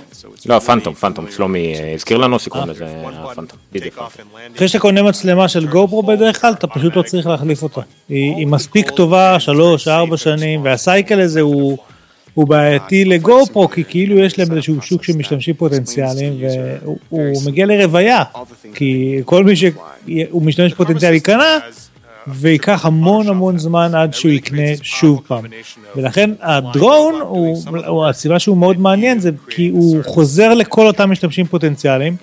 לא, 0.46 0.58
פנטום, 0.58 0.94
פנטום, 0.94 1.26
שלומי 1.36 1.74
אה, 1.74 1.94
הזכיר 1.94 2.16
לנו 2.16 2.38
שקוראים 2.38 2.70
לזה 2.70 2.86
פנטום, 3.34 3.58
אחרי 4.56 4.68
שאתה 4.68 4.78
קונה 4.78 5.02
מצלמה 5.02 5.48
של 5.48 5.66
גופרו 5.66 6.02
בדרך 6.02 6.40
כלל, 6.40 6.52
אתה 6.52 6.66
פשוט 6.66 6.96
לא 6.96 7.02
צריך 7.02 7.26
להחליף 7.26 7.62
אותה. 7.62 7.80
היא 8.08 8.46
מספיק 8.46 8.90
טובה, 8.90 9.40
שלוש, 9.40 9.88
ארבע 9.88 10.16
שנים, 10.16 10.64
והסייקל 10.64 11.20
הזה 11.20 11.40
הוא... 11.40 11.78
הוא 12.34 12.48
בעייתי 12.48 13.04
לגופרו, 13.04 13.68
כי 13.68 13.84
כאילו 13.84 14.18
יש 14.18 14.38
להם 14.38 14.52
איזשהו 14.52 14.82
שוק 14.82 15.04
של 15.04 15.16
משתמשים 15.16 15.54
פוטנציאליים, 15.54 16.32
והוא 17.10 17.42
מגיע 17.46 17.66
לרוויה, 17.66 18.22
כי 18.74 19.20
כל 19.24 19.44
מי 19.44 19.56
שהוא 19.56 20.42
משתמש 20.42 20.74
פוטנציאלי 20.74 21.20
קנה, 21.20 21.58
וייקח 22.26 22.86
המון 22.86 23.28
המון 23.28 23.58
זמן 23.58 23.94
עד 23.94 24.14
שהוא 24.14 24.32
יקנה 24.32 24.62
שוב 24.82 25.20
פעם. 25.26 25.44
ולכן 25.96 26.30
הדרון, 26.40 27.14
הוא, 27.20 28.06
הסיבה 28.06 28.38
שהוא 28.38 28.56
מאוד 28.56 28.80
מעניין 28.80 29.18
זה 29.20 29.30
כי 29.50 29.68
הוא 29.68 30.04
חוזר 30.04 30.54
לכל 30.54 30.86
אותם 30.86 31.10
משתמשים 31.10 31.46
פוטנציאליים. 31.46 32.16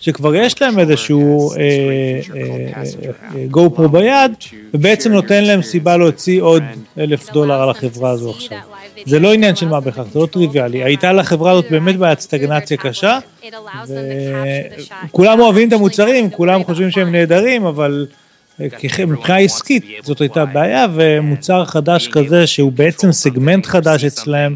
שכבר 0.00 0.34
יש 0.34 0.62
להם 0.62 0.78
איזשהו 0.78 1.52
גו 3.50 3.70
פרו 3.70 3.88
ביד, 3.88 4.32
ובעצם 4.74 5.12
נותן 5.12 5.44
להם 5.44 5.62
סיבה 5.62 5.96
להוציא 5.96 6.42
עוד 6.42 6.62
אלף 6.98 7.32
דולר 7.32 7.62
על 7.62 7.70
החברה 7.70 8.10
הזו 8.10 8.30
עכשיו. 8.30 8.58
זה 9.06 9.18
לא 9.18 9.32
עניין 9.32 9.56
של 9.56 9.68
מה 9.68 9.80
בכך, 9.80 10.02
זה 10.12 10.18
לא 10.18 10.26
טריוויאלי. 10.26 10.84
הייתה 10.84 11.12
לחברה 11.12 11.52
הזאת 11.52 11.64
באמת 11.70 11.96
בעיית 11.96 12.20
סטגנציה 12.20 12.76
קשה, 12.76 13.18
וכולם 15.06 15.40
אוהבים 15.40 15.68
את 15.68 15.72
המוצרים, 15.72 16.30
כולם 16.30 16.64
חושבים 16.64 16.90
שהם 16.90 17.12
נהדרים, 17.12 17.66
אבל 17.66 18.06
מבחינה 19.06 19.38
עסקית 19.38 19.84
זאת 20.02 20.20
הייתה 20.20 20.44
בעיה, 20.44 20.86
ומוצר 20.94 21.64
חדש 21.64 22.08
כזה 22.08 22.46
שהוא 22.46 22.72
בעצם 22.72 23.12
סגמנט 23.12 23.66
חדש 23.66 24.04
אצלם, 24.04 24.54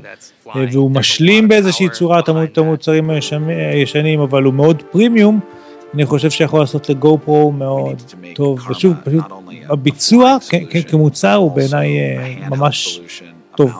והוא 0.55 0.91
משלים 0.91 1.49
באיזושהי 1.49 1.89
צורה 1.89 2.21
את 2.45 2.59
המוצרים 2.59 3.11
הישנים, 3.73 4.21
אבל 4.21 4.43
הוא 4.43 4.55
מאוד 4.55 4.83
פרימיום. 4.91 5.41
אני 5.95 6.07
חושב 6.07 6.31
שיכול 6.31 6.61
לעשות 6.61 6.91
לגו 6.91 7.19
פרו 7.25 7.53
מאוד 7.53 8.03
טוב, 8.35 8.71
ושוב, 8.71 8.95
פשוט 9.05 9.23
הביצוע 9.69 10.37
כמוצר 10.89 11.35
הוא 11.35 11.53
בעיניי 11.53 11.89
ממש 12.51 13.01
טוב. 13.57 13.71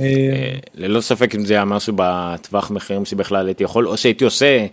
אה, 0.00 0.58
ללא 0.74 1.00
ספק 1.00 1.34
אם 1.34 1.44
זה 1.44 1.54
היה 1.54 1.64
משהו 1.64 1.92
בטווח 1.96 2.70
מחירים 2.70 3.04
שבכלל 3.04 3.46
הייתי 3.46 3.64
יכול, 3.64 3.88
או 3.88 3.96
שהייתי 3.96 4.24
עושה 4.24 4.66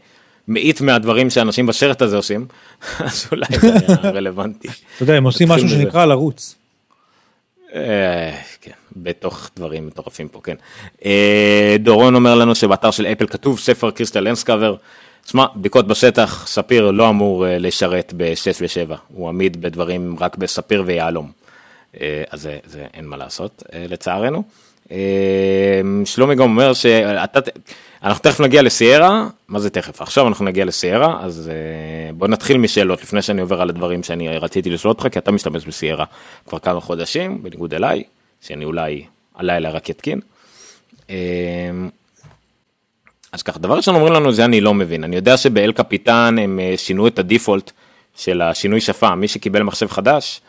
מאית 0.48 0.82
מהדברים 0.82 1.30
שאנשים 1.30 1.66
בסרט 1.66 2.02
הזה 2.02 2.16
עושים, 2.16 2.46
אז 3.00 3.28
אולי 3.32 3.46
זה 3.62 3.74
היה 3.74 4.12
רלוונטי. 4.16 4.68
אתה 4.68 5.04
יודע, 5.04 5.14
הם 5.14 5.24
עושים 5.24 5.50
משהו 5.50 5.70
שנקרא 5.70 6.06
לרוץ. 6.06 6.56
אה, 7.76 8.38
כן, 8.62 8.72
בתוך 8.96 9.50
דברים 9.56 9.88
מטורפים 9.88 10.28
פה, 10.28 10.42
כן. 10.44 10.56
אה, 11.06 11.76
דורון 11.80 12.16
אומר 12.16 12.36
לנו 12.36 12.56
שבאתר 12.56 12.92
של 12.92 13.06
אפל 13.06 13.28
כתוב 13.28 13.60
ספר 13.60 13.92
קריסטל 13.92 14.20
לנסקאבר. 14.20 14.76
שמע, 15.26 15.46
בדיקות 15.56 15.88
בשטח, 15.88 16.48
ספיר 16.48 16.92
לא 16.92 17.10
אמור 17.10 17.46
לשרת 17.50 18.14
ב-6 18.18 18.62
ו-7, 18.62 18.96
הוא 19.08 19.30
עמיד 19.30 19.62
בדברים 19.62 20.16
רק 20.20 20.38
בספיר 20.38 20.84
ויהלום. 20.86 21.32
אז 22.30 22.42
זה, 22.42 22.58
זה 22.66 22.86
אין 22.94 23.06
מה 23.06 23.18
לעשות, 23.18 23.64
לצערנו. 23.74 24.44
אמ, 24.92 24.98
שלומי 26.06 26.36
גם 26.36 26.42
אומר 26.42 26.74
שאתה, 26.74 27.40
אנחנו 28.04 28.24
תכף 28.24 28.40
נגיע 28.40 28.62
לסיירה, 28.62 29.28
מה 29.48 29.60
זה 29.60 29.70
תכף? 29.70 30.02
עכשיו 30.02 30.28
אנחנו 30.28 30.46
נגיע 30.46 30.66
לסיירה, 30.66 31.20
אז 31.22 31.52
אה, 31.54 32.14
בוא 32.14 32.28
נתחיל 32.28 32.58
משאלות 32.58 33.04
לפני 33.04 33.22
שאני 33.22 33.42
עובר 33.42 33.62
על 33.62 33.70
הדברים 33.70 34.04
שאני 34.04 34.38
רציתי 34.38 34.70
לשאול 34.70 34.90
אותך, 34.90 35.08
כי 35.12 35.20
אתה 35.20 35.32
משתמש 35.32 35.66
בסיירה 35.66 36.06
כבר 36.48 36.60
כמה 36.60 36.80
חודשים, 36.80 37.44
בניגוד 37.44 37.74
אליי, 37.74 38.04
שאני 38.42 38.66
אולי 38.66 39.04
הלילה 39.36 39.70
רק 39.70 39.90
יתקין. 39.90 40.20
אמ, 41.10 41.16
אז 43.32 43.44
ככה, 43.44 43.60
דבר 43.60 43.76
ראשון 43.76 43.96
אומרים 43.96 44.14
לנו 44.14 44.32
זה 44.32 44.46
אני 44.46 44.62
לא 44.62 44.74
מבין, 44.74 45.04
אני 45.04 45.16
יודע 45.16 45.38
שבאל 45.38 45.72
קפיטן 45.72 46.36
הם 46.42 46.60
אה, 46.60 46.74
שינו 46.78 47.08
את 47.08 47.20
הדיפולט 47.20 47.72
של 48.18 48.42
השינוי 48.42 48.82
שפה, 48.82 49.16
מי 49.16 49.28
שקיבל 49.28 49.64
מחשב 49.64 49.88
חדש, 49.88 50.42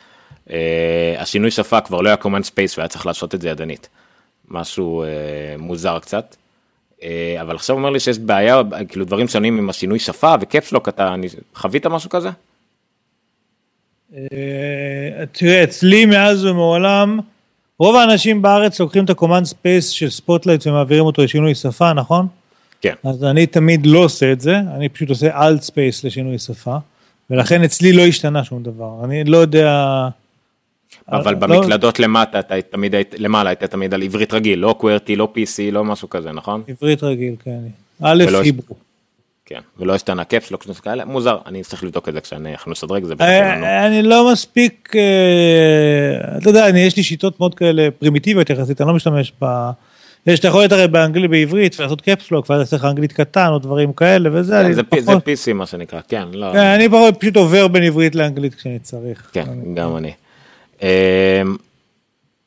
אה, 0.51 1.15
השינוי 1.19 1.51
שפה 1.51 1.81
כבר 1.81 2.01
לא 2.01 2.09
היה 2.09 2.17
command 2.23 2.47
space 2.47 2.75
והיה 2.77 2.89
צריך 2.89 3.07
לעשות 3.07 3.35
את 3.35 3.41
זה 3.41 3.49
ידנית. 3.49 3.89
משהו 4.51 5.03
אה, 5.03 5.09
מוזר 5.59 5.99
קצת. 5.99 6.37
אה, 7.03 7.37
אבל 7.41 7.55
עכשיו 7.55 7.77
אומר 7.77 7.91
לי 7.91 8.01
שיש 8.01 8.19
בעיה, 8.19 8.61
כאילו 8.89 9.05
דברים 9.05 9.29
שונים 9.29 9.59
עם 9.59 9.71
השינוי 9.71 9.99
שפה 9.99 10.35
וקפסלוק, 10.41 10.89
אתה 10.89 11.15
חווית 11.55 11.87
משהו 11.87 12.11
כזה? 12.11 12.31
אה, 14.17 15.27
תראה, 15.33 15.65
אצלי 15.65 16.07
מאז 16.07 16.45
ומעולם, 16.45 17.21
רוב 17.79 17.97
האנשים 17.97 18.43
בארץ 18.43 18.81
לוקחים 18.81 19.05
את 19.05 19.11
ה-command 19.11 19.47
space 19.51 19.91
של 19.91 20.11
ספוטלייט 20.11 20.67
ומעבירים 20.67 21.05
אותו 21.05 21.23
לשינוי 21.23 21.55
שפה, 21.55 21.93
נכון? 21.93 22.27
כן. 22.81 22.95
אז 23.05 23.25
אני 23.25 23.47
תמיד 23.47 23.87
לא 23.87 23.99
עושה 23.99 24.33
את 24.33 24.41
זה, 24.41 24.59
אני 24.77 24.89
פשוט 24.89 25.09
עושה 25.09 25.39
alt 25.39 25.63
space 25.63 26.01
לשינוי 26.05 26.39
שפה, 26.39 26.77
ולכן 27.31 27.65
אצלי 27.65 27.93
לא 27.93 28.03
השתנה 28.03 28.45
שום 28.45 28.63
דבר. 28.63 29.05
אני 29.05 29.25
לא 29.25 29.37
יודע... 29.37 30.09
אבל 31.09 31.33
לא- 31.33 31.39
במקלדות 31.39 31.99
למטה, 31.99 32.39
אתה 32.39 32.55
תמיד 32.71 32.95
היית, 32.95 33.15
למעלה 33.19 33.51
היית 33.51 33.65
תמיד 33.65 33.95
על 33.95 34.03
עברית 34.03 34.35
רגיל, 34.35 34.59
לא 34.59 34.75
קוורטי, 34.79 35.17
לא 35.17 35.33
PC, 35.37 35.73
לא 35.73 35.85
משהו 35.85 36.11
כזה, 36.11 36.33
נכון? 36.33 36.63
עברית 36.69 37.03
רגיל, 37.03 37.35
כן. 37.45 37.59
א', 38.03 38.25
היברו. 38.43 38.77
כן, 39.47 39.61
ולא 39.79 39.95
השתנה 39.95 40.25
קפס, 40.25 40.51
לא 40.51 40.59
כאלה, 40.83 41.05
מוזר, 41.05 41.39
אני 41.47 41.63
צריך 41.63 41.85
לבדוק 41.85 42.09
את 42.09 42.15
זה 42.15 42.21
כשאנחנו 42.21 42.73
נסדרג 42.73 43.03
את 43.03 43.09
זה. 43.09 43.15
אה, 43.21 43.87
אני 43.87 44.03
לא 44.03 44.33
מספיק, 44.33 44.93
אה, 44.97 46.39
אתה 46.39 46.51
יודע, 46.51 46.67
יש 46.79 46.97
לי 46.97 47.03
שיטות 47.03 47.41
מאוד 47.41 47.55
כאלה 47.55 47.89
פרימיטיביות 47.99 48.51
יחסית, 48.51 48.81
אני 48.81 48.89
לא 48.89 48.95
משתמש 48.95 49.33
ב... 49.43 49.71
יש, 50.27 50.41
אתה 50.41 50.49
יכול 50.49 50.63
להתערב 50.63 50.91
באנגלית 50.91 51.31
בעברית 51.31 51.81
ולעשות 51.81 52.01
קפסלוק 52.01 52.51
ואז 52.51 52.71
צריך 52.71 52.85
אנגלית 52.85 53.13
קטן 53.13 53.49
או 53.49 53.59
דברים 53.59 53.93
כאלה 53.93 54.31
וזה. 54.33 54.63
כן, 54.67 54.73
זה, 54.73 54.83
פחות... 54.83 55.05
זה 55.05 55.13
PC 55.53 55.55
מה 55.55 55.67
שנקרא, 55.67 56.01
כן, 56.09 56.29
לא. 56.33 56.53
כן, 56.53 56.59
אני 56.59 56.89
פשוט 57.19 57.37
עובר 57.37 57.69
בין 57.69 57.83
עברית 57.83 58.15
לאנגלית 58.15 58.55
כשאני 58.55 58.79
צריך. 58.79 59.31
כן, 59.33 59.75
גם 59.75 59.97
אני. 59.97 60.13
אמ, 60.83 60.87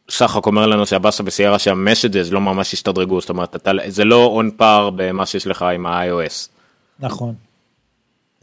שחק 0.07 0.45
אומר 0.45 0.65
לנו 0.65 0.85
שהבאסה 0.85 1.23
בסיירה 1.23 1.59
שה-Messages 1.59 2.33
לא 2.33 2.41
ממש 2.41 2.73
השתדרגו, 2.73 3.21
זאת 3.21 3.29
אומרת, 3.29 3.55
אתה, 3.55 3.71
זה 3.87 4.05
לא 4.05 4.25
on 4.25 4.51
par 4.57 4.89
במה 4.95 5.25
שיש 5.25 5.47
לך 5.47 5.61
עם 5.61 5.85
ה-iOS. 5.85 6.49
נכון. 6.99 7.33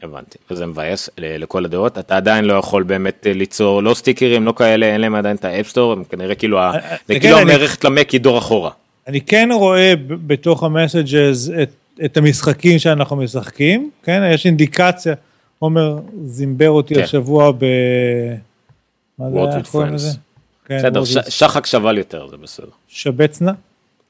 הבנתי, 0.03 0.39
וזה 0.51 0.67
מבאס 0.67 1.11
לכל 1.19 1.65
הדעות, 1.65 1.99
אתה 1.99 2.17
עדיין 2.17 2.45
לא 2.45 2.55
יכול 2.55 2.83
באמת 2.83 3.27
אה, 3.27 3.33
ליצור 3.33 3.83
לא 3.83 3.95
סטיקרים, 3.95 4.47
לא 4.47 4.53
כאלה, 4.57 4.87
אין 4.87 5.01
להם 5.01 5.15
עדיין 5.15 5.37
את 5.37 5.45
ה-App 5.45 5.66
Store, 5.66 5.93
הם 5.93 6.05
כנראה 6.05 6.35
כאילו, 6.35 6.59
אה, 6.59 6.75
אה, 6.75 6.97
זה 7.09 7.21
כאילו 7.21 7.39
המערכת 7.39 7.85
למק 7.85 8.11
היא 8.11 8.21
דור 8.21 8.39
אחורה. 8.39 8.71
אני 9.07 9.21
כן 9.21 9.49
רואה 9.53 9.93
בתוך 10.07 10.63
ה-Messages 10.63 11.53
את 11.63 11.71
את 12.05 12.17
המשחקים 12.17 12.79
שאנחנו 12.79 13.17
משחקים, 13.17 13.91
כן? 14.03 14.31
יש 14.35 14.47
אינדיקציה, 14.47 15.15
עומר 15.59 15.99
זימן 16.25 16.71
אותי 16.71 16.95
כן. 16.95 17.03
השבוע 17.03 17.53
ב... 17.53 17.65
World 19.21 19.65
with 19.65 19.75
Friends. 19.75 20.17
כן, 20.67 20.79
בסדר, 20.79 21.05
שחק 21.29 21.67
שבל 21.67 21.99
יותר, 21.99 22.29
זה 22.31 22.37
בסדר. 22.37 22.67
שבצנה. 22.89 23.53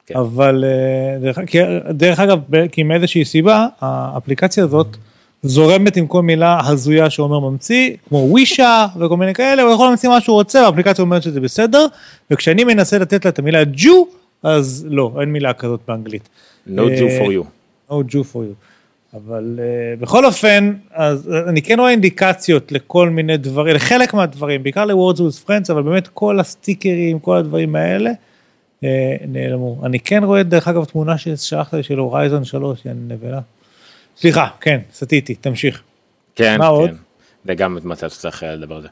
כן. 0.05 0.17
אבל 0.17 0.63
אה, 0.67 1.19
דרך, 1.19 1.39
כי- 1.47 1.59
דרך 1.89 2.19
אגב, 2.19 2.39
כי 2.71 2.83
מאיזושהי 2.83 3.25
סיבה, 3.25 3.67
האפליקציה 3.81 4.63
הזאת 4.63 4.87
זורמת 5.43 5.97
עם 5.97 6.07
כל 6.07 6.21
מילה 6.21 6.59
הזויה 6.67 7.09
שעומר 7.09 7.39
ממציא, 7.39 7.95
כמו 8.09 8.17
ווישה 8.17 8.87
וכל 8.99 9.17
מיני 9.17 9.33
כאלה, 9.33 9.61
הוא 9.61 9.73
יכול 9.73 9.87
להמציא 9.87 10.09
מה 10.09 10.21
שהוא 10.21 10.33
רוצה, 10.33 10.61
והאפליקציה 10.61 11.01
אומרת 11.03 11.23
שזה 11.23 11.39
בסדר, 11.41 11.85
וכשאני 12.31 12.63
מנסה 12.63 12.97
לתת 12.97 13.25
לה 13.25 13.31
את 13.31 13.39
המילה 13.39 13.63
ג'ו, 13.73 14.07
אז 14.43 14.85
לא, 14.89 15.11
אין 15.21 15.29
מילה 15.33 15.53
כזאת 15.53 15.79
באנגלית. 15.87 16.29
No 16.67 16.71
Jew 16.71 17.01
אה, 17.01 17.19
for 17.25 17.29
you. 17.29 17.45
No 17.91 18.11
Jew 18.11 18.23
for 18.33 18.37
you. 18.37 18.55
אבל 19.13 19.59
uh, 19.59 20.01
בכל 20.01 20.25
אופן, 20.25 20.73
אז 20.91 21.29
אה, 21.33 21.49
אני 21.49 21.61
כן 21.61 21.79
רואה 21.79 21.91
אינדיקציות 21.91 22.71
לכל 22.71 23.09
מיני 23.09 23.37
דברים, 23.37 23.75
לחלק 23.75 24.13
מהדברים, 24.13 24.63
בעיקר 24.63 24.85
ל-Words 24.85 25.17
with 25.17 25.47
Friends, 25.47 25.71
אבל 25.71 25.81
באמת 25.81 26.07
כל 26.07 26.39
הסטיקרים, 26.39 27.19
כל 27.19 27.37
הדברים 27.37 27.75
האלה, 27.75 28.11
uh, 28.11 28.85
נעלמו. 29.27 29.81
אני 29.85 29.99
כן 29.99 30.23
רואה, 30.23 30.43
דרך 30.43 30.67
אגב, 30.67 30.85
תמונה 30.85 31.17
ששלחת 31.17 31.83
של 31.83 31.97
הורייזון 31.97 32.43
3, 32.43 32.83
היא 32.83 32.93
נבלה. 33.07 33.39
סליחה, 34.17 34.47
כן, 34.61 34.79
סטיתי, 34.93 35.35
תמשיך. 35.35 35.81
כן, 36.35 36.59
מה 36.59 36.67
עוד? 36.67 36.89
כן. 36.89 36.95
וגם 37.45 37.77
מצב 37.83 38.09
שצריך 38.09 38.43
לדבר 38.47 38.75
על 38.75 38.81
זה. 38.81 38.87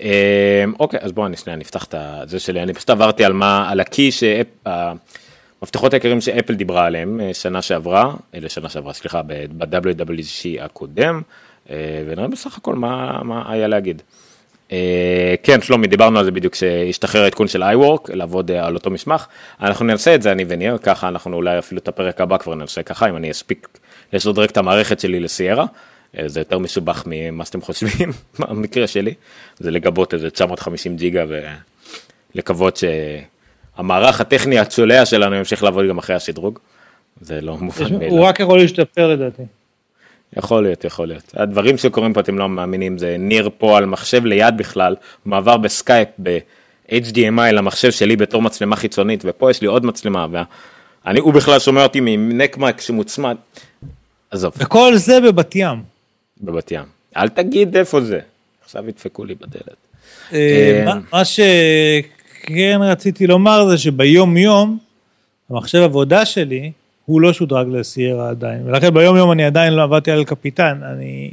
אה, 0.00 0.64
אוקיי, 0.80 1.00
אז 1.02 1.12
בואו 1.12 1.26
אני 1.26 1.36
שנייה 1.36 1.56
נפתח 1.56 1.86
את 1.92 2.28
זה 2.28 2.38
שלי, 2.38 2.62
אני 2.62 2.74
פשוט 2.74 2.90
עברתי 2.90 3.24
על 3.24 3.32
מה, 3.32 3.70
על 3.70 3.80
הקי, 3.80 4.10
המפתחות 5.62 5.92
העיקריים 5.92 6.20
שאפל 6.20 6.54
דיברה 6.54 6.86
עליהם 6.86 7.20
אה, 7.20 7.34
שנה 7.34 7.62
שעברה, 7.62 8.14
אה, 8.34 8.40
לשנה 8.40 8.68
שעברה, 8.68 8.92
סליחה, 8.92 9.22
ב-WWDC 9.22 10.64
הקודם, 10.64 11.22
אה, 11.70 11.76
ונראה 12.06 12.28
בסך 12.28 12.58
הכל 12.58 12.74
מה, 12.74 13.20
מה 13.24 13.52
היה 13.52 13.68
להגיד. 13.68 14.02
אה, 14.72 15.34
כן, 15.42 15.60
שלומי, 15.60 15.86
דיברנו 15.86 16.18
על 16.18 16.24
זה 16.24 16.30
בדיוק 16.30 16.52
כשהשתחרר 16.52 17.22
העדכון 17.22 17.48
של 17.48 17.62
iWork, 17.62 18.14
לעבוד 18.14 18.50
על 18.50 18.74
אותו 18.74 18.90
מסמך. 18.90 19.26
אנחנו 19.60 19.84
ננסה 19.84 20.14
את 20.14 20.22
זה, 20.22 20.32
אני 20.32 20.44
וניר, 20.48 20.78
ככה 20.78 21.08
אנחנו 21.08 21.36
אולי 21.36 21.58
אפילו 21.58 21.80
את 21.80 21.88
הפרק 21.88 22.20
הבא 22.20 22.38
כבר 22.38 22.54
ננסה 22.54 22.82
ככה, 22.82 23.08
אם 23.08 23.16
אני 23.16 23.30
אספיק 23.30 23.68
לשדרג 24.12 24.48
את 24.48 24.56
המערכת 24.56 25.00
שלי 25.00 25.20
לסיירה. 25.20 25.64
זה 26.26 26.40
יותר 26.40 26.58
מסובך 26.58 27.02
ממה 27.06 27.44
שאתם 27.44 27.60
חושבים, 27.60 28.10
במקרה 28.38 28.86
שלי. 28.86 29.14
זה 29.58 29.70
לגבות 29.70 30.14
איזה 30.14 30.30
950 30.30 30.96
ג'יגה 30.96 31.24
ולקוות 32.34 32.76
שהמערך 33.76 34.20
הטכני 34.20 34.58
הצולע 34.58 35.06
שלנו 35.06 35.36
ימשיך 35.36 35.62
לעבוד 35.62 35.88
גם 35.88 35.98
אחרי 35.98 36.16
השדרוג. 36.16 36.58
זה 37.20 37.40
לא 37.40 37.56
מובן 37.56 37.84
הוא 37.92 37.98
מאליו. 38.00 38.22
רק 38.22 38.40
יכול 38.40 38.58
להשתפר 38.58 39.08
לדעתי. 39.08 39.42
יכול 40.36 40.62
להיות, 40.62 40.84
יכול 40.84 41.08
להיות. 41.08 41.32
הדברים 41.36 41.78
שקורים 41.78 42.12
פה 42.12 42.20
אתם 42.20 42.38
לא 42.38 42.48
מאמינים, 42.48 42.98
זה 42.98 43.16
ניר 43.18 43.50
פה 43.58 43.78
על 43.78 43.86
מחשב 43.86 44.24
ליד 44.24 44.56
בכלל, 44.56 44.96
מעבר 45.24 45.56
ב-Skype 45.56 46.08
ב-HDMI 46.22 47.52
למחשב 47.52 47.90
שלי 47.90 48.16
בתור 48.16 48.42
מצלמה 48.42 48.76
חיצונית, 48.76 49.22
ופה 49.26 49.50
יש 49.50 49.60
לי 49.60 49.66
עוד 49.66 49.86
מצלמה, 49.86 50.26
ואני, 51.04 51.20
הוא 51.20 51.32
בכלל 51.34 51.58
שומע 51.58 51.82
אותי 51.82 52.00
מנק 52.00 52.48
מק 52.48 52.80
שמוצמד. 52.80 53.36
עזוב, 54.30 54.52
וכל 54.56 54.96
זה 54.96 55.20
בבת 55.20 55.56
ים. 55.56 55.82
בבת 56.40 56.72
ים. 56.72 56.84
אל 57.16 57.28
תגיד 57.28 57.76
איפה 57.76 58.00
זה, 58.00 58.20
עכשיו 58.64 58.88
ידפקו 58.88 59.24
לי 59.24 59.34
בדלת. 59.34 59.76
אה, 60.32 60.82
מה- 60.86 60.98
מה 61.12 61.22
שכן 62.42 62.78
רציתי 62.82 63.26
לומר 63.26 63.66
זה 63.68 63.78
שביום 63.78 64.36
יום, 64.36 64.78
המחשב 65.50 65.78
עבודה 65.82 66.24
שלי, 66.24 66.72
הוא 67.06 67.20
לא 67.20 67.32
שודרג 67.32 67.66
לסיירה 67.70 68.30
עדיין, 68.30 68.62
ולכן 68.66 68.94
ביום 68.94 69.16
יום 69.16 69.32
אני 69.32 69.44
עדיין 69.44 69.72
לא 69.72 69.82
עבדתי 69.82 70.10
על 70.10 70.24
קפיטן, 70.24 70.80
אני 70.92 71.30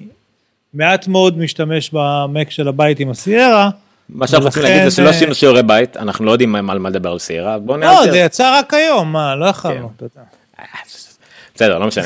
מעט 0.73 1.07
מאוד 1.07 1.37
משתמש 1.37 1.89
במק 1.93 2.51
של 2.51 2.67
הבית 2.67 2.99
עם 2.99 3.09
הסיירה. 3.09 3.69
מה 4.09 4.27
שאנחנו 4.27 4.45
רוצים 4.47 4.63
להגיד 4.63 4.83
זה 4.83 4.91
שלא 4.95 5.05
אה, 5.05 5.09
עשינו 5.09 5.35
שיעורי 5.35 5.63
בית, 5.63 5.97
אנחנו 5.97 6.25
לא 6.25 6.31
יודעים 6.31 6.55
על 6.55 6.79
מה 6.79 6.89
לדבר 6.89 7.11
על 7.11 7.19
סיירה, 7.19 7.59
בואו 7.59 7.77
לא, 7.77 7.85
נאלתר. 7.93 8.11
זה 8.11 8.17
יצא 8.19 8.59
רק 8.59 8.73
היום, 8.73 9.11
מה, 9.11 9.35
לא 9.35 9.45
יכלנו, 9.45 9.87
כן. 9.87 9.93
אתה 9.95 10.05
יודע. 10.05 10.21
בסדר, 11.55 11.79
לא 11.79 11.87
משנה, 11.87 12.05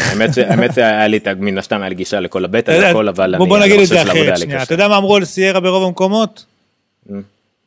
האמת 0.49 0.78
היה 0.78 1.08
לי, 1.08 1.18
את 1.18 1.28
מן 1.39 1.58
הסתם 1.58 1.80
היה 1.82 1.89
לי 1.89 1.95
גישה 1.95 2.20
לכל 2.20 2.45
הבטא 2.45 2.72
והכל, 2.82 3.08
אבל 3.08 3.36
בוא- 3.38 3.47
בוא 3.47 3.58
אני- 3.58 3.66
נגיד 3.66 3.80
את 3.80 3.91
המחשב 3.91 3.95
זה 3.95 4.01
של 4.04 4.08
העבודה 4.10 4.34
אחרת 4.34 4.39
לי 4.39 4.54
קשה. 4.56 4.64
אתה 4.64 4.74
יודע 4.74 4.88
מה 4.88 4.97
אמרו 4.97 5.16
על 5.16 5.26
סיירה 5.26 5.60
ברוב 5.60 5.84
המקומות? 5.84 6.45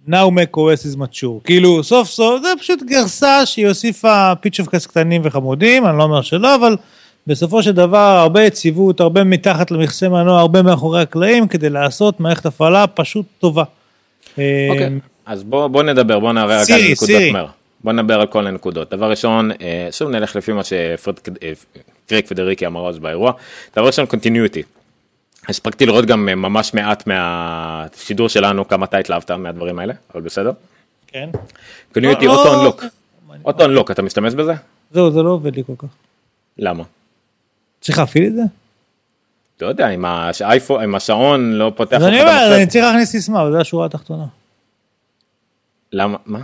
Now 0.09 0.31
Mac 0.31 0.57
OS 0.57 0.95
is 0.95 0.97
mature. 0.97 1.45
כאילו 1.45 1.85
סוף 1.85 2.09
סוף 2.09 2.43
זה 2.43 2.49
פשוט 2.61 2.83
גרסה 2.83 3.47
שהיא 3.47 3.69
הוסיפה 3.69 4.33
פיצ'ופקס 4.41 4.87
קטנים 4.87 5.23
וחמודים, 5.25 5.87
אני 5.87 5.99
לא 5.99 6.03
אומר 6.03 6.23
שלא, 6.23 6.55
אבל 6.55 6.77
בסופו 7.27 7.63
של 7.63 7.73
דבר 7.73 8.19
הרבה 8.23 8.43
יציבות, 8.43 9.01
הרבה 9.01 9.25
מתחת 9.25 9.71
למכסה 9.71 10.09
מנוע, 10.09 10.41
הרבה 10.41 10.63
מאחורי 10.63 11.03
הקלעים, 11.03 11.49
כדי 11.49 11.71
לעשות 11.71 12.21
מערכת 12.21 12.47
הפעלה 12.47 12.87
פשוט 12.87 13.27
טובה. 13.39 13.65
אוקיי, 14.33 14.85
אה, 14.85 14.89
אז 15.27 15.45
בוא, 15.45 15.83
נדבר, 15.83 16.19
בוא 16.19 16.33
נערער 16.33 16.63
רק 16.63 16.71
על 16.71 16.81
נקודות. 16.91 17.23
מהר. 17.33 17.47
בוא 17.85 17.93
נדבר 17.93 18.21
על 18.21 18.27
כל 18.27 18.47
הנקודות. 18.47 18.91
דבר 18.91 19.11
ראשון, 19.11 19.51
אה, 19.61 19.89
שוב 19.91 20.11
נלך 20.11 20.37
לפי 20.37 20.53
מה 20.53 20.63
שקריק 20.65 22.27
פדריקי 22.27 22.67
אמר 22.67 22.89
אז 22.89 22.99
באירוע. 22.99 23.33
דבר 23.77 23.87
ראשון, 23.87 24.07
קונטיניוטי. 24.07 24.63
הספקתי 25.49 25.87
לראות 25.87 26.07
גם 26.07 26.29
אה, 26.29 26.35
ממש 26.35 26.75
מעט 26.75 27.07
מהשידור 27.07 28.29
שלנו, 28.29 28.69
כמה 28.69 28.87
אתה 28.87 28.99
התלהבת 28.99 29.31
מהדברים 29.31 29.79
האלה, 29.79 29.95
אבל 30.15 30.21
בסדר. 30.21 30.53
כן. 31.07 31.31
קונטיניוטי 31.93 32.27
לא, 32.27 32.33
אוטו 32.33 32.61
אנלוק. 32.61 32.85
אוטו 33.45 33.65
אנלוק, 33.65 33.91
אתה 33.91 34.03
משתמש 34.03 34.35
בזה? 34.35 34.53
זהו, 34.91 35.11
זה 35.11 35.23
לא 35.23 35.31
עובד 35.31 35.57
לי 35.57 35.63
כל 35.67 35.73
כך. 35.79 35.89
למה? 36.59 36.85
צריך 37.81 37.99
להפעיל 37.99 38.27
את 38.27 38.35
זה? 38.35 38.43
לא 39.61 39.67
יודע, 39.67 39.89
אם 39.89 40.05
האייפון, 40.05 40.83
אם 40.83 40.95
השעון 40.95 41.53
לא 41.53 41.73
פותח 41.77 41.97
אז 41.97 42.05
אני 42.05 42.21
אומר. 42.21 42.57
אני 42.57 42.67
צריך 42.67 42.85
להכניס 42.85 43.11
סיסמה, 43.11 43.51
זו 43.51 43.61
השורה 43.61 43.87
התחתונה. 43.87 44.25
למה? 45.93 46.19
מה? 46.27 46.41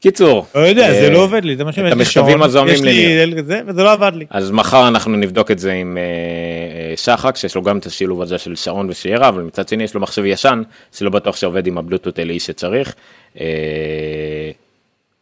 קיצור. 0.00 0.46
לא 0.54 0.60
יודע, 0.60 0.92
זה 0.92 1.04
אה, 1.04 1.10
לא 1.10 1.18
עובד 1.18 1.44
לי, 1.44 1.56
זה 1.56 1.64
מה 1.64 1.72
שאני 1.72 1.92
את 1.92 1.96
לי 1.96 2.04
שעון, 2.04 2.42
הזוהמים 2.42 2.84
לי 2.84 3.42
זה, 3.42 3.60
וזה 3.66 3.82
לא 3.82 3.92
עבד 3.92 4.12
לי. 4.14 4.26
אז 4.30 4.50
מחר 4.50 4.88
אנחנו 4.88 5.16
נבדוק 5.16 5.50
את 5.50 5.58
זה 5.58 5.72
עם 5.72 5.98
אה, 5.98 6.02
אה, 6.02 6.96
שחק, 6.96 7.36
שיש 7.36 7.54
לו 7.54 7.62
גם 7.62 7.78
את 7.78 7.86
השילוב 7.86 8.22
הזה 8.22 8.38
של 8.38 8.56
שעון 8.56 8.90
ושיירה, 8.90 9.28
אבל 9.28 9.42
מצד 9.42 9.68
שני 9.68 9.84
יש 9.84 9.94
לו 9.94 10.00
מחשב 10.00 10.24
ישן, 10.24 10.62
שלא 10.92 11.10
בטוח 11.10 11.36
שעובד 11.36 11.66
עם 11.66 11.78
הבלוטות 11.78 12.18
LE 12.18 12.38
שצריך. 12.38 12.94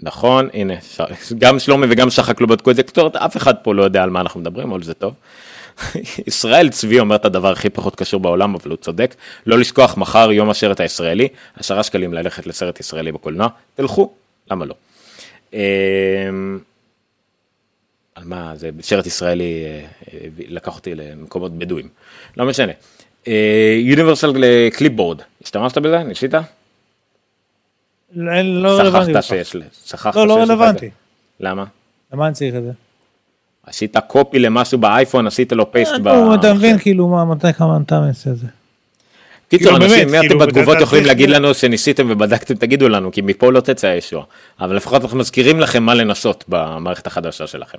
נכון, 0.00 0.48
הנה, 0.52 0.74
גם 1.38 1.58
שלומי 1.58 1.86
וגם 1.90 2.10
שחק 2.10 2.40
לא 2.40 2.46
בדקו 2.46 2.70
את 2.70 2.76
זה, 2.76 2.82
כתורת, 2.82 3.16
אף 3.16 3.36
אחד 3.36 3.54
פה 3.62 3.74
לא 3.74 3.82
יודע 3.82 4.02
על 4.02 4.10
מה 4.10 4.20
אנחנו 4.20 4.40
מדברים, 4.40 4.72
אבל 4.72 4.82
זה 4.82 4.94
טוב. 4.94 5.14
ישראל 6.28 6.68
צבי 6.68 7.00
אומר 7.00 7.16
את 7.16 7.24
הדבר 7.24 7.52
הכי 7.52 7.70
פחות 7.70 7.96
קשור 7.96 8.20
בעולם, 8.20 8.54
אבל 8.54 8.70
הוא 8.70 8.76
צודק. 8.76 9.14
לא 9.46 9.58
לשכוח 9.58 9.96
מחר 9.96 10.32
יום 10.32 10.50
השרת 10.50 10.80
הישראלי, 10.80 11.28
עשרה 11.56 11.82
שקלים 11.82 12.14
ללכת 12.14 12.46
לסרט 12.46 12.80
ישראלי 12.80 13.12
בקולנוע, 13.12 13.48
תלכו, 13.74 14.12
למה 14.50 14.64
לא? 14.64 14.74
אה, 15.54 15.60
על 18.14 18.24
מה 18.24 18.52
זה 18.56 18.70
סרט 18.80 19.06
ישראלי 19.06 19.64
אה, 19.64 19.86
אה, 20.12 20.28
לקח 20.38 20.76
אותי 20.76 20.94
למקומות 20.94 21.58
בדואים 21.58 21.88
לא 22.36 22.46
משנה. 22.46 22.72
יוניברסל 23.78 24.32
קליפבורד 24.72 25.22
השתמשת 25.42 25.78
בזה 25.78 25.98
ניסית? 25.98 26.34
לא 28.12 28.42
לא 28.42 28.78
רלוונטי. 28.78 29.12
שכחת 29.12 29.24
בכלל. 29.24 29.44
שיש 29.44 29.56
שכחת 29.86 30.16
לא, 30.16 30.26
לא 30.26 30.38
רלוונטי. 30.42 30.90
למה? 31.40 31.64
למה 32.12 32.26
אני 32.26 32.34
צריך 32.34 32.54
את 32.54 32.62
זה? 32.62 32.72
עשית 33.66 33.96
קופי 34.06 34.38
למשהו 34.38 34.78
באייפון 34.78 35.26
עשית 35.26 35.52
לו 35.52 35.72
פייסט 35.72 35.92
אתה 36.34 36.54
מבין 36.54 36.78
כאילו 36.78 37.08
מה, 37.08 37.24
מתי 37.24 37.52
כמה 37.52 37.78
אתה 37.86 38.00
מנסה 38.00 38.30
את 38.30 38.38
זה. 38.38 38.46
קיצור 39.48 39.72
כאילו, 39.72 39.84
אנשים 39.84 39.98
באמת, 39.98 40.10
מי 40.10 40.18
אתם 40.18 40.26
כאילו, 40.28 40.40
בתגובות 40.40 40.76
אתה 40.76 40.82
יכולים 40.82 41.04
צריך- 41.04 41.16
להגיד 41.16 41.30
לנו 41.30 41.54
שניסיתם 41.54 42.06
ובדקתם 42.10 42.54
תגידו 42.54 42.88
לנו 42.88 43.12
כי 43.12 43.20
מפה 43.20 43.52
לא 43.52 43.60
תצא 43.60 43.88
הישועה 43.88 44.24
אבל 44.60 44.76
לפחות 44.76 45.02
אנחנו 45.02 45.18
מזכירים 45.18 45.60
לכם 45.60 45.82
מה 45.82 45.94
לנסות 45.94 46.44
במערכת 46.48 47.06
החדשה 47.06 47.46
שלכם. 47.46 47.78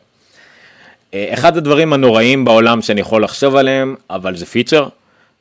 אה, 1.13 1.29
אחד 1.33 1.57
הדברים 1.57 1.93
הנוראים 1.93 2.45
בעולם 2.45 2.81
שאני 2.81 3.01
יכול 3.01 3.23
לחשוב 3.23 3.55
עליהם 3.55 3.95
אבל 4.09 4.35
זה 4.35 4.45
פיצ'ר 4.45 4.87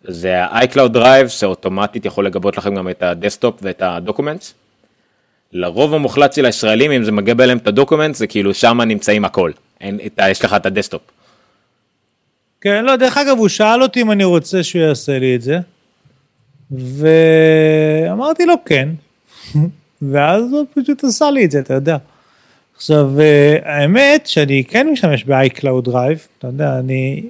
זה 0.04 0.44
ה-iCloud 0.44 0.94
Drive 0.96 1.28
שאוטומטית 1.28 2.04
יכול 2.06 2.26
לגבות 2.26 2.56
לכם 2.58 2.74
גם 2.74 2.88
את 2.88 3.02
הדסקטופ 3.02 3.58
ואת 3.62 3.82
הדוקומנטס. 3.82 4.54
לרוב 5.52 5.94
המוחלט 5.94 6.32
של 6.32 6.44
הישראלים 6.44 6.90
אם 6.90 7.04
זה 7.04 7.12
מגבה 7.12 7.46
להם 7.46 7.58
את 7.58 7.66
הדוקומנטס 7.68 8.18
זה 8.18 8.26
כאילו 8.26 8.54
שם 8.54 8.80
נמצאים 8.80 9.24
הכל 9.24 9.50
אין, 9.80 9.98
את, 10.06 10.18
ה- 10.18 10.30
יש 10.30 10.44
לך 10.44 10.54
את 10.54 10.66
הדסקטופ. 10.66 11.00
כן, 12.60 12.84
לא, 12.84 12.96
דרך 12.96 13.16
אגב, 13.18 13.38
הוא 13.38 13.48
שאל 13.48 13.82
אותי 13.82 14.02
אם 14.02 14.10
אני 14.10 14.24
רוצה 14.24 14.62
שהוא 14.62 14.82
יעשה 14.82 15.18
לי 15.18 15.34
את 15.36 15.42
זה, 15.42 15.58
ואמרתי 16.70 18.46
לו 18.46 18.54
כן, 18.64 18.88
ואז 20.10 20.52
הוא 20.52 20.66
פשוט 20.74 21.04
עשה 21.04 21.30
לי 21.30 21.44
את 21.44 21.50
זה, 21.50 21.58
אתה 21.58 21.74
יודע. 21.74 21.96
עכשיו, 22.76 23.20
אה, 23.20 23.56
האמת 23.64 24.26
שאני 24.26 24.64
כן 24.64 24.88
משתמש 24.92 25.24
ב-iCloud 25.24 25.88
Drive, 25.88 26.18
אתה 26.38 26.46
יודע, 26.46 26.78
אני, 26.78 27.22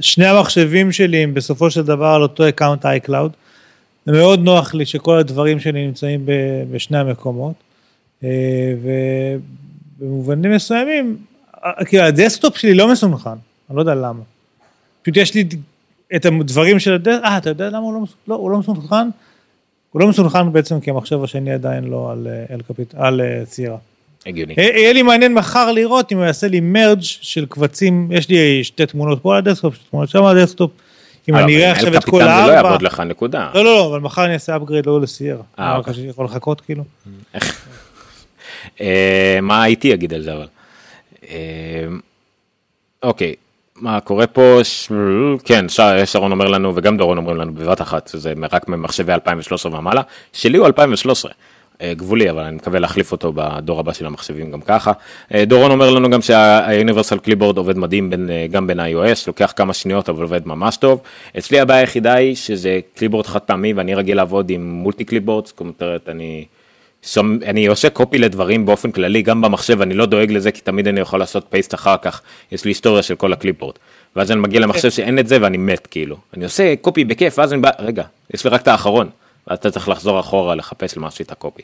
שני 0.00 0.26
המחשבים 0.26 0.92
שלי 0.92 1.16
הם 1.22 1.34
בסופו 1.34 1.70
של 1.70 1.82
דבר 1.82 2.06
על 2.06 2.22
אותו 2.22 2.48
account 2.48 2.86
iCloud, 2.86 3.30
זה 4.06 4.12
מאוד 4.12 4.40
נוח 4.40 4.74
לי 4.74 4.86
שכל 4.86 5.18
הדברים 5.18 5.60
שלי 5.60 5.86
נמצאים 5.86 6.26
בשני 6.70 6.98
המקומות, 6.98 7.54
אה, 8.24 8.28
ובמובנים 10.00 10.52
מסוימים, 10.52 11.16
אה, 11.64 11.84
כאילו 11.84 12.02
הדסקטופ 12.02 12.56
שלי 12.56 12.74
לא 12.74 12.92
מסונכרן. 12.92 13.30
אני 13.30 13.76
לא 13.76 13.80
יודע 13.80 13.94
למה. 13.94 14.22
פשוט 15.02 15.16
יש 15.16 15.34
לי 15.34 15.44
את 16.16 16.26
הדברים 16.26 16.78
של 16.78 16.92
הדרך, 16.92 17.24
אה, 17.24 17.38
אתה 17.38 17.50
יודע 17.50 17.68
למה 17.68 17.78
הוא 17.78 17.94
לא, 17.94 18.00
לא, 18.28 18.34
הוא 18.34 18.50
לא 18.50 18.58
מסונכרן? 18.58 19.08
הוא 19.90 20.00
לא 20.00 20.08
מסונכרן 20.08 20.52
בעצם 20.52 20.80
כי 20.80 20.90
המחשב 20.90 21.24
השני 21.24 21.52
עדיין 21.52 21.84
לא 21.84 22.12
על, 22.12 22.28
אה, 22.30 22.54
על, 22.54 22.60
Capit, 22.62 22.94
על 22.94 23.20
סיירה. 23.44 23.76
הגיוני. 24.26 24.54
יהיה 24.58 24.92
לי 24.92 25.02
מעניין 25.02 25.34
מחר 25.34 25.72
לראות 25.72 26.12
אם 26.12 26.16
הוא 26.16 26.26
יעשה 26.26 26.48
לי 26.48 26.60
merge 26.60 27.00
של 27.00 27.46
קבצים, 27.46 28.08
יש 28.12 28.28
לי 28.28 28.64
שתי 28.64 28.86
תמונות 28.86 29.22
פה 29.22 29.32
על 29.32 29.38
הדסקטופ, 29.38 29.74
שתי 29.74 29.84
תמונות 29.90 30.08
שם 30.08 30.24
על 30.24 30.38
הדסקטופ. 30.38 30.70
אם 31.28 31.36
אני 31.36 31.56
אראה 31.56 31.70
עכשיו 31.70 31.96
את 31.96 32.04
כל 32.04 32.20
הארבע. 32.20 32.46
זה 32.46 32.52
לא 32.52 32.56
יעבוד 32.56 32.82
לך 32.82 33.00
נקודה. 33.00 33.50
לא 33.54 33.64
לא 33.64 33.74
לא 33.74 33.88
אבל 33.88 34.00
מחר 34.00 34.24
אני 34.24 34.34
אעשה 34.34 34.56
upgrade 34.56 34.86
לא 34.86 35.00
לסיירה. 35.00 35.42
אה 35.58 35.76
אוקיי. 35.76 35.94
שאני 35.94 36.08
יכול 36.08 36.24
לחכות 36.24 36.60
כאילו. 36.60 36.84
אה, 38.80 39.38
מה 39.42 39.62
הייתי 39.62 39.88
יגיד 39.88 40.14
על 40.14 40.22
זה 40.22 40.34
אבל. 40.34 40.46
אה, 41.28 41.86
אוקיי. 43.02 43.34
מה 43.76 44.00
קורה 44.00 44.26
פה, 44.26 44.58
ש... 44.62 44.92
כן, 45.44 45.66
שרון 46.04 46.32
אומר 46.32 46.48
לנו 46.48 46.72
וגם 46.76 46.96
דורון 46.96 47.18
אומרים 47.18 47.36
לנו 47.36 47.54
בבת 47.54 47.80
אחת, 47.80 48.10
זה 48.14 48.32
רק 48.52 48.68
ממחשבי 48.68 49.12
2013 49.12 49.78
ומעלה, 49.78 50.02
שלי 50.32 50.58
הוא 50.58 50.66
2013. 50.66 51.32
אה, 51.82 51.94
גבולי, 51.94 52.30
אבל 52.30 52.42
אני 52.42 52.56
מקווה 52.56 52.80
להחליף 52.80 53.12
אותו 53.12 53.32
בדור 53.34 53.80
הבא 53.80 53.92
של 53.92 54.06
המחשבים 54.06 54.50
גם 54.50 54.60
ככה. 54.60 54.92
אה, 55.34 55.44
דורון 55.44 55.70
אומר 55.70 55.90
לנו 55.90 56.10
גם 56.10 56.22
שה-Universal 56.22 57.26
Clipboard 57.26 57.56
עובד 57.56 57.78
מדהים 57.78 58.10
בין, 58.10 58.30
אה, 58.30 58.46
גם 58.50 58.66
בין 58.66 58.80
iOS, 58.80 59.24
לוקח 59.26 59.52
כמה 59.56 59.74
שניות 59.74 60.08
אבל 60.08 60.22
עובד 60.22 60.46
ממש 60.46 60.76
טוב. 60.76 61.00
אצלי 61.38 61.60
הבעיה 61.60 61.80
היחידה 61.80 62.14
היא 62.14 62.34
שזה 62.34 62.80
clipboard 62.94 63.26
חד 63.26 63.38
פעמי 63.38 63.72
ואני 63.72 63.94
רגיל 63.94 64.16
לעבוד 64.16 64.50
עם 64.50 64.70
multi 64.70 65.04
clipboard, 65.04 65.46
זאת 65.46 65.60
אומרת 65.60 66.08
אני... 66.08 66.44
שום, 67.02 67.38
אני 67.46 67.66
עושה 67.66 67.90
copy 67.90 68.18
לדברים 68.18 68.66
באופן 68.66 68.92
כללי, 68.92 69.22
גם 69.22 69.40
במחשב, 69.40 69.80
אני 69.80 69.94
לא 69.94 70.06
דואג 70.06 70.32
לזה 70.32 70.52
כי 70.52 70.60
תמיד 70.60 70.88
אני 70.88 71.00
יכול 71.00 71.18
לעשות 71.18 71.46
paste 71.50 71.74
אחר 71.74 71.96
כך, 72.02 72.20
יש 72.52 72.64
לי 72.64 72.70
היסטוריה 72.70 73.02
של 73.02 73.14
כל 73.14 73.32
ה-clipboard. 73.32 73.74
ואז 74.16 74.30
אני 74.30 74.40
מגיע 74.40 74.60
למחשב 74.60 74.90
שאין 74.90 75.18
את 75.18 75.28
זה 75.28 75.38
ואני 75.40 75.56
מת 75.56 75.86
כאילו. 75.86 76.16
אני 76.36 76.44
עושה 76.44 76.74
copy 76.80 77.04
בכיף, 77.04 77.38
ואז 77.38 77.52
אני 77.52 77.60
בא, 77.60 77.70
רגע, 77.78 78.04
יש 78.34 78.44
לי 78.44 78.50
רק 78.50 78.62
את 78.62 78.68
האחרון. 78.68 79.08
ואז 79.46 79.58
אתה 79.58 79.70
צריך 79.70 79.88
לחזור 79.88 80.20
אחורה 80.20 80.54
לחפש 80.54 80.96
למה 80.96 81.08
עשית 81.08 81.32
קופי. 81.32 81.62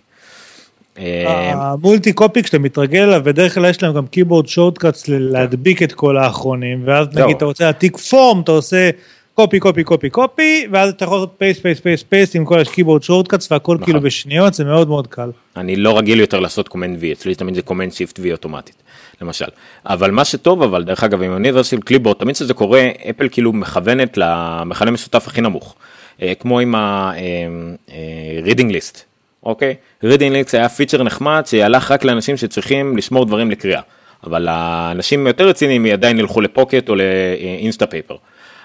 המולטי 0.97 2.13
קופי 2.13 2.43
כשאתה 2.43 2.59
מתרגל 2.59 3.03
אליו 3.03 3.21
בדרך 3.25 3.55
כלל 3.55 3.71
יש 3.71 3.83
להם 3.83 3.95
גם 3.95 4.07
keyboard 4.07 4.49
shortcuts 4.49 5.09
להדביק 5.09 5.83
את 5.83 5.93
כל 5.93 6.17
האחרונים 6.17 6.83
ואז 6.87 7.07
נגיד 7.09 7.37
אתה 7.37 7.45
רוצה 7.45 7.65
להעתיק 7.65 7.97
פורם 7.97 8.41
אתה 8.41 8.53
עושה 8.53 8.91
copy 9.39 9.61
copy 9.61 9.85
copy 9.85 10.11
copy 10.11 10.67
ואז 10.73 10.91
אתה 10.91 11.05
יכול 11.05 11.17
לעשות 11.17 11.35
paste 11.39 11.59
paste 11.59 11.81
paste 11.81 12.03
paste 12.03 12.37
עם 12.37 12.45
כל 12.45 12.61
ה-keyboard 12.61 13.03
shortcuts 13.03 13.53
והכל 13.53 13.75
נכון. 13.75 13.85
כאילו 13.85 14.01
בשניות 14.01 14.55
זה 14.55 14.65
מאוד 14.65 14.89
מאוד 14.89 15.07
קל. 15.07 15.31
אני 15.57 15.77
לא 15.77 15.99
רגיל 15.99 16.21
יותר 16.21 16.41
לעשות 16.41 16.69
command 16.69 16.97
V 17.01 17.13
אצלי 17.13 17.35
תמיד 17.35 17.55
זה 17.55 17.63
command 17.63 17.93
shift 17.93 18.19
V 18.23 18.33
אוטומטית 18.33 18.83
למשל 19.21 19.45
אבל 19.87 20.11
מה 20.11 20.25
שטוב 20.25 20.63
אבל 20.63 20.85
דרך 20.85 21.05
אגב 21.05 21.23
עם 21.23 21.33
Universal 21.33 21.83
Clipboard 21.83 22.17
תמיד 22.17 22.37
שזה 22.37 22.55
קורה 22.55 22.89
אפל 23.11 23.29
כאילו 23.29 23.53
מכוונת 23.53 24.17
למכנה 24.17 24.91
משותף 24.91 25.25
הכי 25.27 25.41
נמוך. 25.41 25.75
אה, 26.23 26.33
כמו 26.35 26.61
עם 26.61 26.75
ה-reading 26.75 28.73
אה, 28.73 28.79
list, 28.79 28.99
אוקיי? 29.43 29.75
reading 30.05 30.33
list 30.33 30.51
היה 30.53 30.69
פיצ'ר 30.69 31.03
נחמד 31.03 31.43
שהלך 31.47 31.91
רק 31.91 32.05
לאנשים 32.05 32.37
שצריכים 32.37 32.97
לשמור 32.97 33.25
דברים 33.25 33.51
לקריאה, 33.51 33.81
אבל 34.25 34.49
האנשים 34.51 35.27
יותר 35.27 35.49
רציניים 35.49 35.87
עדיין 35.87 36.19
ילכו 36.19 36.41
ל-Pocket 36.41 36.89
או 36.89 36.95
ל-Instapaper. 36.95 38.17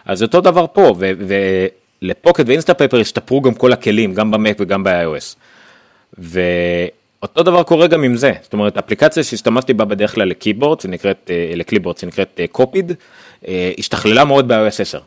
אז 0.06 0.24
אותו 0.24 0.42
דבר 0.42 0.66
פה, 0.74 0.96
ול-Pocket 2.02 2.44
ו-Instapaper 2.48 3.00
השתפרו 3.00 3.42
גם 3.42 3.54
כל 3.54 3.74
הכלים, 3.74 4.14
גם 4.14 4.32
במק 4.32 4.58
וגם 4.60 4.84
ב-iOS. 4.84 5.36
ואותו 6.18 7.44
דבר 7.44 7.64
קורה 7.64 7.88
גם 7.88 8.04
עם 8.04 8.16
זה, 8.16 8.34
זאת 8.42 8.54
אומרת 8.54 8.78
אפליקציה 8.78 9.24
שהשתמשתי 9.24 9.74
בה 9.74 9.86
בדרך 9.86 10.16
כלל 10.16 10.28
ל-keyboard, 10.28 10.80
שנקראת, 10.80 11.32
אה, 11.34 11.54
ל-clipboard, 11.56 11.98
שנקראת 11.98 12.40
Copied, 12.52 12.92
השתכללה 13.78 14.26
מאוד 14.26 14.48
ב-iOS 14.48 14.82
10. 14.82 15.00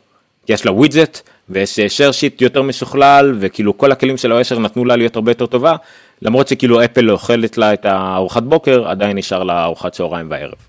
יש 0.49 0.65
לה 0.65 0.71
widget 0.71 1.19
ויש 1.49 1.79
share 1.79 2.11
sheet 2.11 2.41
יותר 2.41 2.61
משוכלל 2.61 3.35
וכאילו 3.39 3.77
כל 3.77 3.91
הכלים 3.91 4.17
של 4.17 4.31
ה-10 4.31 4.59
נתנו 4.59 4.85
לה 4.85 4.95
להיות 4.95 5.15
הרבה 5.15 5.31
יותר 5.31 5.45
טובה 5.45 5.75
למרות 6.21 6.47
שכאילו 6.47 6.85
אפל 6.85 7.11
אוכלת 7.11 7.57
לה 7.57 7.73
את 7.73 7.85
הארוחת 7.85 8.43
בוקר 8.43 8.87
עדיין 8.87 9.17
נשאר 9.17 9.43
לה 9.43 9.63
ארוחת 9.63 9.91
צהריים 9.91 10.29
וערב. 10.29 10.66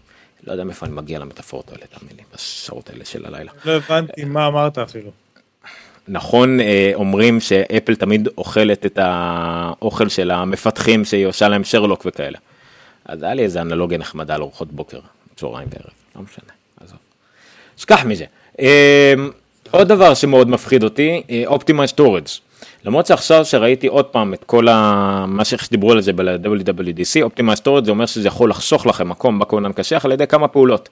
לא 0.49 0.53
יודע 0.53 0.64
מאיפה 0.64 0.86
אני 0.86 0.94
מגיע 0.94 1.18
למטאפורות 1.18 1.72
האלה 1.72 1.86
תאמין 1.86 2.16
לי 2.16 2.22
בשעות 2.34 2.90
האלה 2.90 3.05
של 3.05 3.26
הלילה. 3.26 3.53
לא 3.64 3.72
הבנתי 3.72 4.24
מה 4.24 4.46
אמרת 4.46 4.78
אפילו. 4.78 5.11
נכון 6.09 6.61
אה, 6.61 6.90
אומרים 6.94 7.40
שאפל 7.40 7.94
תמיד 7.94 8.28
אוכלת 8.38 8.86
את 8.86 8.99
האוכל 9.03 10.09
של 10.09 10.30
המפתחים 10.30 11.05
שהיא 11.05 11.26
עושה 11.26 11.49
להם 11.49 11.64
שרלוק 11.64 12.03
וכאלה. 12.07 12.38
אז 13.05 13.22
היה 13.22 13.34
לי 13.34 13.42
איזה 13.42 13.61
אנלוגיה 13.61 13.99
נחמדה 13.99 14.34
על 14.34 14.40
ארוחות 14.42 14.72
בוקר, 14.72 14.99
צהריים 15.36 15.68
וערב, 15.70 15.93
לא 16.16 16.22
משנה, 16.22 16.53
עזוב. 16.80 16.99
שכח 17.76 18.05
מזה. 18.05 18.24
אה, 18.61 19.14
עוד 19.70 19.88
דבר 19.88 20.14
שמאוד 20.14 20.49
מפחיד 20.49 20.84
אותי, 20.84 21.22
optimize 21.47 21.91
אה, 22.01 22.05
storage. 22.05 22.47
למרות 22.85 23.07
שעכשיו 23.07 23.45
שראיתי 23.45 23.87
עוד 23.87 24.05
פעם 24.05 24.35
את 24.35 24.45
כל 24.45 24.68
ה... 24.68 25.24
מה 25.29 25.45
שדיברו 25.45 25.93
על 25.93 26.01
זה 26.01 26.12
ב-WWDC, 26.12 27.22
optimize 27.22 27.59
storage 27.59 27.85
זה 27.85 27.91
אומר 27.91 28.07
שזה 28.07 28.29
יכול 28.29 28.51
לחסוך 28.51 28.87
לכם 28.87 29.09
מקום 29.09 29.39
בכונן 29.39 29.72
קשיח 29.72 30.05
על 30.05 30.12
ידי 30.12 30.26
כמה 30.26 30.49
פעולות. 30.49 30.89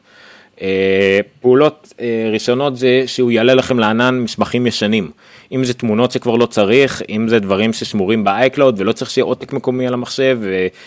אה, 0.63 1.21
פעולות 1.41 1.95
אה, 2.01 2.31
ראשונות 2.33 2.77
זה 2.77 3.03
שהוא 3.07 3.31
יעלה 3.31 3.55
לכם 3.55 3.79
לענן 3.79 4.15
מסמכים 4.15 4.67
ישנים. 4.67 5.11
אם 5.53 5.65
זה 5.65 5.75
תמונות 5.75 6.13
שכבר 6.13 6.37
לא 6.37 6.47
צריך, 6.47 7.03
אם 7.09 7.29
זה 7.29 7.39
דברים 7.39 7.73
ששמורים 7.73 8.25
ב-iCloud 8.25 8.73
ולא 8.77 8.93
צריך 8.93 9.11
שיהיה 9.11 9.25
עותק 9.25 9.53
מקומי 9.53 9.87
על 9.87 9.95
המחשב, 9.95 10.39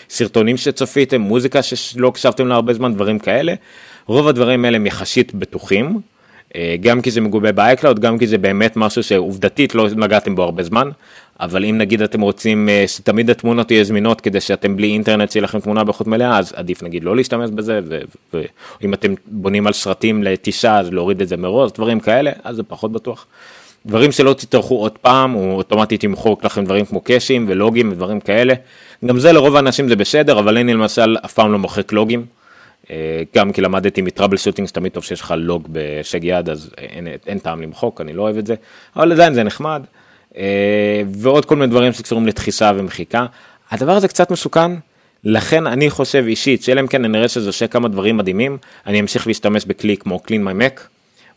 סרטונים 0.08 0.56
שצפיתם, 0.56 1.20
מוזיקה 1.20 1.62
שלא 1.62 2.08
הקשבתם 2.08 2.46
לה 2.46 2.54
הרבה 2.54 2.74
זמן, 2.74 2.94
דברים 2.94 3.18
כאלה. 3.18 3.54
רוב 4.06 4.28
הדברים 4.28 4.64
האלה 4.64 4.76
הם 4.76 4.86
יחסית 4.86 5.34
בטוחים. 5.34 6.00
אה, 6.56 6.76
גם 6.80 7.02
כי 7.02 7.10
זה 7.10 7.20
מגובה 7.20 7.52
ב-iCloud, 7.52 8.00
גם 8.00 8.18
כי 8.18 8.26
זה 8.26 8.38
באמת 8.38 8.76
משהו 8.76 9.02
שעובדתית 9.02 9.74
לא 9.74 9.88
נגעתם 9.96 10.34
בו 10.34 10.42
הרבה 10.42 10.62
זמן, 10.62 10.90
אבל 11.40 11.64
אם 11.64 11.78
נגיד 11.78 12.02
אתם 12.02 12.20
רוצים 12.20 12.68
אה, 12.68 12.84
שתמיד 12.86 13.30
התמונות 13.30 13.70
יהיו 13.70 13.84
זמינות 13.84 14.20
כדי 14.20 14.40
שאתם 14.40 14.76
בלי 14.76 14.86
אינטרנט 14.86 15.30
שיהיה 15.30 15.44
לכם 15.44 15.60
תמונה 15.60 15.84
באיכות 15.84 16.06
מלאה, 16.06 16.38
אז 16.38 16.52
עדיף 16.56 16.82
נגיד 16.82 17.04
לא 17.04 17.16
להשתמש 17.16 17.50
בזה, 17.50 17.80
ואם 18.32 18.94
אתם 18.94 19.14
בונים 19.26 19.66
על 19.66 19.72
סרטים 19.72 20.22
לתשעה 20.22 20.80
אז 20.80 20.92
להוריד 20.92 21.20
את 21.20 21.28
זה 21.28 21.36
מראש, 21.36 21.72
דברים 21.72 22.00
כאלה, 22.00 22.30
אז 22.44 22.56
זה 22.56 22.62
פחות 22.62 22.92
בטוח. 22.92 23.26
דברים 23.86 24.12
שלא 24.12 24.32
תצטרכו 24.32 24.74
עוד 24.74 24.98
פעם, 24.98 25.30
הוא 25.30 25.54
אוטומטית 25.54 26.04
ימחוק 26.04 26.44
לכם 26.44 26.64
דברים 26.64 26.84
כמו 26.84 27.00
קאשים 27.00 27.46
ולוגים 27.48 27.92
ודברים 27.92 28.20
כאלה. 28.20 28.54
גם 29.04 29.18
זה 29.18 29.32
לרוב 29.32 29.56
האנשים 29.56 29.88
זה 29.88 29.96
בסדר, 29.96 30.38
אבל 30.38 30.58
אני 30.58 30.74
למשל 30.74 31.16
אף 31.24 31.32
פעם 31.32 31.52
לא 31.52 31.58
מוחק 31.58 31.92
לוגים. 31.92 32.39
אה, 32.90 33.22
גם 33.36 33.52
כי 33.52 33.60
למדתי 33.60 34.02
מטראבל 34.02 34.36
שוטינג 34.36 34.68
שתמיד 34.68 34.92
טוב 34.92 35.04
שיש 35.04 35.20
לך 35.20 35.34
לוג 35.36 35.68
בשג 35.72 36.24
יד 36.24 36.48
אז 36.48 36.70
אין, 36.78 37.06
אין 37.26 37.38
טעם 37.38 37.62
למחוק 37.62 38.00
אני 38.00 38.12
לא 38.12 38.22
אוהב 38.22 38.38
את 38.38 38.46
זה. 38.46 38.54
אבל 38.96 39.12
עדיין 39.12 39.34
זה 39.34 39.42
נחמד. 39.42 39.82
אה, 40.36 41.02
ועוד 41.12 41.44
כל 41.44 41.56
מיני 41.56 41.70
דברים 41.70 41.92
שקשורים 41.92 42.26
לדחיסה 42.26 42.72
ומחיקה. 42.76 43.26
הדבר 43.70 43.92
הזה 43.92 44.08
קצת 44.08 44.30
מסוכן. 44.30 44.70
לכן 45.24 45.66
אני 45.66 45.90
חושב 45.90 46.24
אישית 46.26 46.62
שאלא 46.62 46.80
אם 46.80 46.86
כן 46.86 47.04
אני 47.04 47.18
אראה 47.18 47.28
שזה 47.28 47.48
עושה 47.48 47.66
כמה 47.66 47.88
דברים 47.88 48.16
מדהימים 48.16 48.58
אני 48.86 49.00
אמשיך 49.00 49.26
להשתמש 49.26 49.64
בכלי 49.64 49.96
כמו 49.96 50.20
clean 50.26 50.30
my 50.48 50.60
mac 50.60 50.80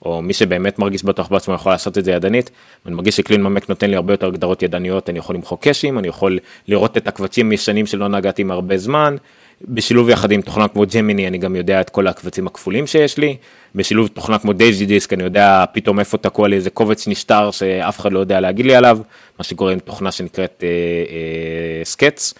או 0.06 0.22
מי 0.22 0.34
שבאמת 0.34 0.80
מרגיש 0.80 1.04
בטוח 1.04 1.28
בעצמו 1.28 1.54
יכול 1.54 1.72
לעשות 1.72 1.98
את 1.98 2.06
זה 2.06 2.12
ידנית. 2.12 2.52
אני 2.86 2.96
מרגיש 2.96 3.16
ש-CleanMyMac 3.16 3.70
נותן 3.70 3.90
לי 3.90 3.96
הרבה 3.96 4.14
יותר 4.14 4.28
הגדרות 4.28 4.64
ידניות, 4.64 5.10
אני 5.10 5.20
יכול 5.20 5.36
למחוק 5.36 5.64
cache-ים, 5.64 6.00
אני 6.00 6.08
יכול 6.08 6.40
לראות 6.68 6.98
את 6.98 7.08
הקבצים 7.08 7.52
ישנים 7.52 7.86
שלא 7.86 8.08
נגעתי 8.08 8.42
בהם 8.42 8.52
הרבה 8.52 8.78
זמן, 8.78 9.16
בשילוב 9.62 10.10
יחד 10.10 10.32
עם 10.32 10.42
תוכנה 10.42 10.68
כמו 10.68 10.84
Gemini 10.96 11.28
אני 11.28 11.38
גם 11.38 11.56
יודע 11.56 11.82
את 11.82 11.90
כל 11.90 12.08
הקבצים 12.08 12.48
הכפולים 12.48 12.88
שיש 12.88 13.18
לי, 13.18 13.38
בשילוב 13.76 14.08
תוכנה 14.08 14.40
כמו 14.40 14.54
DaisyDisk 14.54 15.14
אני 15.14 15.24
יודע 15.24 15.66
פתאום 15.74 16.00
איפה 16.00 16.18
תקוע 16.18 16.48
לי 16.48 16.56
איזה 16.56 16.70
קובץ 16.70 17.08
נסתר 17.08 17.52
שאף 17.52 18.00
אחד 18.00 18.14
לא 18.14 18.20
יודע 18.20 18.40
להגיד 18.40 18.66
לי 18.66 18.76
עליו, 18.76 19.00
מה 19.40 19.44
שקורה 19.44 19.72
עם 19.74 19.80
תוכנה 19.80 20.12
שנקראת 20.12 20.64
אה, 20.64 20.70
אה, 20.70 21.86
Sketch, 21.86 22.34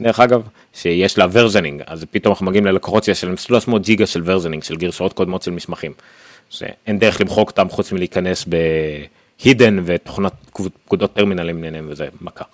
דרך 0.00 0.20
אגב, 0.20 0.42
שיש 0.72 1.18
לה 1.18 1.26
versioning, 1.32 1.82
אז 1.86 2.04
פתאום 2.10 2.32
אנחנו 2.32 2.46
מגיעים 2.46 2.66
ללקוחות 2.66 3.04
שיש 3.04 3.24
להם 3.24 3.36
300 3.36 3.82
ג'יגה 3.82 4.06
של 4.06 4.22
versioning, 4.24 4.62
של 4.62 4.76
גרסאות 4.76 5.12
קודמות 5.12 5.42
של 5.42 5.50
מסמכים, 5.50 5.92
שאין 6.50 6.98
דרך 6.98 7.20
למחוק 7.20 7.50
אותם 7.50 7.68
חוץ 7.68 7.92
מלהיכנס 7.92 8.44
בהידן 9.44 9.78
ותוכנת 9.84 10.32
פקודות 10.84 11.14
טרמינלים 11.14 11.64
וזה 11.88 12.08
מכה. 12.20 12.44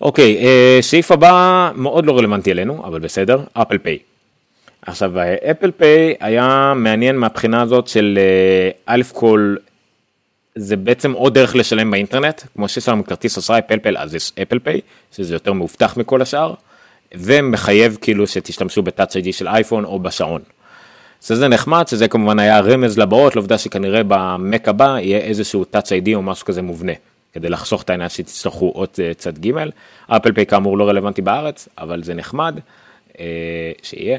אוקיי, 0.00 0.36
אה, 0.36 0.78
סעיף 0.80 1.10
הבא 1.10 1.70
מאוד 1.74 2.06
לא 2.06 2.18
רלוונטי 2.18 2.50
אלינו, 2.52 2.84
אבל 2.84 3.00
בסדר, 3.00 3.40
אפל 3.52 3.78
פיי. 3.78 3.98
עכשיו, 4.86 5.12
אפל 5.50 5.70
פיי 5.70 6.14
היה 6.20 6.72
מעניין 6.76 7.16
מהבחינה 7.16 7.62
הזאת 7.62 7.88
של 7.88 8.18
אה, 8.18 8.70
א' 8.86 9.02
כל, 9.12 9.56
זה 10.54 10.76
בעצם 10.76 11.12
עוד 11.12 11.34
דרך 11.34 11.56
לשלם 11.56 11.90
באינטרנט, 11.90 12.42
כמו 12.54 12.68
שיש 12.68 12.88
לנו 12.88 13.04
כרטיס 13.04 13.38
אשראי 13.38 13.60
פלפל, 13.66 13.96
אז 13.96 14.14
יש 14.14 14.32
אפל 14.42 14.58
פיי, 14.58 14.80
שזה 15.12 15.34
יותר 15.34 15.52
מאובטח 15.52 15.96
מכל 15.96 16.22
השאר, 16.22 16.54
ומחייב 17.14 17.98
כאילו 18.00 18.26
שתשתמשו 18.26 18.82
בטאצ' 18.82 19.16
איי 19.16 19.32
של 19.32 19.48
אייפון 19.48 19.84
או 19.84 19.98
בשעון. 19.98 20.40
שזה 21.22 21.48
נחמד, 21.48 21.88
שזה 21.88 22.08
כמובן 22.08 22.38
היה 22.38 22.60
רמז 22.60 22.98
לבאות, 22.98 23.36
לעובדה 23.36 23.58
שכנראה 23.58 24.00
במק 24.08 24.68
הבא 24.68 24.96
יהיה 25.00 25.18
איזשהו 25.18 25.64
טאצ' 25.64 25.92
איי 25.92 26.14
או 26.14 26.22
משהו 26.22 26.46
כזה 26.46 26.62
מובנה. 26.62 26.92
כדי 27.32 27.48
לחסוך 27.48 27.82
את 27.82 27.90
העניין 27.90 28.08
שתצטרכו 28.08 28.72
עוד 28.74 28.88
אה, 28.98 29.14
צד 29.14 29.38
ג', 29.38 29.52
אפל 30.08 30.32
פיי 30.32 30.46
כאמור 30.46 30.78
לא 30.78 30.88
רלוונטי 30.88 31.22
בארץ, 31.22 31.68
אבל 31.78 32.02
זה 32.02 32.14
נחמד 32.14 32.60
אה, 33.20 33.72
שיהיה. 33.82 34.18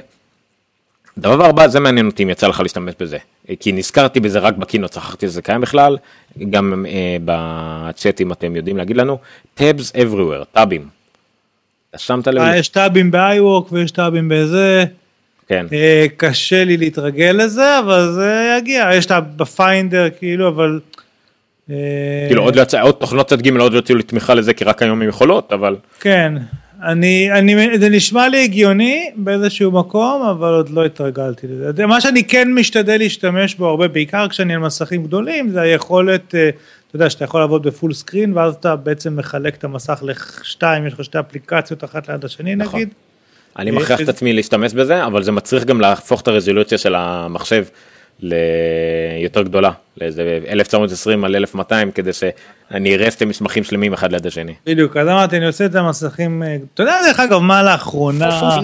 הדבר 1.17 1.45
הבא, 1.45 1.67
זה 1.67 1.79
מעניין 1.79 2.05
אותי 2.05 2.23
אם 2.23 2.29
יצא 2.29 2.47
לך 2.47 2.59
להשתמש 2.59 2.93
בזה, 2.99 3.17
כי 3.59 3.71
נזכרתי 3.71 4.19
בזה 4.19 4.39
רק 4.39 4.57
בקינות, 4.57 4.93
שכחתי 4.93 5.27
שזה 5.27 5.41
קיים 5.41 5.61
בכלל, 5.61 5.97
גם 6.49 6.85
אה, 6.87 7.17
בצ'אט 7.25 8.21
אם 8.21 8.31
אתם 8.31 8.55
יודעים 8.55 8.77
להגיד 8.77 8.97
לנו, 8.97 9.17
tabs 9.57 9.95
everywhere, 9.95 10.45
טאבים. 10.51 10.87
שמת 11.97 12.27
לב? 12.27 12.41
יש 12.55 12.67
טאבים 12.67 13.11
ב-iWork 13.11 13.67
ויש 13.71 13.91
טאבים 13.91 14.29
בזה. 14.29 14.85
כן. 15.47 15.65
אה, 15.73 16.05
קשה 16.17 16.63
לי 16.63 16.77
להתרגל 16.77 17.35
לזה, 17.43 17.79
אבל 17.79 18.11
זה 18.11 18.57
יגיע, 18.57 18.89
יש 18.93 19.05
טאב 19.05 19.23
ב-Finder 19.35 20.09
כאילו, 20.19 20.47
אבל... 20.47 20.79
אה, 21.71 21.75
כאילו 22.27 22.43
עוד 22.43 22.55
לא 22.55 22.61
יצא, 22.61 22.81
עוד 22.81 22.95
תוכנות 22.95 23.27
צד 23.27 23.41
ג' 23.41 23.57
עוד 23.57 23.73
לא 23.73 23.79
יצאו 23.79 23.95
לי 23.95 24.03
תמיכה 24.03 24.33
לזה, 24.33 24.53
כי 24.53 24.63
רק 24.63 24.81
היום 24.81 25.01
הן 25.01 25.09
יכולות, 25.09 25.53
אבל... 25.53 25.75
כן, 25.99 26.33
אני, 26.83 27.31
אני, 27.31 27.79
זה 27.79 27.89
נשמע 27.89 28.29
לי 28.29 28.43
הגיוני 28.43 29.11
באיזשהו 29.15 29.71
מקום, 29.71 30.21
אבל 30.21 30.53
עוד 30.53 30.69
לא 30.69 30.85
התרגלתי 30.85 31.47
לזה. 31.49 31.85
מה 31.85 32.01
שאני 32.01 32.23
כן 32.23 32.53
משתדל 32.53 32.97
להשתמש 32.97 33.55
בו 33.55 33.67
הרבה, 33.67 33.87
בעיקר 33.87 34.27
כשאני 34.27 34.53
על 34.53 34.59
מסכים 34.59 35.03
גדולים, 35.03 35.49
זה 35.49 35.61
היכולת, 35.61 36.35
אה, 36.35 36.49
אתה 36.87 36.95
יודע, 36.95 37.09
שאתה 37.09 37.23
יכול 37.23 37.39
לעבוד 37.39 37.67
ב-full 37.67 37.93
screen, 37.93 38.37
ואז 38.37 38.55
אתה 38.55 38.75
בעצם 38.75 39.15
מחלק 39.15 39.55
את 39.55 39.63
המסך 39.63 40.03
לשתיים, 40.03 40.87
יש 40.87 40.93
לך 40.93 41.03
שתי 41.03 41.19
אפליקציות 41.19 41.83
אחת 41.83 42.09
ליד 42.09 42.25
השני 42.25 42.55
נכון. 42.55 42.79
נגיד. 42.79 42.93
אני 43.59 43.71
מכריח 43.71 44.01
את 44.01 44.09
עצמי 44.09 44.33
להשתמש 44.33 44.73
בזה, 44.73 45.05
אבל 45.05 45.23
זה 45.23 45.31
מצריך 45.31 45.65
גם 45.65 45.81
להפוך 45.81 46.21
את 46.21 46.27
הרזולוציה 46.27 46.77
של 46.77 46.95
המחשב 46.95 47.63
ליותר 48.19 49.41
גדולה, 49.41 49.71
לאיזה 50.01 50.39
1920 50.49 51.23
על 51.23 51.35
1200 51.35 51.91
כדי 51.91 52.13
שאני 52.13 52.95
אראה 52.95 53.11
שתי 53.11 53.25
מסמכים 53.25 53.63
שלמים 53.63 53.93
אחד 53.93 54.11
ליד 54.11 54.27
השני. 54.27 54.53
בדיוק, 54.65 54.97
אז 54.97 55.07
אמרתי, 55.07 55.37
אני 55.37 55.45
עושה 55.47 55.65
את 55.65 55.75
המסכים, 55.75 56.43
אה, 56.43 56.57
אתה 56.73 56.83
יודע 56.83 56.99
דרך 57.07 57.19
אגב 57.19 57.39
מה 57.39 57.63
לאחרונה 57.63 58.59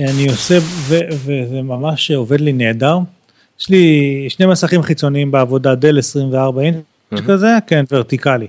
אני 0.00 0.28
עושה 0.28 0.58
וזה 0.88 1.62
ממש 1.62 2.10
עובד 2.10 2.40
לי 2.40 2.52
נהדר. 2.52 2.98
יש 3.60 3.68
לי 3.68 4.26
שני 4.28 4.46
מסכים 4.46 4.82
חיצוניים 4.82 5.30
בעבודה, 5.30 5.74
דל 5.74 5.98
24 5.98 6.62
אינץ' 6.62 7.20
כזה, 7.26 7.58
כן, 7.66 7.84
ורטיקלי. 7.92 8.48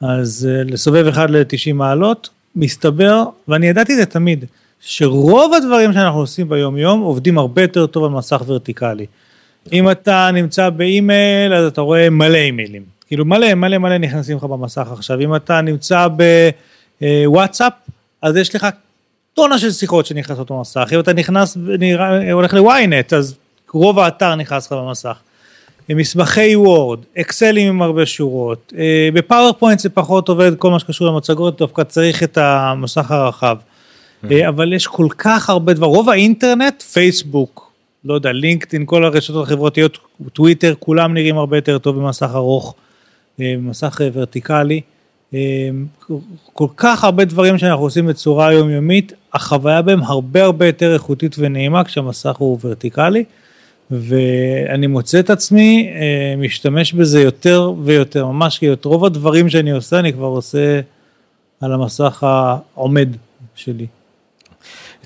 אז 0.00 0.48
אה, 0.50 0.64
לסובב 0.64 1.06
אחד 1.06 1.30
ל-90 1.30 1.72
מעלות, 1.74 2.28
מסתבר, 2.56 3.24
ואני 3.48 3.66
ידעתי 3.66 3.92
את 3.92 3.98
זה 3.98 4.06
תמיד, 4.06 4.44
שרוב 4.80 5.54
הדברים 5.54 5.92
שאנחנו 5.92 6.18
עושים 6.18 6.48
ביום 6.48 6.76
יום 6.76 7.00
עובדים 7.00 7.38
הרבה 7.38 7.62
יותר 7.62 7.86
טוב 7.86 8.04
על 8.04 8.10
מסך 8.10 8.42
ורטיקלי. 8.46 9.06
אם 9.72 9.90
אתה 9.90 10.30
נמצא 10.32 10.70
באימייל 10.70 11.54
אז 11.54 11.66
אתה 11.66 11.80
רואה 11.80 12.10
מלא 12.10 12.36
אימיילים, 12.36 12.82
כאילו 13.06 13.24
מלא 13.24 13.54
מלא 13.54 13.78
מלא 13.78 13.98
נכנסים 13.98 14.36
לך 14.36 14.44
במסך 14.44 14.88
עכשיו, 14.92 15.20
אם 15.20 15.36
אתה 15.36 15.60
נמצא 15.60 16.06
בוואטסאפ 17.00 17.72
אז 18.22 18.36
יש 18.36 18.54
לך 18.54 18.66
טונה 19.34 19.58
של 19.58 19.70
שיחות 19.70 20.06
שנכנסות 20.06 20.50
במסך, 20.50 20.88
אם 20.94 21.00
אתה 21.00 21.12
נכנס, 21.12 21.56
הולך 22.32 22.54
לוויינט 22.54 23.12
אז 23.12 23.34
רוב 23.72 23.98
האתר 23.98 24.34
נכנס 24.34 24.66
לך 24.66 24.72
במסך. 24.72 25.16
מסמכי 25.88 26.56
וורד, 26.56 26.98
אקסלים 27.20 27.68
עם 27.68 27.82
הרבה 27.82 28.06
שורות, 28.06 28.72
אה, 28.78 29.08
ב-PowerPoint 29.12 29.78
זה 29.78 29.88
פחות 29.88 30.28
עובד 30.28 30.56
כל 30.58 30.70
מה 30.70 30.78
שקשור 30.78 31.08
למצגות, 31.08 31.58
דווקא 31.58 31.82
צריך 31.82 32.22
את 32.22 32.38
המסך 32.38 33.10
הרחב. 33.10 33.56
אה, 34.30 34.48
אבל 34.48 34.72
יש 34.72 34.86
כל 34.86 35.06
כך 35.18 35.50
הרבה 35.50 35.72
דבר, 35.74 35.86
רוב 35.86 36.10
האינטרנט, 36.10 36.82
פייסבוק, 36.82 37.65
לא 38.06 38.14
יודע, 38.14 38.32
LinkedIn, 38.32 38.86
כל 38.86 39.04
הרשתות 39.04 39.46
החברתיות, 39.46 39.98
טוויטר, 40.32 40.74
כולם 40.78 41.14
נראים 41.14 41.38
הרבה 41.38 41.56
יותר 41.56 41.78
טוב 41.78 41.96
במסך 41.96 42.30
ארוך, 42.34 42.74
אה, 43.40 43.54
במסך 43.58 44.00
אה, 44.00 44.08
ורטיקלי. 44.12 44.80
כל 46.52 46.66
כך 46.76 47.04
הרבה 47.04 47.24
דברים 47.24 47.58
שאנחנו 47.58 47.84
עושים 47.84 48.06
בצורה 48.06 48.52
יומיומית, 48.52 49.12
החוויה 49.32 49.82
בהם 49.82 50.02
הרבה 50.02 50.44
הרבה 50.44 50.66
יותר 50.66 50.94
איכותית 50.94 51.36
ונעימה 51.38 51.84
כשהמסך 51.84 52.36
הוא 52.36 52.58
ורטיקלי, 52.64 53.24
ואני 53.90 54.86
מוצא 54.86 55.20
את 55.20 55.30
עצמי 55.30 55.90
משתמש 56.38 56.92
בזה 56.92 57.22
יותר 57.22 57.72
ויותר, 57.82 58.26
ממש 58.26 58.58
כי 58.58 58.72
את 58.72 58.84
רוב 58.84 59.04
הדברים 59.04 59.48
שאני 59.48 59.70
עושה 59.70 59.98
אני 59.98 60.12
כבר 60.12 60.26
עושה 60.26 60.80
על 61.60 61.72
המסך 61.72 62.22
העומד 62.22 63.08
שלי. 63.54 63.86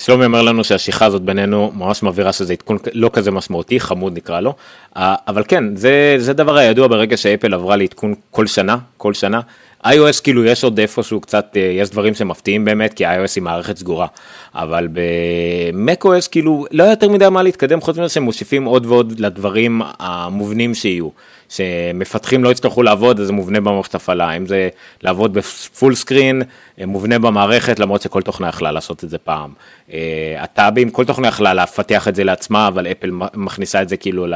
שלומי 0.01 0.25
אומר 0.25 0.43
לנו 0.43 0.65
שהשיחה 0.65 1.07
הזאת 1.07 1.23
בינינו 1.23 1.73
ממש 1.75 2.03
מבהירה 2.03 2.33
שזה 2.33 2.53
עדכון 2.53 2.79
לא 2.93 3.11
כזה 3.13 3.31
משמעותי, 3.31 3.81
חמוד 3.81 4.17
נקרא 4.17 4.41
לו, 4.41 4.55
אבל 4.97 5.43
כן, 5.49 5.77
זה, 5.77 6.15
זה 6.19 6.33
דבר 6.33 6.57
הידוע 6.57 6.87
ברגע 6.87 7.17
שאפל 7.17 7.55
עברה 7.55 7.77
לעדכון 7.77 8.15
כל 8.31 8.47
שנה, 8.47 8.77
כל 8.97 9.15
שנה. 9.15 9.41
iOS 9.87 10.23
כאילו 10.23 10.45
יש 10.45 10.65
עוד 10.65 10.81
איפשהו 10.81 11.21
קצת, 11.21 11.57
אה, 11.57 11.61
יש 11.61 11.91
דברים 11.91 12.15
שמפתיעים 12.15 12.65
באמת, 12.65 12.95
כי 12.95 13.07
iOS 13.07 13.33
היא 13.37 13.43
מערכת 13.43 13.77
סגורה, 13.77 14.07
אבל 14.55 14.89
ב-macOS 14.93 16.29
כאילו 16.31 16.67
לא 16.71 16.85
יותר 16.85 17.09
מדי 17.09 17.29
מה 17.29 17.43
להתקדם, 17.43 17.81
חוץ 17.81 17.99
מזה 17.99 18.09
שהם 18.09 18.23
מוסיפים 18.23 18.65
עוד 18.65 18.87
ועוד 18.87 19.21
לדברים 19.21 19.83
המובנים 19.99 20.75
שיהיו. 20.75 21.09
שמפתחים 21.51 22.45
לא 22.45 22.49
יצטרכו 22.49 22.83
לעבוד 22.83 23.21
אז 23.21 23.27
זה 23.27 23.33
מובנה 23.33 23.61
במערכת 23.61 23.95
הפעלה, 23.95 24.33
אם 24.37 24.47
זה 24.47 24.69
לעבוד 25.03 25.33
בפול 25.33 25.95
סקרין, 25.95 26.43
מובנה 26.79 27.19
במערכת 27.19 27.79
למרות 27.79 28.03
שכל 28.03 28.23
תוכנה 28.23 28.49
יכלה 28.49 28.73
לעשות 28.73 29.05
את 29.05 29.11
זה 29.11 29.19
פעם. 29.19 29.53
אה, 29.93 29.99
הטאבים, 30.39 30.91
כל 30.91 31.05
תוכנה 31.05 31.29
יכלה 31.29 31.55
לפתח 31.55 32.09
את 32.09 32.15
זה 32.15 32.25
לעצמה 32.25 32.69
אבל 32.69 32.87
אפל 32.87 33.11
מכניסה 33.35 33.83
את 33.83 33.89
זה 33.89 33.97
כאילו 33.97 34.27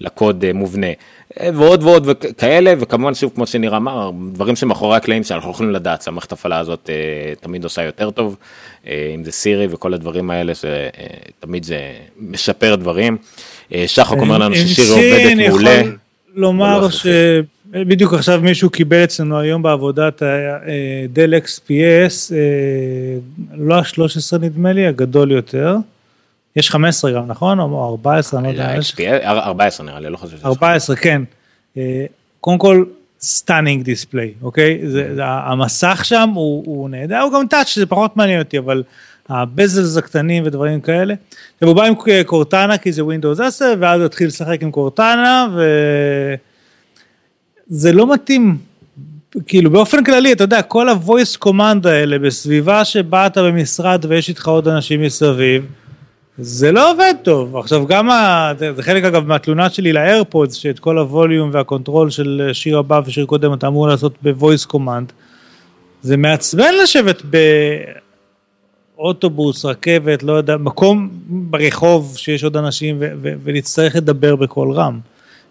לקוד 0.00 0.44
אה, 0.44 0.52
מובנה. 0.52 0.86
אה, 1.40 1.50
ועוד 1.54 1.82
ועוד 1.82 2.04
וכאלה 2.06 2.74
וכמובן 2.78 3.14
שוב 3.14 3.32
כמו 3.34 3.46
שניר 3.46 3.76
אמר 3.76 4.10
דברים 4.32 4.56
שמאחורי 4.56 4.96
הקלעים 4.96 5.24
שאנחנו 5.24 5.50
יכולים 5.50 5.72
לדעת 5.72 6.02
שהמערכת 6.02 6.32
הפעלה 6.32 6.58
הזאת 6.58 6.90
תמיד 7.40 7.64
עושה 7.64 7.82
יותר 7.82 8.10
טוב 8.10 8.36
אם 8.86 9.24
זה 9.24 9.32
סירי 9.32 9.66
וכל 9.70 9.94
הדברים 9.94 10.30
האלה 10.30 10.52
שתמיד 10.54 11.64
זה 11.64 11.78
משפר 12.18 12.74
דברים. 12.74 13.16
שחוק 13.86 14.18
אומר 14.18 14.38
לנו 14.38 14.54
ששירי 14.54 14.90
עובדת 14.90 15.48
מעולה. 15.48 15.82
לומר 16.34 16.80
לא 16.80 16.88
שבדיוק 16.90 18.14
עכשיו 18.14 18.40
מישהו 18.40 18.70
קיבל 18.70 19.04
אצלנו 19.04 19.38
היום 19.38 19.62
בעבודת 19.62 20.22
דל 21.12 21.34
XPS, 21.34 22.32
אה, 22.32 22.38
לא 23.56 23.78
ה-13 23.78 24.38
נדמה 24.40 24.72
לי, 24.72 24.86
הגדול 24.86 25.32
יותר. 25.32 25.76
יש 26.56 26.70
15 26.70 27.12
גם, 27.12 27.26
נכון? 27.26 27.60
או 27.60 27.88
14, 27.90 28.40
אני 28.40 28.56
לא 28.56 28.62
יודע. 28.62 28.78
14 29.22 29.86
נראה 29.86 30.00
לי, 30.00 30.10
לא 30.10 30.16
חושב. 30.16 30.36
14, 30.44 30.96
כן. 30.96 31.22
אה, 31.76 32.04
קודם 32.40 32.58
כל, 32.58 32.84
stunning 33.20 33.84
display, 33.84 34.32
אוקיי? 34.42 34.80
זה, 34.84 35.14
המסך 35.20 36.00
שם 36.04 36.30
הוא 36.34 36.90
נהדר, 36.90 37.20
הוא 37.20 37.32
גם 37.32 37.46
touch, 37.46 37.74
זה 37.74 37.86
פחות 37.86 38.16
מעניין 38.16 38.38
אותי, 38.38 38.58
אבל 38.58 38.82
ה-bezels 39.28 39.96
הקטנים 39.96 40.42
ודברים 40.46 40.80
כאלה. 40.80 41.14
עכשיו 41.54 41.68
הוא 41.68 41.76
בא 41.76 41.84
עם 41.84 41.94
Cortana 42.26 42.78
כי 42.78 42.92
זה 42.92 43.02
Windows 43.02 43.42
10 43.42 43.74
ואז 43.80 44.00
הוא 44.00 44.06
התחיל 44.06 44.26
לשחק 44.26 44.62
עם 44.62 44.70
Cortana 44.70 45.48
וזה 47.70 47.92
לא 47.92 48.12
מתאים. 48.14 48.58
כאילו 49.46 49.70
באופן 49.70 50.04
כללי 50.04 50.32
אתה 50.32 50.44
יודע 50.44 50.62
כל 50.62 50.88
ה-voice 50.88 51.38
command 51.44 51.88
האלה 51.88 52.18
בסביבה 52.18 52.84
שבה 52.84 53.26
אתה 53.26 53.42
במשרד 53.42 54.04
ויש 54.08 54.28
איתך 54.28 54.48
עוד 54.48 54.68
אנשים 54.68 55.02
מסביב 55.02 55.66
זה 56.38 56.72
לא 56.72 56.92
עובד 56.92 57.14
טוב 57.22 57.56
עכשיו 57.56 57.86
גם 57.86 58.10
ה... 58.10 58.52
זה 58.58 58.82
חלק 58.82 59.04
אגב 59.04 59.26
מהתלונה 59.26 59.70
שלי 59.70 59.92
ל-AirPods 59.92 60.54
שאת 60.54 60.78
כל 60.78 60.98
ה-volume 60.98 61.50
וה-control 61.52 62.10
של 62.10 62.50
שיר 62.52 62.78
הבא 62.78 63.00
ושיר 63.06 63.26
קודם 63.26 63.54
אתה 63.54 63.66
אמור 63.66 63.88
לעשות 63.88 64.14
ב-voice 64.22 64.66
command 64.72 65.12
זה 66.02 66.16
מעצבן 66.16 66.74
לשבת 66.82 67.22
ב... 67.30 67.36
אוטובוס, 68.98 69.64
רכבת, 69.64 70.22
לא 70.22 70.32
יודע, 70.32 70.56
מקום 70.56 71.08
ברחוב 71.28 72.14
שיש 72.16 72.44
עוד 72.44 72.56
אנשים 72.56 72.96
ו- 73.00 73.12
ו- 73.22 73.32
ונצטרך 73.42 73.96
לדבר 73.96 74.36
בקול 74.36 74.72
רם. 74.72 75.00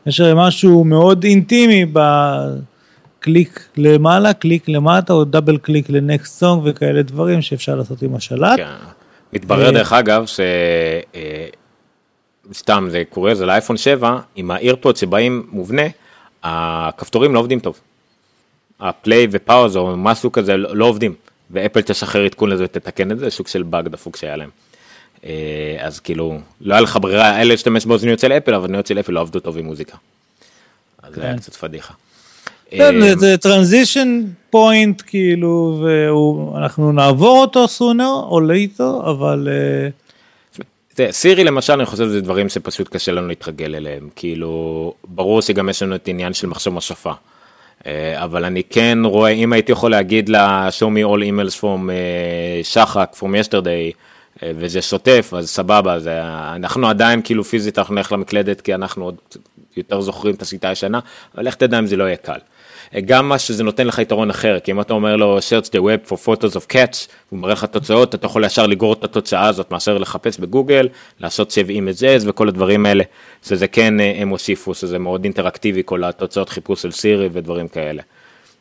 יש 0.06 0.20
הרי 0.20 0.34
משהו 0.36 0.84
מאוד 0.84 1.24
אינטימי 1.24 1.86
בקליק 1.94 3.68
למעלה, 3.78 4.34
קליק 4.34 4.70
למטה 4.70 5.14
או 5.14 5.24
double 5.24 5.58
click 5.58 5.90
ל-next 5.90 6.40
song 6.40 6.62
וכאלה 6.66 7.02
דברים 7.02 7.42
שאפשר 7.42 7.76
לעשות 7.76 8.02
עם 8.02 8.16
השלט. 8.16 8.58
כן. 8.58 8.68
מתברר 9.34 9.66
אה, 9.66 9.72
דרך 9.72 9.94
אגב 9.94 10.26
ש... 10.26 10.40
אה, 11.16 11.48
סתם 12.54 12.88
זה 12.92 13.04
קורה 13.10 13.36
זה 13.36 13.46
לאייפון 13.46 13.78
7 13.78 14.20
עם 14.36 14.52
ה-EarPod 14.52 14.96
שבאים 14.96 15.48
מובנה 15.52 15.84
הכפתורים 16.44 17.34
לא 17.34 17.40
עובדים 17.40 17.60
טוב. 17.60 17.80
ה-play 18.80 19.28
ו-pause 19.32 19.78
או 19.78 19.98
משהו 19.98 20.32
כזה 20.32 20.58
לא, 20.58 20.76
לא 20.76 20.86
עובדים. 20.86 21.14
ואפל 21.52 21.82
תשחרר 21.82 22.26
עדכון 22.26 22.50
לזה 22.50 22.64
ותתקן 22.64 23.12
את 23.12 23.20
זה, 23.20 23.30
סוג 23.30 23.48
של 23.48 23.64
באג 23.64 23.88
דפוק 23.88 24.18
שהיה 24.18 24.36
להם. 24.36 24.50
אה, 25.26 25.78
אז 25.80 26.00
כאילו, 26.00 26.40
לא 26.62 26.74
היה 26.74 26.82
לך 26.82 26.98
ברירה, 27.02 27.36
היה 27.36 27.44
להשתמש 27.44 27.86
באוזניות 27.86 28.20
של 28.20 28.32
אפל, 28.32 28.54
אבל 28.54 28.64
אוזניות 28.64 28.88
של 28.88 29.00
אפל 29.00 29.12
לא 29.12 29.22
עבדו 29.22 29.40
טוב 29.40 29.58
עם 29.58 29.66
מוזיקה. 29.66 29.98
אז 31.04 31.16
זה 31.16 31.22
היה 31.22 31.34
כן. 31.34 31.40
קצת 31.40 31.56
פדיחה. 31.56 31.94
כן, 32.70 33.04
אה, 33.04 33.16
זה 33.16 33.38
transition 33.38 34.22
point 34.50 35.02
כאילו, 35.06 35.84
ואנחנו 36.54 36.92
נעבור 36.92 37.42
אותו 37.42 37.68
sooner 37.68 38.24
or 38.30 38.42
later, 38.42 39.02
אבל... 39.12 39.48
אה, 39.52 39.90
סירי 41.12 41.44
למשל 41.44 41.74
אני 41.74 41.86
חושב 41.86 42.04
שזה 42.04 42.22
דברים 42.22 42.50
שפשוט 42.50 42.90
קשה 42.90 43.12
לנו 43.12 43.28
להתרגל 43.28 43.76
אליהם 43.76 44.10
כאילו 44.16 44.94
ברור 45.08 45.42
שגם 45.42 45.70
יש 45.70 45.84
לנו 45.84 45.96
את 45.96 46.08
עניין 46.08 46.34
של 46.34 46.48
מחסום 46.48 46.72
שפה. 46.72 47.12
אה, 47.86 48.24
אבל 48.24 48.46
אני 48.46 48.64
כן 48.70 48.98
רואה, 49.04 49.30
אם 49.30 49.54
הייתי 49.54 49.72
יכול 49.72 49.92
להגיד 49.92 50.30
לה 50.30 50.70
show 50.80 50.86
me 50.86 51.08
all 51.08 51.22
emails 51.22 51.60
from 51.60 51.90
uh, 51.90 52.64
שחק, 52.64 53.16
from 53.20 53.24
yesterday, 53.24 53.94
uh, 54.38 54.40
וזה 54.56 54.82
שוטף, 54.82 55.34
אז 55.38 55.50
סבבה, 55.50 56.00
זה, 56.00 56.20
אנחנו 56.56 56.90
עדיין 56.90 57.22
כאילו 57.24 57.44
פיזית, 57.44 57.80
אנחנו 57.80 57.96
נלך 57.96 58.12
למקלדת, 58.12 58.62
כי 58.62 58.76
אנחנו 58.76 59.06
עוד 59.06 59.16
יותר 59.78 60.02
זוכרים 60.02 60.36
את 60.36 60.42
השיטה 60.42 60.70
הישנה, 60.70 61.00
אבל 61.36 61.48
איך 61.48 61.56
תדע 61.56 61.80
אם 61.80 61.88
זה 61.88 61.98
לא 61.98 62.04
יהיה 62.04 62.18
קל. 62.18 62.40
גם 63.02 63.30
מה 63.30 63.40
שזה 63.40 63.64
נותן 63.64 63.88
לך 63.88 64.00
יתרון 64.00 64.30
אחר, 64.30 64.60
כי 64.60 64.72
אם 64.72 64.82
אתה 64.82 64.94
אומר 64.94 65.16
לו 65.16 65.38
search 65.38 65.68
the 65.68 65.80
web 65.80 66.10
for 66.10 66.16
photos 66.26 66.56
of 66.56 66.74
cats, 66.74 67.10
הוא 67.30 67.40
מראה 67.40 67.54
לך 67.54 67.66
תוצאות, 67.66 68.16
אתה 68.16 68.26
יכול 68.26 68.46
ישר 68.46 68.68
לגרור 68.68 68.94
את 68.94 69.04
התוצאה 69.04 69.48
הזאת 69.48 69.72
מאשר 69.72 69.98
לחפש 69.98 70.40
בגוגל, 70.40 70.90
לעשות 71.20 71.52
save 71.52 71.70
images 71.70 72.24
וכל 72.26 72.48
הדברים 72.48 72.86
האלה, 72.86 73.04
שזה 73.48 73.68
כן 73.68 74.00
אה, 74.00 74.14
הם 74.18 74.30
הוסיפו, 74.30 74.74
שזה 74.74 75.00
מאוד 75.00 75.24
אינטראקטיבי, 75.24 75.82
כל 75.86 76.04
התוצאות 76.04 76.50
חיפוש 76.50 76.82
של 76.82 76.92
סירי 76.92 77.30
ודברים 77.32 77.68
כאלה. 77.68 78.02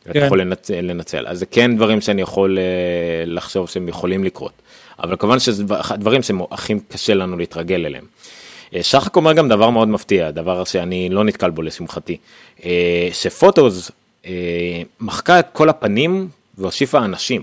כן. 0.03 0.11
אתה 0.11 0.19
יכול 0.19 0.41
לנצל, 0.41 0.81
לנצל, 0.81 1.27
אז 1.27 1.39
זה 1.39 1.45
כן 1.45 1.75
דברים 1.75 2.01
שאני 2.01 2.21
יכול 2.21 2.57
אה, 2.57 2.63
לחשוב 3.25 3.69
שהם 3.69 3.87
יכולים 3.87 4.23
לקרות, 4.23 4.61
אבל 4.99 5.15
כמובן 5.19 5.39
שזה 5.39 5.63
דברים 5.97 6.21
שהכי 6.23 6.73
קשה 6.89 7.13
לנו 7.13 7.37
להתרגל 7.37 7.85
אליהם. 7.85 8.05
אה, 8.75 8.83
שחק 8.83 9.15
אומר 9.15 9.33
גם 9.33 9.49
דבר 9.49 9.69
מאוד 9.69 9.87
מפתיע, 9.87 10.31
דבר 10.31 10.63
שאני 10.63 11.09
לא 11.09 11.23
נתקל 11.23 11.49
בו 11.49 11.61
לשמחתי, 11.61 12.17
שפוטוס 13.11 13.91
מחקה 14.99 15.39
את 15.39 15.47
כל 15.53 15.69
הפנים 15.69 16.27
והוסיפה 16.57 16.97
אנשים. 16.97 17.41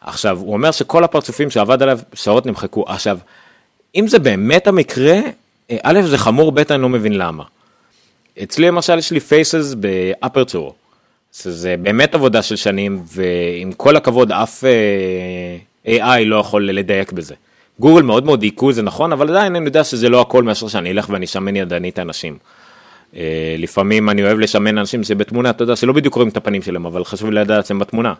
עכשיו, 0.00 0.38
הוא 0.38 0.52
אומר 0.52 0.70
שכל 0.70 1.04
הפרצופים 1.04 1.50
שעבד 1.50 1.82
עליו 1.82 1.98
שעות 2.14 2.46
נמחקו. 2.46 2.84
עכשיו, 2.88 3.18
אם 3.94 4.08
זה 4.08 4.18
באמת 4.18 4.66
המקרה, 4.66 5.20
אה, 5.70 5.76
א', 5.82 6.02
זה 6.02 6.18
חמור, 6.18 6.52
ב', 6.52 6.58
אני 6.58 6.82
לא 6.82 6.88
מבין 6.88 7.12
למה. 7.12 7.44
אצלי 8.42 8.66
למשל 8.66 8.98
יש 8.98 9.10
לי 9.10 9.20
פייסס 9.20 9.74
באפרצור, 9.74 10.74
זה 11.32 11.74
באמת 11.82 12.14
עבודה 12.14 12.42
של 12.42 12.56
שנים, 12.56 13.02
ועם 13.06 13.72
כל 13.72 13.96
הכבוד, 13.96 14.32
אף 14.32 14.64
uh, 15.84 15.88
AI 15.88 16.24
לא 16.24 16.36
יכול 16.36 16.70
לדייק 16.70 17.12
בזה. 17.12 17.34
גוגל 17.80 18.02
מאוד 18.02 18.24
מאוד 18.24 18.40
דייקו, 18.40 18.72
זה 18.72 18.82
נכון, 18.82 19.12
אבל 19.12 19.30
עדיין 19.30 19.56
אני 19.56 19.64
יודע 19.64 19.84
שזה 19.84 20.08
לא 20.08 20.20
הכל 20.20 20.42
מאשר 20.42 20.68
שאני 20.68 20.90
אלך 20.90 21.10
ואני 21.10 21.26
אשמן 21.26 21.56
ידנית 21.56 21.98
אנשים. 21.98 22.38
אה, 23.16 23.54
לפעמים 23.58 24.10
אני 24.10 24.22
אוהב 24.22 24.38
לשמן 24.38 24.78
אנשים 24.78 25.04
שבתמונה, 25.04 25.50
אתה 25.50 25.62
יודע, 25.62 25.76
שלא 25.76 25.92
בדיוק 25.92 26.14
רואים 26.14 26.28
את 26.28 26.36
הפנים 26.36 26.62
שלהם, 26.62 26.86
אבל 26.86 27.04
חשוב 27.04 27.30
לי 27.30 27.40
לדעת 27.40 27.66
שהם 27.66 27.78
בתמונה. 27.78 28.14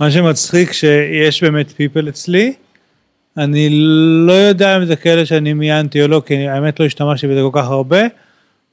מה 0.00 0.10
שמצחיק 0.10 0.72
שיש 0.72 1.42
באמת 1.42 1.70
פיפל 1.70 2.08
אצלי, 2.08 2.52
אני 3.36 3.68
לא 4.26 4.32
יודע 4.32 4.76
אם 4.76 4.84
זה 4.84 4.96
כאלה 4.96 5.26
שאני 5.26 5.52
מיינתי 5.52 6.02
או 6.02 6.08
לא, 6.08 6.22
כי 6.26 6.48
האמת 6.48 6.80
לא 6.80 6.84
השתמשתי 6.84 7.26
בזה 7.26 7.40
כל 7.50 7.60
כך 7.60 7.68
הרבה, 7.68 8.00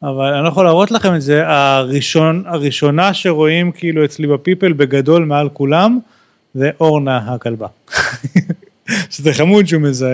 אבל 0.03 0.33
אני 0.33 0.43
לא 0.43 0.49
יכול 0.49 0.65
להראות 0.65 0.91
לכם 0.91 1.15
את 1.15 1.21
זה, 1.21 1.47
הראשון, 1.47 2.43
הראשונה 2.47 3.13
שרואים 3.13 3.71
כאילו 3.71 4.05
אצלי 4.05 4.27
בפיפל 4.27 4.73
בגדול 4.73 5.25
מעל 5.25 5.49
כולם, 5.49 5.99
זה 6.53 6.69
אורנה 6.79 7.17
הכלבה. 7.17 7.67
שזה 9.11 9.33
חמוד 9.33 9.67
שהוא 9.67 9.81
מזהה 9.81 10.09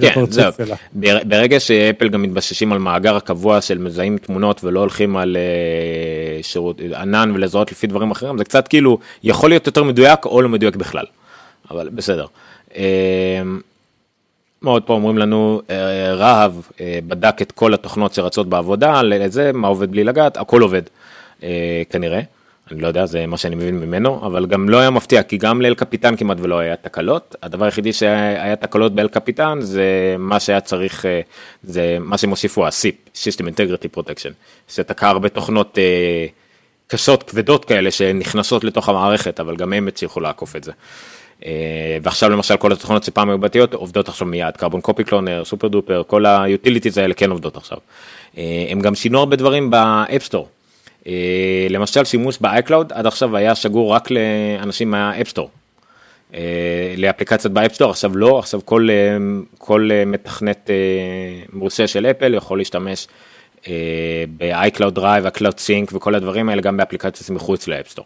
כן, 0.00 0.24
זהו. 0.30 0.52
ברגע 1.24 1.60
שאפל 1.60 2.08
גם 2.08 2.22
מתבססים 2.22 2.72
על 2.72 2.78
מאגר 2.78 3.16
הקבוע 3.16 3.60
של 3.60 3.78
מזהים 3.78 4.18
תמונות 4.18 4.64
ולא 4.64 4.80
הולכים 4.80 5.16
על 5.16 5.36
uh, 5.36 6.42
שירות 6.46 6.80
ענן 6.96 7.32
ולזהות 7.34 7.72
לפי 7.72 7.86
דברים 7.86 8.10
אחרים, 8.10 8.38
זה 8.38 8.44
קצת 8.44 8.68
כאילו 8.68 8.98
יכול 9.22 9.50
להיות 9.50 9.66
יותר 9.66 9.82
מדויק 9.82 10.26
או 10.26 10.42
לא 10.42 10.48
מדויק 10.48 10.76
בכלל, 10.76 11.04
אבל 11.70 11.88
בסדר. 11.88 12.26
Uh, 12.68 12.74
מאוד 14.62 14.82
פה 14.82 14.92
אומרים 14.92 15.18
לנו, 15.18 15.60
uh, 15.66 15.70
רהב 16.12 16.52
בדק 17.08 17.42
את 17.42 17.52
כל 17.52 17.74
התוכנות 17.74 18.14
שרצות 18.14 18.48
בעבודה, 18.48 19.02
לזה, 19.02 19.50
מה 19.54 19.68
עובד 19.68 19.90
בלי 19.90 20.04
לגעת, 20.04 20.36
הכל 20.36 20.62
עובד, 20.62 20.82
כנראה. 21.90 22.20
אני 22.72 22.80
לא 22.80 22.88
יודע, 22.88 23.06
זה 23.06 23.26
מה 23.26 23.36
שאני 23.36 23.54
מבין 23.54 23.80
ממנו, 23.80 24.26
אבל 24.26 24.46
גם 24.46 24.68
לא 24.68 24.78
היה 24.78 24.90
מפתיע, 24.90 25.22
כי 25.22 25.36
גם 25.36 25.60
לאל 25.60 25.74
קפיטן 25.74 26.16
כמעט 26.16 26.36
ולא 26.40 26.58
היה 26.58 26.76
תקלות. 26.76 27.36
הדבר 27.42 27.64
היחידי 27.64 27.92
שהיה 27.92 28.56
תקלות 28.56 28.94
באל 28.94 29.08
קפיטן 29.08 29.58
זה 29.60 30.16
מה 30.18 30.40
שהיה 30.40 30.60
צריך, 30.60 31.06
אה, 31.06 31.20
זה 31.62 31.96
מה 32.00 32.18
שהם 32.18 32.30
הוסיפו, 32.30 32.66
ה-SIP, 32.66 33.10
System 33.14 33.44
Integrity 33.44 33.98
Protection, 33.98 34.32
שתקע 34.68 35.08
הרבה 35.08 35.28
תוכנות 35.28 35.78
אה, 35.78 36.26
קשות, 36.86 37.22
כבדות 37.22 37.64
כאלה, 37.64 37.90
שנכנסות 37.90 38.64
לתוך 38.64 38.88
המערכת, 38.88 39.40
אבל 39.40 39.56
גם 39.56 39.72
הם 39.72 39.88
הצליחו 39.88 40.20
לעקוף 40.20 40.56
את 40.56 40.64
זה. 40.64 40.72
אה, 41.46 41.98
ועכשיו 42.02 42.30
למשל 42.30 42.56
כל 42.56 42.72
התוכנות 42.72 43.04
שפעם 43.04 43.28
היו 43.28 43.38
בעייתיות 43.38 43.74
עובדות 43.74 44.08
עכשיו 44.08 44.26
מיד, 44.26 44.56
Carbon 44.56 44.80
Copy 44.80 45.04
Cloner, 45.04 45.44
SuperDuper, 45.44 46.02
כל 46.06 46.26
ה-utilities 46.26 46.98
האלה 46.98 47.14
כן 47.14 47.30
עובדות 47.30 47.56
עכשיו. 47.56 47.78
הם 48.70 48.80
גם 48.80 48.94
שינו 48.94 49.18
הרבה 49.18 49.36
דברים 49.36 49.70
ב-App 49.70 50.05
Store. 50.05 50.48
אה, 51.06 51.66
למשל 51.70 52.04
שימוש 52.04 52.38
ב-iCloud 52.40 52.94
עד 52.94 53.06
עכשיו 53.06 53.36
היה 53.36 53.54
שגור 53.54 53.92
רק 53.92 54.08
לאנשים 54.10 54.90
מה-App 54.90 55.20
Store. 55.20 55.50
אה, 56.34 56.94
לאפליקציות 56.96 57.52
ב-App 57.52 57.71
Store 57.71 57.90
עכשיו 57.90 58.16
לא 58.16 58.38
עכשיו 58.38 58.60
כל 58.64 58.88
אה, 58.90 59.16
כל 59.58 59.90
מתכנת 60.06 60.70
מורשה 61.52 61.86
של 61.86 62.06
אפל 62.06 62.34
יכול 62.34 62.58
להשתמש 62.58 63.08
ב-iCloud 64.36 64.96
Drive, 64.96 65.26
ה-Cloud 65.26 65.56
Sync 65.66 65.96
וכל 65.96 66.14
הדברים 66.14 66.48
האלה 66.48 66.62
גם 66.62 66.76
באפליקציות 66.76 67.30
מחוץ 67.30 67.68
לאפסטור. 67.68 68.04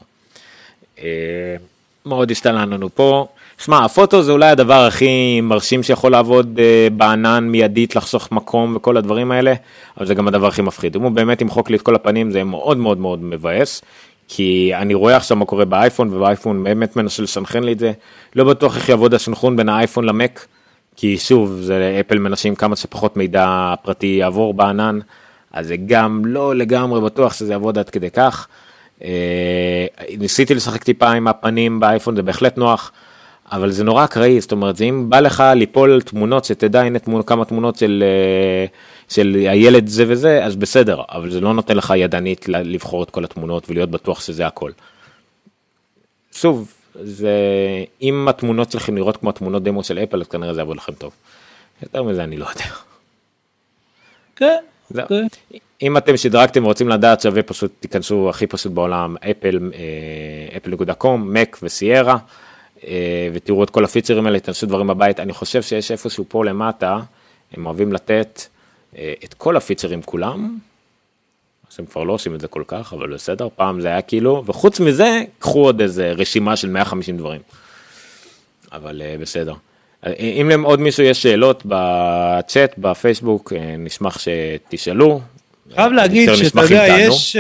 מאוד 2.07 2.31
השתנה 2.31 2.67
לנו 2.67 2.95
פה. 2.95 3.27
שמע, 3.59 3.85
הפוטו 3.85 4.23
זה 4.23 4.33
אולי 4.33 4.49
הדבר 4.49 4.85
הכי 4.87 5.41
מרשים 5.41 5.83
שיכול 5.83 6.13
לעבוד 6.13 6.59
uh, 6.59 6.93
בענן 6.93 7.45
מיידית, 7.45 7.97
לחסוך 7.97 8.33
מקום 8.33 8.77
וכל 8.77 8.97
הדברים 8.97 9.33
האלה, 9.33 9.55
אבל 9.97 10.07
זה 10.07 10.15
גם 10.15 10.29
הדבר 10.29 10.47
הכי 10.47 10.63
מפחיד. 10.63 10.97
אם 10.97 11.03
הוא 11.03 11.11
באמת 11.11 11.41
ימחוק 11.41 11.71
לי 11.71 11.77
את 11.77 11.83
כל 11.83 11.95
הפנים 11.95 12.31
זה 12.31 12.45
מאוד 12.45 12.77
מאוד 12.77 12.99
מאוד 12.99 13.23
מבאס, 13.23 13.83
כי 14.29 14.73
אני 14.75 14.95
רואה 14.95 15.17
עכשיו 15.17 15.37
מה 15.37 15.45
קורה 15.45 15.65
באייפון, 15.65 16.15
ובאייפון 16.15 16.65
באמת 16.65 16.97
מנסה 16.97 17.23
לסנכרן 17.23 17.65
לי 17.65 17.73
את 17.73 17.79
זה. 17.79 17.93
לא 18.37 18.45
בטוח 18.45 18.77
איך 18.77 18.89
יעבוד 18.89 19.15
הסנכרון 19.15 19.57
בין 19.57 19.69
האייפון 19.69 20.05
למק, 20.05 20.47
כי 20.97 21.19
שוב, 21.19 21.59
זה 21.61 22.01
אפל 22.01 22.19
מנסים 22.19 22.55
כמה 22.55 22.77
שפחות 22.77 23.17
מידע 23.17 23.75
פרטי 23.83 24.17
יעבור 24.21 24.55
בענן, 24.55 24.99
אז 25.53 25.67
זה 25.67 25.77
גם 25.87 26.23
לא 26.25 26.55
לגמרי 26.55 27.01
בטוח 27.01 27.33
שזה 27.33 27.53
יעבוד 27.53 27.79
עד 27.79 27.91
כדי 27.91 28.11
כך. 28.11 28.47
Uh, 28.99 29.03
ניסיתי 30.19 30.55
לשחק 30.55 30.85
טיפה 30.85 31.11
עם 31.11 31.29
הפנים 31.29 31.81
באייפון, 31.81 32.17
זה 32.17 32.23
בהחלט 32.23 32.59
נוח. 32.59 32.93
אבל 33.53 33.71
זה 33.71 33.85
נורא 33.85 34.05
אקראי, 34.05 34.41
זאת 34.41 34.53
אומרת, 34.53 34.81
אם 34.81 35.11
בא 35.11 35.21
לך 35.21 35.45
ליפול 35.57 36.03
תמונות, 36.03 36.45
שתדע, 36.45 36.81
הנה 36.81 36.99
תמונות, 36.99 37.29
כמה 37.29 37.45
תמונות 37.45 37.77
של, 37.77 38.05
אה, 38.07 38.67
של 39.09 39.35
הילד 39.51 39.87
זה 39.87 40.05
וזה, 40.09 40.45
אז 40.45 40.57
בסדר, 40.57 41.03
אבל 41.11 41.31
זה 41.31 41.41
לא 41.41 41.55
נותן 41.55 41.77
לך 41.77 41.93
ידנית 41.97 42.49
לבחור 42.49 43.03
את 43.03 43.11
כל 43.11 43.25
התמונות 43.25 43.71
ולהיות 43.71 43.91
בטוח 43.91 44.21
שזה 44.21 44.47
הכל. 44.47 44.71
שוב, 46.33 46.73
זה, 47.03 47.31
אם 48.03 48.29
התמונות 48.29 48.69
צריכים 48.69 48.97
לראות 48.97 49.17
כמו 49.17 49.31
התמונות 49.31 49.63
דמו 49.63 49.85
של 49.85 49.99
אפל, 49.99 50.21
אז 50.21 50.29
כנראה 50.29 50.55
זה 50.55 50.61
יעבוד 50.61 50.77
לכם 50.77 50.93
טוב. 50.93 51.13
יותר 51.83 52.03
מזה 52.03 52.25
אני 52.25 52.37
לא 52.37 52.47
יודע. 52.51 52.65
כן. 54.37 54.57
Okay. 54.95 55.03
אוקיי. 55.03 55.29
אם 55.83 55.97
אתם 55.97 56.17
שדרגתם 56.17 56.65
ורוצים 56.65 56.89
לדעת 56.89 57.21
שווה 57.21 57.43
פשוט 57.43 57.73
תיכנסו 57.81 58.31
הכי 58.31 58.47
פשוט 58.47 58.73
בעולם 58.73 59.17
אפל 59.31 59.71
אפל.קום 60.57 61.35
מק 61.35 61.59
וסיירה 61.63 62.13
אה, 62.13 62.19
ותראו 63.33 63.64
את 63.64 63.70
כל 63.70 63.85
הפיצ'רים 63.85 64.26
האלה, 64.26 64.41
תנסו 64.41 64.66
דברים 64.66 64.87
בבית, 64.87 65.20
אני 65.20 65.33
חושב 65.33 65.62
שיש 65.62 65.91
איפשהו 65.91 66.24
פה 66.29 66.45
למטה, 66.45 67.01
הם 67.53 67.66
אוהבים 67.66 67.93
לתת 67.93 68.43
אה, 68.97 69.12
את 69.24 69.35
כל 69.35 69.57
הפיצ'רים 69.57 70.03
כולם, 70.03 70.59
אז 71.70 71.76
הם 71.79 71.87
כבר 71.87 72.03
לא 72.03 72.12
עושים 72.12 72.35
את 72.35 72.41
זה 72.41 72.49
כל 72.49 72.62
כך, 72.66 72.93
אבל 72.93 73.14
בסדר, 73.14 73.49
פעם 73.57 73.81
זה 73.81 73.89
היה 73.89 74.03
כאילו, 74.03 74.43
וחוץ 74.47 74.81
מזה, 74.81 75.22
קחו 75.39 75.64
עוד 75.64 75.81
איזה 75.81 76.12
רשימה 76.12 76.57
של 76.57 76.68
150 76.68 77.16
דברים. 77.16 77.41
אבל 78.72 79.03
אה, 79.03 79.16
בסדר. 79.20 79.55
אם 80.18 80.51
לעוד 80.51 80.81
מישהו 80.81 81.03
יש 81.03 81.22
שאלות 81.22 81.62
בצ'אט, 81.66 82.74
בפייסבוק, 82.79 83.53
נשמח 83.79 84.18
שתשאלו. 84.18 85.20
חייב 85.74 85.93
להגיד 85.93 86.35
שאתה 86.35 86.62
יודע, 86.62 86.87
יש 86.99 87.37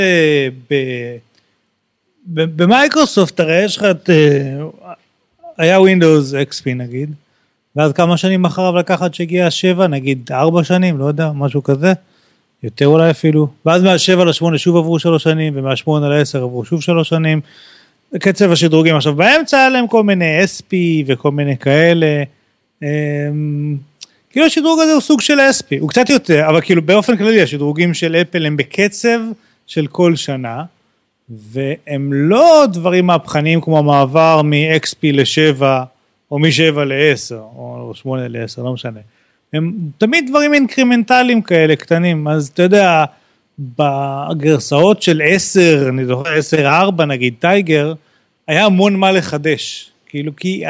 במייקרוסופט, 2.26 3.40
הרי 3.40 3.64
יש 3.64 3.76
לך 3.76 3.84
את 3.90 4.10
היה 5.58 5.78
Windows 5.78 6.50
XP 6.50 6.74
נגיד, 6.76 7.10
ואז 7.76 7.92
כמה 7.92 8.16
שנים 8.16 8.44
אחריו 8.44 8.76
לקחת 8.76 9.14
שהגיע 9.14 9.50
7, 9.50 9.86
נגיד 9.86 10.30
4 10.32 10.64
שנים, 10.64 10.98
לא 10.98 11.04
יודע, 11.04 11.30
משהו 11.34 11.62
כזה, 11.62 11.92
יותר 12.62 12.86
אולי 12.86 13.10
אפילו, 13.10 13.48
ואז 13.66 13.82
מה-7 13.82 14.24
ל-8 14.24 14.58
שוב 14.58 14.76
עברו 14.76 14.98
3 14.98 15.22
שנים, 15.22 15.52
ומה-8 15.56 15.90
ל-10 15.90 16.38
עברו 16.38 16.64
שוב 16.64 16.82
3 16.82 17.08
שנים, 17.08 17.40
קצב 18.20 18.52
השדרוגים. 18.52 18.96
עכשיו 18.96 19.14
באמצע 19.14 19.58
היה 19.58 19.68
להם 19.68 19.86
כל 19.86 20.02
מיני 20.02 20.44
SP 20.44 20.72
וכל 21.06 21.30
מיני 21.30 21.56
כאלה, 21.56 22.22
אמ, 22.82 23.76
כאילו 24.30 24.46
השדרוג 24.46 24.80
הזה 24.80 24.92
הוא 24.92 25.00
סוג 25.00 25.20
של 25.20 25.38
SP, 25.56 25.70
הוא 25.80 25.88
קצת 25.88 26.10
יותר, 26.10 26.48
אבל 26.48 26.60
כאילו 26.60 26.82
באופן 26.82 27.16
כללי 27.16 27.42
השדרוגים 27.42 27.94
של 27.94 28.16
אפל 28.16 28.46
הם 28.46 28.56
בקצב 28.56 29.18
של 29.66 29.86
כל 29.86 30.16
שנה. 30.16 30.62
והם 31.30 32.12
לא 32.12 32.64
דברים 32.72 33.06
מהפכניים 33.06 33.60
כמו 33.60 33.78
המעבר 33.78 34.42
מ-XP 34.44 34.98
ל-7 35.02 35.62
או 36.30 36.38
מ-7 36.38 36.78
ל-10 36.78 37.34
או 37.34 37.92
8 37.94 38.28
ל-10, 38.28 38.62
לא 38.62 38.72
משנה. 38.72 39.00
הם 39.52 39.72
תמיד 39.98 40.26
דברים 40.28 40.54
אינקרימנטליים 40.54 41.42
כאלה 41.42 41.76
קטנים, 41.76 42.28
אז 42.28 42.50
אתה 42.54 42.62
יודע, 42.62 43.04
בגרסאות 43.58 45.02
של 45.02 45.22
10, 45.24 45.88
אני 45.88 46.06
זוכר 46.06 46.30
10-4 46.98 47.04
נגיד, 47.04 47.34
טייגר, 47.38 47.94
היה 48.46 48.64
המון 48.64 48.96
מה 48.96 49.12
לחדש. 49.12 49.90
כאילו 50.06 50.36
כי, 50.36 50.64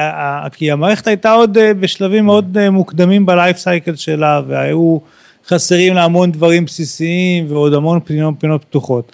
כי 0.52 0.70
המערכת 0.70 1.06
הייתה 1.06 1.32
עוד 1.32 1.58
בשלבים 1.80 2.24
מאוד 2.26 2.68
מוקדמים 2.70 3.26
בלייף 3.26 3.56
סייקל 3.56 3.96
שלה 3.96 4.40
והיו 4.46 4.98
חסרים 5.46 5.94
לה 5.94 6.04
המון 6.04 6.32
דברים 6.32 6.64
בסיסיים 6.64 7.46
ועוד 7.48 7.74
המון 7.74 8.00
פינות, 8.00 8.34
פינות 8.38 8.64
פתוחות. 8.64 9.12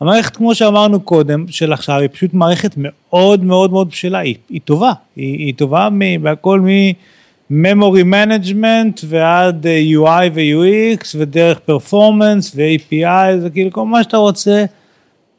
המערכת 0.00 0.36
כמו 0.36 0.54
שאמרנו 0.54 1.00
קודם 1.00 1.44
של 1.48 1.72
עכשיו 1.72 1.98
היא 1.98 2.08
פשוט 2.12 2.34
מערכת 2.34 2.74
מאוד 2.76 3.44
מאוד 3.44 3.70
מאוד 3.70 3.88
בשלה, 3.88 4.18
היא, 4.18 4.34
היא 4.48 4.60
טובה, 4.64 4.92
היא, 5.16 5.38
היא 5.38 5.54
טובה 5.54 5.88
בהכל 6.22 6.60
מ-memory 6.60 8.04
management 8.04 9.04
ועד 9.06 9.66
אה, 9.66 9.82
UI 9.92 10.30
ו-UX 10.34 11.06
ודרך 11.16 11.58
פרפורמנס 11.58 12.52
ו-API, 12.56 13.38
זה 13.40 13.50
כאילו 13.50 13.70
כל 13.70 13.84
מה 13.84 14.02
שאתה 14.02 14.16
רוצה, 14.16 14.64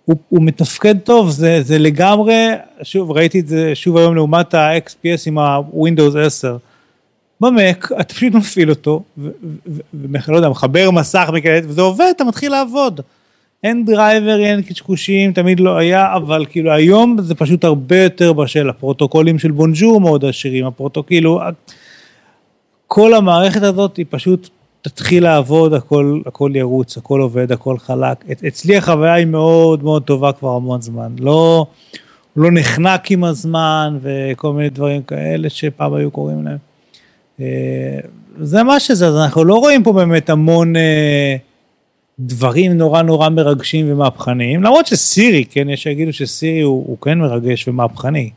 הוא, 0.06 0.16
הוא 0.30 0.44
מתפקד 0.44 1.00
טוב, 1.00 1.30
זה, 1.30 1.64
זה 1.64 1.80
לגמרי, 1.80 2.48
שוב 2.84 3.12
ראיתי 3.12 3.40
את 3.40 3.48
זה 3.48 3.76
שוב 3.76 3.98
היום 3.98 4.16
לעומת 4.16 4.54
ה-XPS 4.54 5.24
עם 5.26 5.38
ה-Windows 5.38 6.20
10. 6.20 6.58
במק 7.42 7.92
אתה 8.00 8.14
פשוט 8.14 8.34
מפעיל 8.34 8.70
אותו, 8.70 9.04
ולא 9.94 10.36
יודע, 10.36 10.50
מחבר 10.50 10.92
מסך 10.92 11.30
וזה 11.64 11.82
עובד, 11.82 12.12
אתה 12.16 12.24
מתחיל 12.24 12.52
לעבוד. 12.52 13.02
אין 13.64 13.86
driver, 13.86 14.40
אין 14.40 14.62
קשקושים, 14.62 15.34
תמיד 15.34 15.60
לא 15.60 15.78
היה, 15.78 16.16
אבל 16.16 16.46
כאילו 16.50 16.72
היום 16.72 17.18
זה 17.22 17.36
פשוט 17.36 17.64
הרבה 17.64 18.04
יותר 18.04 18.34
בשל, 18.34 18.70
הפרוטוקולים 18.70 19.40
של 19.40 19.52
בונג'ור 19.52 20.02
מאוד 20.02 20.26
עשירים, 20.26 20.66
הפרוטוקול, 20.66 21.08
כאילו, 21.08 21.42
כל 22.88 23.14
המערכת 23.14 23.64
הזאת 23.64 23.98
היא 23.98 24.06
פשוט 24.10 24.50
תתחיל 24.82 25.24
לעבוד, 25.24 25.74
הכל, 25.74 26.22
הכל 26.26 26.52
ירוץ, 26.56 26.98
הכל 26.98 27.22
עובד, 27.22 27.52
הכל 27.52 27.78
חלק. 27.78 28.26
אצלי 28.48 28.78
החוויה 28.78 29.14
היא 29.14 29.26
מאוד 29.26 29.84
מאוד 29.84 30.04
טובה 30.04 30.32
כבר 30.32 30.50
המון 30.50 30.82
זמן, 30.82 31.16
לא, 31.20 31.66
לא 32.36 32.50
נחנק 32.52 33.12
עם 33.12 33.24
הזמן 33.24 33.98
וכל 34.02 34.54
מיני 34.54 34.70
דברים 34.70 35.02
כאלה 35.02 35.50
שפעם 35.50 35.94
היו 35.94 36.12
קוראים 36.12 36.46
להם. 36.46 36.58
אה, 37.40 38.00
זה 38.40 38.64
מה 38.64 38.80
שזה, 38.80 39.08
אז 39.08 39.16
אנחנו 39.16 39.44
לא 39.44 39.56
רואים 39.56 39.84
פה 39.84 39.94
באמת 39.94 40.30
המון 40.30 40.76
אה, 40.76 41.36
דברים 42.26 42.78
נורא 42.78 43.02
נורא 43.02 43.30
מרגשים 43.30 43.92
ומהפכניים, 43.92 44.64
למרות 44.64 44.88
שסירי, 44.88 45.46
כן, 45.46 45.70
יש 45.70 45.84
שיגידו 45.84 46.14
שסירי 46.14 46.62
הוא, 46.62 46.84
הוא 46.88 46.98
כן 47.02 47.20
מרגש 47.20 47.68
ומהפכני, 47.68 48.30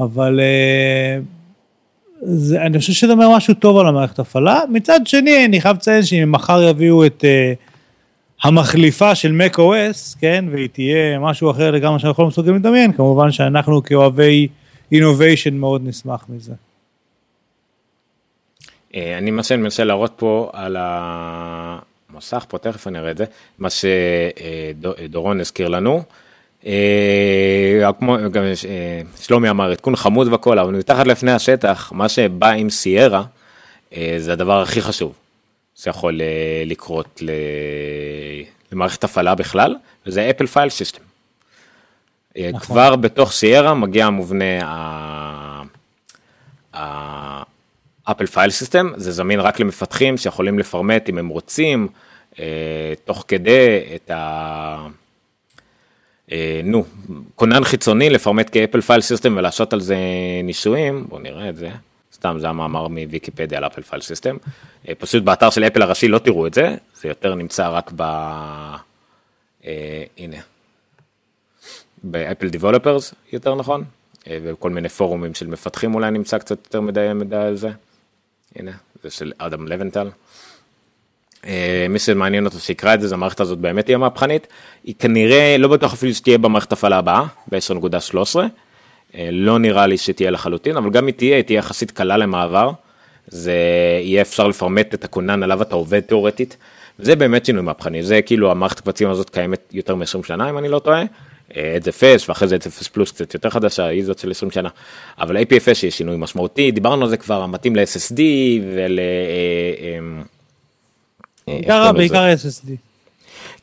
אבל 0.00 0.40
אה, 0.40 1.18
זה, 2.22 2.62
אני 2.62 2.78
חושב 2.78 2.92
שזה 2.92 3.12
אומר 3.12 3.36
משהו 3.36 3.54
טוב 3.54 3.78
על 3.78 3.86
המערכת 3.86 4.18
הפעלה. 4.18 4.60
מצד 4.70 5.00
שני, 5.04 5.44
אני 5.44 5.60
חייב 5.60 5.76
לציין 5.76 6.02
שאם 6.02 6.32
מחר 6.32 6.62
יביאו 6.62 7.06
את 7.06 7.24
המחליפה 8.42 9.14
של 9.14 9.40
macOS, 9.40 10.18
כן, 10.20 10.44
והיא 10.50 10.68
תהיה 10.72 11.18
משהו 11.18 11.50
אחר 11.50 11.70
לגמרי 11.70 11.98
שאנחנו 11.98 12.22
לא 12.22 12.28
מסוגלים 12.28 12.56
לדמיין, 12.56 12.92
כמובן 12.92 13.32
שאנחנו 13.32 13.82
כאוהבי 13.82 14.48
innovation 14.94 15.52
מאוד 15.52 15.82
נשמח 15.84 16.24
מזה. 16.28 16.52
אה, 18.94 19.18
אני 19.18 19.30
מנסה 19.30 19.84
להראות 19.84 20.12
פה 20.16 20.50
על 20.52 20.76
המסך 22.14 22.44
פה, 22.48 22.58
תכף 22.58 22.86
אני 22.86 22.98
אראה 22.98 23.10
את 23.10 23.16
זה, 23.16 23.24
מה 23.58 23.68
שדורון 23.70 25.40
הזכיר 25.40 25.68
לנו. 25.68 26.02
אה, 26.66 27.90
כמו 27.98 28.16
גם 28.32 28.42
אה, 28.44 29.00
שלומי 29.20 29.50
אמר 29.50 29.70
עדכון 29.70 29.96
חמוד 29.96 30.28
והכל 30.28 30.58
אבל 30.58 30.74
מתחת 30.74 31.06
לפני 31.06 31.32
השטח 31.32 31.92
מה 31.94 32.08
שבא 32.08 32.48
עם 32.48 32.70
סיירה 32.70 33.24
זה 34.18 34.32
הדבר 34.32 34.62
הכי 34.62 34.82
חשוב 34.82 35.14
שיכול 35.76 36.20
לקרות 36.66 37.22
למערכת 38.72 39.04
הפעלה 39.04 39.34
בכלל 39.34 39.76
וזה 40.06 40.30
Apple 40.30 40.46
File 40.46 40.68
System. 40.68 41.02
כבר 42.60 42.96
בתוך 42.96 43.32
סיירה 43.32 43.74
מגיע 43.74 44.06
המובנה 44.06 44.44
Apple 48.04 48.26
File 48.26 48.50
System, 48.50 48.90
זה 48.96 49.12
זמין 49.12 49.40
רק 49.40 49.60
למפתחים 49.60 50.16
שיכולים 50.16 50.58
לפרמט 50.58 51.08
אם 51.08 51.18
הם 51.18 51.28
רוצים, 51.28 51.88
אה, 52.38 52.92
תוך 53.04 53.24
כדי 53.28 53.80
את 53.94 54.10
ה... 54.10 54.86
אה, 56.32 56.60
נו, 56.64 56.84
כונן 57.34 57.64
חיצוני 57.64 58.10
לפרמט 58.10 58.48
כ-Apple 58.52 58.80
File 58.80 59.00
System 59.00 59.36
ולעשות 59.36 59.72
על 59.72 59.80
זה 59.80 59.96
ניסויים, 60.44 61.06
בואו 61.08 61.20
נראה 61.20 61.48
את 61.48 61.56
זה, 61.56 61.70
סתם 62.14 62.36
זה 62.38 62.48
המאמר 62.48 62.88
מוויקיפדיה 62.88 63.58
על 63.58 63.66
Apple 63.66 63.82
File 63.82 64.02
System, 64.02 64.36
פשוט 64.98 65.22
באתר 65.22 65.50
של 65.50 65.64
אפל 65.64 65.82
הראשי 65.82 66.08
לא 66.08 66.18
תראו 66.18 66.46
את 66.46 66.54
זה, 66.54 66.76
זה 66.94 67.08
יותר 67.08 67.34
נמצא 67.34 67.68
רק 67.68 67.92
ב... 67.96 68.02
אה, 69.66 70.04
הנה, 70.18 70.36
ב-Apple 72.02 72.48
Developers 72.48 73.14
יותר 73.32 73.54
נכון, 73.54 73.84
אה, 74.26 74.38
וכל 74.42 74.70
מיני 74.70 74.88
פורומים 74.88 75.34
של 75.34 75.46
מפתחים 75.46 75.94
אולי 75.94 76.10
נמצא 76.10 76.38
קצת 76.38 76.58
יותר 76.64 76.80
מדי 76.80 77.10
מידע 77.14 77.42
על 77.42 77.56
זה. 77.56 77.70
הנה, 78.56 78.72
זה 79.02 79.10
של 79.10 79.32
אדם 79.38 79.68
לבנטל. 79.68 80.10
אה, 81.46 81.86
מי 81.88 81.98
שמעניין 81.98 82.44
אותו 82.44 82.58
שיקרא 82.58 82.94
את 82.94 83.00
זה, 83.00 83.08
זה 83.08 83.14
המערכת 83.14 83.40
הזאת 83.40 83.58
באמת 83.58 83.84
תהיה 83.84 83.98
מהפכנית. 83.98 84.46
היא 84.84 84.94
כנראה, 84.98 85.56
לא 85.58 85.68
בטוח 85.68 85.92
אפילו 85.92 86.14
שתהיה 86.14 86.38
במערכת 86.38 86.72
הפעלה 86.72 86.98
הבאה, 86.98 87.24
ב-10.13. 87.52 88.36
אה, 89.14 89.28
לא 89.32 89.58
נראה 89.58 89.86
לי 89.86 89.98
שתהיה 89.98 90.30
לחלוטין, 90.30 90.76
אבל 90.76 90.90
גם 90.90 91.06
היא 91.06 91.14
תהיה, 91.14 91.36
היא 91.36 91.44
תהיה 91.44 91.58
יחסית 91.58 91.90
קלה 91.90 92.16
למעבר. 92.16 92.70
זה 93.26 93.54
יהיה 94.02 94.22
אפשר 94.22 94.48
לפרמט 94.48 94.94
את 94.94 95.04
הכונן 95.04 95.42
עליו 95.42 95.62
אתה 95.62 95.74
עובד 95.74 96.00
תאורטית. 96.00 96.56
זה 96.98 97.16
באמת 97.16 97.46
שינוי 97.46 97.62
מהפכני, 97.62 98.02
זה 98.02 98.22
כאילו 98.22 98.50
המערכת 98.50 98.80
קבצים 98.80 99.10
הזאת 99.10 99.30
קיימת 99.30 99.60
יותר 99.72 99.94
מ-20 99.94 100.26
שנה 100.26 100.50
אם 100.50 100.58
אני 100.58 100.68
לא 100.68 100.78
טועה. 100.78 101.02
את 101.50 101.82
זה 101.82 101.92
פס 101.92 102.28
ואחרי 102.28 102.48
זה 102.48 102.56
את 102.56 102.62
זה 102.62 102.70
פס 102.70 102.88
פלוס 102.88 103.12
קצת 103.12 103.34
יותר 103.34 103.50
חדשה 103.50 103.86
היא 103.86 104.04
זאת 104.04 104.18
של 104.18 104.30
20 104.30 104.50
שנה 104.50 104.68
אבל 105.18 105.36
APFS 105.36 105.70
יש 105.70 105.98
שינוי 105.98 106.16
משמעותי 106.16 106.70
דיברנו 106.70 107.02
על 107.02 107.08
זה 107.08 107.16
כבר 107.16 107.46
מתאים 107.46 107.76
ל-SSD 107.76 108.20
ול... 108.74 108.98
אה, 108.98 109.98
אה, 111.48 111.92
בעיקר 111.92 112.26
SSD. 112.34 112.68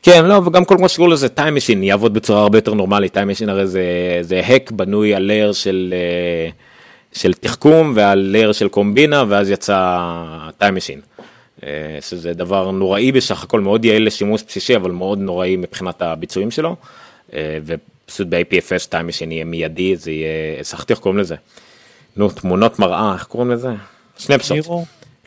כן 0.02 0.24
לא 0.24 0.34
וגם 0.34 0.64
כל 0.64 0.76
מה 0.76 0.88
שקוראים 0.88 1.12
לזה 1.12 1.26
time 1.36 1.56
machine 1.58 1.78
יעבוד 1.84 2.14
בצורה 2.14 2.42
הרבה 2.42 2.58
יותר 2.58 2.74
נורמלית 2.74 3.16
time 3.16 3.20
machine 3.20 3.50
הרי 3.50 3.66
זה 3.66 3.82
זה 4.20 4.42
hack 4.48 4.74
בנוי 4.74 5.14
על 5.14 5.30
layer 5.30 5.52
של 5.52 5.94
אה, 5.96 6.50
של 7.12 7.32
תחכום 7.32 7.92
ועל 7.96 8.36
layer 8.36 8.52
של 8.52 8.68
קומבינה 8.68 9.24
ואז 9.28 9.50
יצא 9.50 9.98
time 10.60 10.74
machine. 10.76 11.22
שזה 12.00 12.34
דבר 12.34 12.70
נוראי 12.70 13.12
בסך 13.12 13.42
הכל 13.42 13.60
מאוד 13.60 13.84
יעיל 13.84 14.06
לשימוש 14.06 14.42
בסיסי 14.48 14.76
אבל 14.76 14.90
מאוד 14.90 15.18
נוראי 15.18 15.56
מבחינת 15.56 16.02
הביצועים 16.02 16.50
שלו. 16.50 16.76
אה, 17.34 17.58
ופשוט 17.64 18.26
ב-APFS 18.30 18.88
time 18.88 19.08
machine 19.08 19.30
יהיה 19.30 19.44
מיידי, 19.44 19.96
זה 19.96 20.10
יהיה, 20.10 20.64
שכחתי 20.64 20.92
איך 20.92 21.00
קוראים 21.00 21.18
לזה. 21.20 21.36
נו, 22.16 22.30
תמונות 22.30 22.78
מראה, 22.78 23.14
איך 23.14 23.24
קוראים 23.24 23.50
לזה? 23.50 23.70
סנפשוט. 24.18 24.66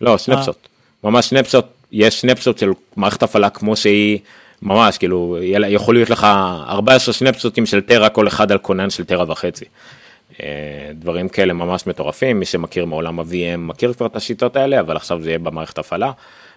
לא, 0.02 0.18
סנפשוט. 0.18 0.68
ממש 1.04 1.26
סנפשוט, 1.26 1.66
יש 1.92 2.22
סנפשוט 2.22 2.58
של 2.58 2.70
מערכת 2.96 3.24
הפעלה 3.24 3.50
כמו 3.50 3.76
שהיא, 3.76 4.20
ממש, 4.62 4.98
כאילו, 4.98 5.38
יכול 5.68 5.96
להיות 5.96 6.10
לך 6.10 6.24
14 6.68 7.14
סנפשוטים 7.14 7.66
של 7.66 7.82
טרה, 7.82 8.10
כל 8.10 8.28
אחד 8.28 8.52
על 8.52 8.58
כונן 8.58 8.90
של 8.90 9.06
טרה 9.06 9.32
וחצי. 9.32 9.66
אה, 10.44 10.92
דברים 10.94 11.30
כאלה 11.30 11.54
ממש 11.54 11.88
מטורפים, 11.88 12.40
מי 12.40 12.46
שמכיר 12.46 12.86
מעולם 12.86 13.20
ה-VM 13.20 13.58
מכיר 13.58 13.94
כבר 13.94 14.06
את 14.06 14.16
השיטות 14.16 14.56
האלה, 14.56 14.80
אבל 14.80 14.96
עכשיו 14.96 15.22
זה 15.22 15.30
יהיה 15.30 15.40
במערכת 15.40 15.78
הפעלה, 15.78 16.12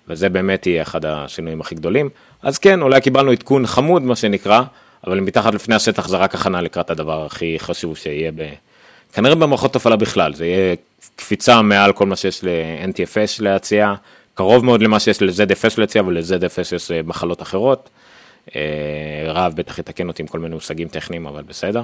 וזה 0.09 0.29
באמת 0.29 0.67
יהיה 0.67 0.83
אחד 0.83 1.05
השינויים 1.05 1.61
הכי 1.61 1.75
גדולים. 1.75 2.09
אז 2.43 2.59
כן, 2.59 2.83
אולי 2.83 3.01
קיבלנו 3.01 3.31
עדכון 3.31 3.67
חמוד, 3.67 4.03
מה 4.03 4.17
שנקרא. 4.17 4.63
אבל 5.07 5.21
מתחת 5.21 5.55
לפני 5.55 5.75
השטח 5.75 6.09
זה 6.09 6.17
רק 6.17 6.35
הכנה 6.35 6.61
לקראת 6.61 6.91
הדבר 6.91 7.27
הכי 7.27 7.59
חשוב 7.59 7.97
שיהיה 7.97 8.33
ב... 8.33 8.49
כנראה 9.13 9.35
במערכות 9.35 9.77
הפעלה 9.77 9.97
בכלל, 9.97 10.35
זה 10.35 10.47
יהיה 10.47 10.75
קפיצה 11.17 11.63
מעל 11.63 11.93
כל 11.93 12.07
מה 12.07 12.17
שיש 12.17 12.45
ל-NTFS 12.45 13.43
להציע, 13.43 13.95
קרוב 14.35 14.65
מאוד 14.65 14.83
למה 14.83 15.01
שיש 15.01 15.23
ל-ZFS 15.23 15.75
להציע, 15.79 16.03
אבל 16.03 16.19
ל-ZFS 16.19 16.75
יש 16.77 16.91
אה, 16.91 17.01
מחלות 17.05 17.43
אחרות. 17.43 17.91
אה, 18.57 18.63
רב 19.27 19.53
בטח 19.57 19.79
יתקן 19.79 20.09
אותי 20.09 20.23
עם 20.23 20.27
כל 20.27 20.39
מיני 20.39 20.55
מושגים 20.55 20.89
טכניים, 20.89 21.27
אבל 21.27 21.43
בסדר. 21.43 21.83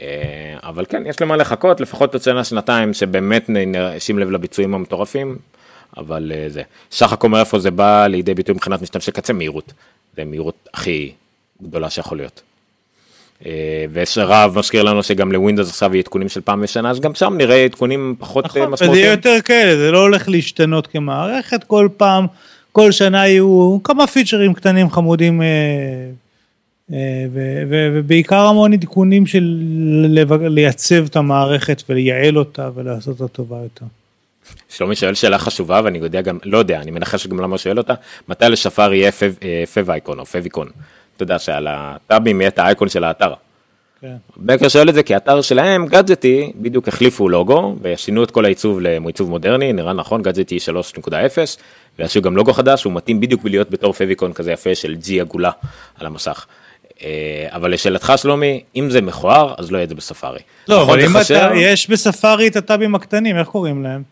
אה, 0.00 0.06
אבל 0.62 0.84
כן, 0.88 1.02
יש 1.06 1.22
למה 1.22 1.36
לחכות, 1.36 1.80
לפחות 1.80 2.14
עוד 2.14 2.22
שנה, 2.22 2.44
שנתיים, 2.44 2.94
שבאמת 2.94 3.44
נשים 3.48 4.18
לב 4.18 4.30
לביצועים 4.30 4.74
המטורפים, 4.74 5.36
אבל 5.96 6.32
זה. 6.48 6.62
שחק 6.90 7.24
אומר 7.24 7.40
איפה 7.40 7.58
זה 7.58 7.70
בא 7.70 8.06
לידי 8.06 8.34
ביטוי 8.34 8.54
מבחינת 8.54 8.82
משתמשי 8.82 9.12
קצה, 9.12 9.32
מהירות. 9.32 9.72
זה 10.16 10.24
מהירות 10.24 10.68
הכי 10.74 11.12
גדולה 11.62 11.90
שיכול 11.90 12.18
להיות. 12.18 12.42
אה, 13.46 13.84
ושרב 13.92 14.58
מזכיר 14.58 14.82
לנו 14.82 15.02
שגם 15.02 15.32
לווינדוס 15.32 15.68
עכשיו 15.68 15.94
יהיה 15.94 16.02
עדכונים 16.02 16.28
של 16.28 16.40
פעם 16.40 16.62
בשנה 16.62 16.90
אז 16.90 17.00
גם 17.00 17.14
שם 17.14 17.34
נראה 17.36 17.64
עדכונים 17.64 18.14
פחות 18.18 18.44
נכון, 18.44 18.60
משמעותיים. 18.60 18.90
נכון, 18.90 18.90
וזה 18.90 19.00
יהיה 19.00 19.10
יותר 19.10 19.40
כאלה 19.44 19.76
זה 19.76 19.90
לא 19.90 19.98
הולך 19.98 20.28
להשתנות 20.28 20.86
כמערכת 20.86 21.64
כל 21.64 21.88
פעם 21.96 22.26
כל 22.72 22.92
שנה 22.92 23.28
יהיו 23.28 23.78
כמה 23.84 24.06
פיצ'רים 24.06 24.54
קטנים 24.54 24.90
חמודים 24.90 25.42
אה, 25.42 25.46
אה, 26.92 27.26
ובעיקר 27.68 28.46
המון 28.46 28.72
עדכונים 28.72 29.26
של 29.26 29.62
לייצב 30.40 31.04
את 31.04 31.16
המערכת 31.16 31.82
ולייעל 31.88 32.38
אותה 32.38 32.70
ולעשות 32.74 33.20
אותה 33.20 33.34
טובה 33.34 33.56
יותר. 33.56 33.86
שלומי 34.68 34.96
שואל 34.96 35.14
שאלה 35.14 35.38
חשובה 35.38 35.80
ואני 35.84 35.98
יודע 35.98 36.20
גם 36.20 36.38
לא 36.44 36.58
יודע 36.58 36.80
אני 36.80 36.90
מנחש 36.90 37.26
גם 37.26 37.40
למה 37.40 37.58
שואל 37.58 37.78
אותה 37.78 37.94
מתי 38.28 38.44
לשפר 38.48 38.92
יהיה 38.92 39.12
פב 39.74 39.90
אייקון 39.90 40.18
או 40.18 40.26
פב 40.26 40.44
איקון. 40.44 40.68
אתה 41.18 41.24
יודע 41.24 41.38
שעל 41.38 41.66
הטאבים 41.70 42.40
יהיה 42.40 42.48
את 42.48 42.58
האייקון 42.58 42.88
של 42.88 43.04
האתר. 43.04 43.32
כן. 44.00 44.16
בקר 44.36 44.68
שואל 44.68 44.88
את 44.88 44.94
זה 44.94 45.02
כי 45.02 45.14
האתר 45.14 45.42
שלהם, 45.42 45.86
גאדג'טי, 45.86 46.52
בדיוק 46.56 46.88
החליפו 46.88 47.28
לוגו 47.28 47.76
ושינו 47.82 48.24
את 48.24 48.30
כל 48.30 48.44
העיצוב 48.44 48.80
לעיצוב 48.80 49.30
מודרני, 49.30 49.72
נראה 49.72 49.92
נכון, 49.92 50.22
גאדג'טי 50.22 50.58
3.0, 51.06 51.10
ועשו 51.98 52.22
גם 52.22 52.36
לוגו 52.36 52.52
חדש, 52.52 52.84
הוא 52.84 52.92
מתאים 52.92 53.20
בדיוק 53.20 53.42
בלהיות 53.42 53.70
בתור 53.70 53.92
פביקון 53.92 54.32
כזה 54.32 54.52
יפה 54.52 54.74
של 54.74 54.94
ג'י 54.94 55.20
עגולה 55.20 55.50
על 56.00 56.06
המסך. 56.06 56.46
אה, 57.02 57.46
אבל 57.50 57.72
לשאלתך 57.72 58.12
שלומי, 58.16 58.62
אם 58.76 58.90
זה 58.90 59.00
מכוער, 59.00 59.54
אז 59.58 59.72
לא 59.72 59.76
יהיה 59.76 59.84
את 59.84 59.88
זה 59.88 59.94
בספארי. 59.94 60.40
לא, 60.68 60.82
נכון, 60.82 61.00
אבל 61.00 61.08
אם? 61.08 61.16
אתה, 61.16 61.50
יש 61.56 61.90
בספארי 61.90 62.48
את 62.48 62.56
הטאבים 62.56 62.94
הקטנים, 62.94 63.38
איך 63.38 63.48
קוראים 63.48 63.82
להם? 63.82 64.02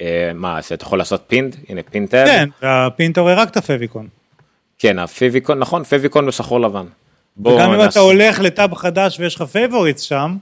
אה, 0.00 0.30
מה, 0.34 0.58
אז 0.58 0.72
אתה 0.72 0.84
יכול 0.84 0.98
לעשות 0.98 1.24
פינד? 1.26 1.56
הנה 1.68 1.80
פינד 1.90 2.08
טאב? 2.08 2.26
כן, 2.26 2.48
והפינט 2.62 3.18
הרי 3.18 3.34
רק 3.34 3.50
את 3.50 3.56
הפביקון. 3.56 4.08
כן, 4.78 4.98
הפביקון, 4.98 5.58
נכון, 5.58 5.84
פביקון 5.84 6.26
בשחור 6.26 6.60
לבן. 6.60 6.86
וגם 7.44 7.72
אם 7.72 7.88
אתה 7.88 8.00
הולך 8.00 8.40
לטאב 8.40 8.74
חדש 8.74 9.20
ויש 9.20 9.34
לך 9.34 9.42
פייבוריטס 9.42 10.00
שם, 10.00 10.36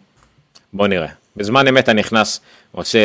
בוא 0.73 0.87
נראה. 0.89 1.09
בזמן 1.37 1.69
אמת 1.69 1.89
אני 1.89 2.01
נכנס, 2.01 2.41
עושה 2.73 2.99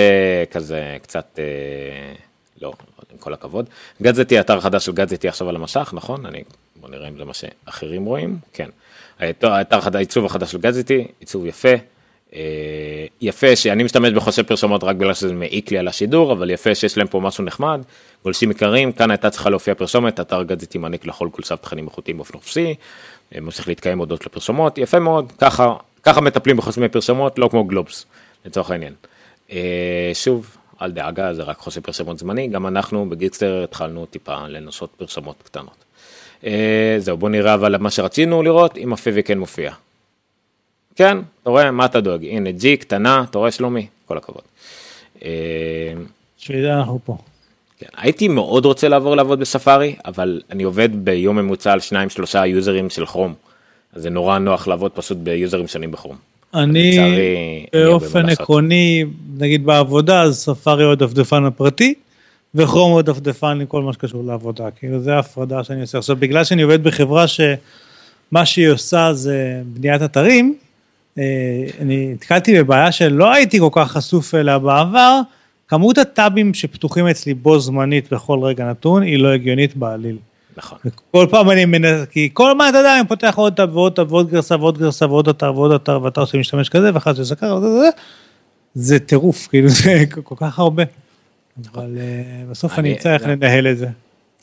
כזה 0.51 0.97
קצת, 1.01 1.39
אה, 1.39 2.13
לא, 2.61 2.73
עם 3.11 3.17
כל 3.17 3.33
הכבוד. 3.33 3.65
גאדזטי, 4.01 4.39
אתר 4.39 4.59
חדש 4.59 4.85
של 4.85 4.91
גאדזטי 4.91 5.27
עכשיו 5.27 5.49
על 5.49 5.55
המשך, 5.55 5.91
נכון? 5.93 6.25
אני, 6.25 6.43
בוא 6.75 6.89
נראה 6.89 7.07
אם 7.07 7.17
זה 7.17 7.25
מה 7.25 7.33
שאחרים 7.33 8.05
רואים, 8.05 8.37
כן. 8.53 8.69
האתר 9.19 9.77
החדש, 9.77 9.95
העיצוב 9.95 10.25
החדש 10.25 10.51
של 10.51 10.57
גאדזטי, 10.57 11.07
עיצוב 11.19 11.45
יפה. 11.45 11.73
אה, 12.35 13.05
יפה 13.21 13.55
שאני 13.55 13.83
משתמש 13.83 14.11
בחושי 14.11 14.43
פרסומות 14.43 14.83
רק 14.83 14.95
בגלל 14.95 15.13
שזה 15.13 15.33
מעיק 15.33 15.71
לי 15.71 15.77
על 15.77 15.87
השידור, 15.87 16.31
אבל 16.31 16.49
יפה 16.49 16.75
שיש 16.75 16.97
להם 16.97 17.07
פה 17.07 17.19
משהו 17.19 17.43
נחמד. 17.43 17.81
גולשים 18.23 18.49
עיקריים, 18.49 18.91
כאן 18.91 19.11
הייתה 19.11 19.29
צריכה 19.29 19.49
להופיע 19.49 19.75
פרסומת, 19.75 20.19
אתר 20.19 20.43
גאדזטי 20.43 20.77
מעניק 20.77 21.05
לכל 21.05 21.29
קולסף 21.31 21.55
תכנים 21.55 21.85
איכותיים 21.85 22.17
באופן 22.17 22.37
חופשי, 22.37 22.75
אה, 23.35 23.41
ממשיך 23.41 23.67
להתקיים 23.67 23.99
הודות 23.99 24.25
לפרסומות, 24.25 24.77
יפה 24.77 24.99
מאוד, 24.99 25.31
ככה, 25.37 25.75
ככה 26.03 26.21
מטפלים 26.21 26.57
בחוסמי 26.57 26.89
פרסומות, 26.89 27.39
לא 27.39 27.47
כמו 27.47 27.63
גלובס, 27.63 28.05
לצורך 28.45 28.71
העניין. 28.71 28.93
אה, 29.51 30.11
שוב, 30.13 30.57
אל 30.81 30.91
דאגה, 30.91 31.33
זה 31.33 31.43
רק 31.43 31.57
חוסם 31.57 31.81
פרסומות 31.81 32.19
זמני, 32.19 32.47
גם 32.47 32.67
אנחנו 32.67 33.09
בגיקסטר 33.09 33.63
התחלנו 33.63 34.05
טיפה 34.05 34.47
לנסות 34.47 34.89
פרסומות 34.97 35.35
קטנות. 35.43 35.85
אה, 36.45 36.95
זהו, 36.99 37.17
בוא 37.17 37.29
נראה 37.29 37.53
אבל 37.53 37.77
מה 37.77 37.89
שרצינו 37.91 38.43
לראות, 38.43 38.77
אם 38.77 38.93
הפיבי 38.93 39.23
כן 39.23 39.39
מופיע. 39.39 39.71
כן, 40.95 41.17
אתה 41.41 41.49
רואה, 41.49 41.71
מה 41.71 41.85
אתה 41.85 42.01
דואג? 42.01 42.25
הנה, 42.25 42.51
ג'י 42.51 42.77
קטנה, 42.77 43.23
אתה 43.29 43.37
רואה 43.37 43.51
שלומי? 43.51 43.87
כל 44.05 44.17
הכבוד. 44.17 44.41
שידע 46.37 46.77
אנחנו 46.77 46.99
פה. 47.05 47.17
כן, 47.79 47.87
הייתי 47.97 48.27
מאוד 48.27 48.65
רוצה 48.65 48.87
לעבור 48.87 49.15
לעבוד 49.15 49.39
בספארי, 49.39 49.95
אבל 50.05 50.41
אני 50.51 50.63
עובד 50.63 50.89
ביום 51.05 51.35
ממוצע 51.35 51.71
על 51.71 51.79
שניים 51.79 52.09
שלושה 52.09 52.45
יוזרים 52.45 52.89
של 52.89 53.05
כרום. 53.05 53.33
אז 53.93 54.01
זה 54.01 54.09
נורא 54.09 54.37
נוח 54.37 54.67
לעבוד 54.67 54.91
פשוט 54.91 55.17
ביוזרים 55.17 55.67
שונים 55.67 55.91
בכרום. 55.91 56.15
אני 56.53 56.91
לצערי, 56.91 57.65
באופן. 57.73 58.29
עקרוני, 58.29 59.05
נגיד 59.37 59.65
בעבודה, 59.65 60.21
אז 60.21 60.37
ספארי 60.37 60.83
הוא 60.83 60.91
הדפדפן 60.91 61.45
הפרטי, 61.45 61.93
וכרום 62.55 62.91
הוא 62.91 62.99
הדפדפן 62.99 63.57
עם 63.61 63.65
כל 63.65 63.81
מה 63.81 63.93
שקשור 63.93 64.23
לעבודה. 64.23 64.71
כאילו 64.71 64.99
זה 64.99 65.15
ההפרדה 65.15 65.63
שאני 65.63 65.81
עושה. 65.81 65.97
עכשיו, 65.97 66.15
בגלל 66.15 66.43
שאני 66.43 66.61
עובד 66.61 66.83
בחברה 66.83 67.25
שמה 67.27 68.45
שהיא 68.45 68.69
עושה 68.69 69.13
זה 69.13 69.61
בניית 69.65 70.01
אתרים, 70.01 70.55
אה, 71.17 71.23
אני 71.81 72.13
נתקלתי 72.13 72.59
בבעיה 72.59 72.91
שלא 72.91 73.33
הייתי 73.33 73.59
כל 73.59 73.69
כך 73.71 73.91
חשוף 73.91 74.35
אליה 74.35 74.59
בעבר, 74.59 75.21
כמות 75.67 75.97
הטאבים 75.97 76.53
שפתוחים 76.53 77.07
אצלי 77.07 77.33
בו 77.33 77.59
זמנית 77.59 78.13
בכל 78.13 78.39
רגע 78.43 78.69
נתון 78.69 79.03
היא 79.03 79.19
לא 79.19 79.27
הגיונית 79.27 79.75
בעליל. 79.75 80.17
נכון. 80.57 80.77
כל 81.11 81.27
פעם 81.29 81.49
אני 81.49 81.65
מנסה, 81.65 82.05
כי 82.05 82.29
כל 82.33 82.55
מה 82.55 82.69
אתה 82.69 82.77
יודע, 82.77 82.99
אני 82.99 83.07
פותח 83.07 83.33
עוד 83.35 83.53
טאב 83.53 83.75
ועוד 83.75 83.95
טאב 83.95 84.11
ועוד 84.11 84.29
גרסה 84.29 84.55
ועוד 84.55 84.77
גרסה 84.77 85.05
ועוד 85.05 85.29
אתר 85.29 85.53
ועוד 85.55 85.71
אתר 85.71 85.99
ואתר 86.03 86.25
שמשתמש 86.25 86.69
כזה 86.69 86.91
ואחד 86.93 87.15
שזה 87.15 87.35
ככה 87.35 87.59
זה, 87.59 87.89
זה 88.73 88.99
טירוף, 88.99 89.47
כאילו 89.47 89.69
זה 89.69 90.03
כל 90.23 90.35
כך 90.37 90.59
הרבה. 90.59 90.83
אבל 91.73 91.97
אה, 91.97 92.43
בסוף 92.51 92.79
אני 92.79 92.93
אמצא 92.93 93.13
איך 93.13 93.23
לנהל 93.23 93.67
את 93.67 93.77
זה. 93.77 93.87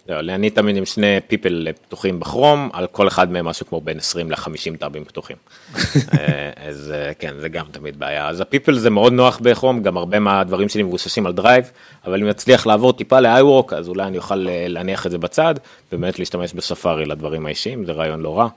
לא, 0.08 0.34
אני 0.34 0.50
תמיד 0.50 0.76
עם 0.76 0.84
שני 0.84 1.20
פיפל 1.26 1.68
פתוחים 1.86 2.20
בכרום, 2.20 2.70
על 2.72 2.86
כל 2.86 3.08
אחד 3.08 3.32
מהם 3.32 3.44
משהו 3.44 3.66
כמו 3.66 3.80
בין 3.80 3.98
20 3.98 4.30
ל-50 4.30 4.76
טאבים 4.78 5.04
פתוחים. 5.04 5.36
אה, 6.18 6.50
אז 6.56 6.92
אה, 6.94 7.14
כן, 7.14 7.34
זה 7.40 7.48
גם 7.48 7.66
תמיד 7.70 7.98
בעיה. 7.98 8.28
אז 8.28 8.40
ה 8.40 8.45
people 8.45 8.74
זה 8.74 8.90
מאוד 8.90 9.12
נוח 9.12 9.38
ב 9.42 9.47
Chrome, 9.47 9.82
גם 9.82 9.96
הרבה 9.96 10.18
מהדברים 10.18 10.68
שלי 10.68 10.82
מבוססים 10.82 11.26
על 11.26 11.32
Drive, 11.32 11.70
אבל 12.06 12.22
אם 12.22 12.28
אצליח 12.28 12.66
לעבור 12.66 12.92
טיפה 12.92 13.20
ל-iWork, 13.20 13.74
אז 13.74 13.88
אולי 13.88 14.02
אני 14.02 14.16
אוכל 14.16 14.48
אה, 14.48 14.66
להניח 14.68 15.06
את 15.06 15.10
זה 15.10 15.18
בצד, 15.18 15.54
ובאמת 15.92 16.18
להשתמש 16.18 16.52
בספארי 16.52 17.04
לדברים 17.04 17.46
האישיים, 17.46 17.86
זה 17.86 17.92
רעיון 17.92 18.20
לא 18.20 18.38
רע. 18.38 18.48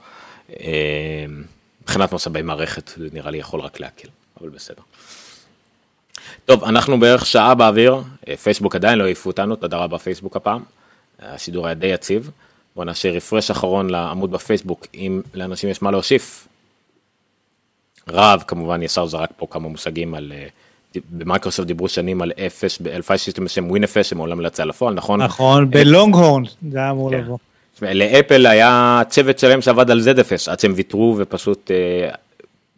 מבחינת 1.82 2.12
משאבי 2.12 2.42
מערכת, 2.42 2.92
זה 2.96 3.08
נראה 3.12 3.30
לי 3.30 3.38
יכול 3.38 3.60
רק 3.60 3.80
להקל, 3.80 4.08
אבל 4.40 4.48
בסדר. 4.48 4.82
טוב, 6.44 6.64
אנחנו 6.64 7.00
בערך 7.00 7.26
שעה 7.26 7.54
באוויר, 7.54 8.02
פייסבוק 8.42 8.74
עדיין 8.74 8.98
לא 8.98 9.04
העיפו 9.04 9.30
אותנו, 9.30 9.56
תודה 9.56 9.76
רבה 9.76 9.98
פייסבוק 9.98 10.36
הפעם. 10.36 10.62
השידור 11.22 11.66
היה 11.66 11.74
די 11.74 11.86
יציב. 11.86 12.30
בוא 12.76 12.84
נעשה 12.84 13.10
refresh 13.10 13.50
אחרון 13.50 13.90
לעמוד 13.90 14.30
בפייסבוק, 14.30 14.86
אם 14.94 15.20
לאנשים 15.34 15.70
יש 15.70 15.82
מה 15.82 15.90
להוסיף. 15.90 16.48
רב 18.08 18.42
כמובן 18.46 18.82
ישר 18.82 19.06
זרק 19.06 19.30
פה 19.36 19.46
כמה 19.50 19.68
מושגים 19.68 20.14
על, 20.14 20.32
אה, 20.36 20.46
במייקרוסופט 21.10 21.66
דיברו 21.66 21.88
שנים 21.88 22.22
על 22.22 22.32
FS, 22.46 22.78
על 22.94 23.02
file 23.02 23.18
system 23.18 23.44
בשם 23.44 23.70
WinFS 23.70 24.06
שמעולם 24.06 24.40
לא 24.40 24.46
יצא 24.46 24.64
לפועל, 24.64 24.94
נכון? 24.94 25.22
נכון, 25.22 25.70
ב 25.70 25.79
Long 25.79 26.14
horn 26.14 26.42
זה 26.72 26.78
היה 26.78 26.90
אמור 26.90 27.10
כן. 27.10 27.18
לבוא. 27.18 27.38
לאפל 27.82 28.46
היה 28.46 29.02
צוות 29.08 29.38
שלם 29.38 29.62
שעבד 29.62 29.90
על 29.90 30.00
ZFS 30.00 30.50
עד 30.50 30.60
שהם 30.60 30.72
ויתרו 30.76 31.14
ופשוט 31.18 31.70
אה, 31.70 32.10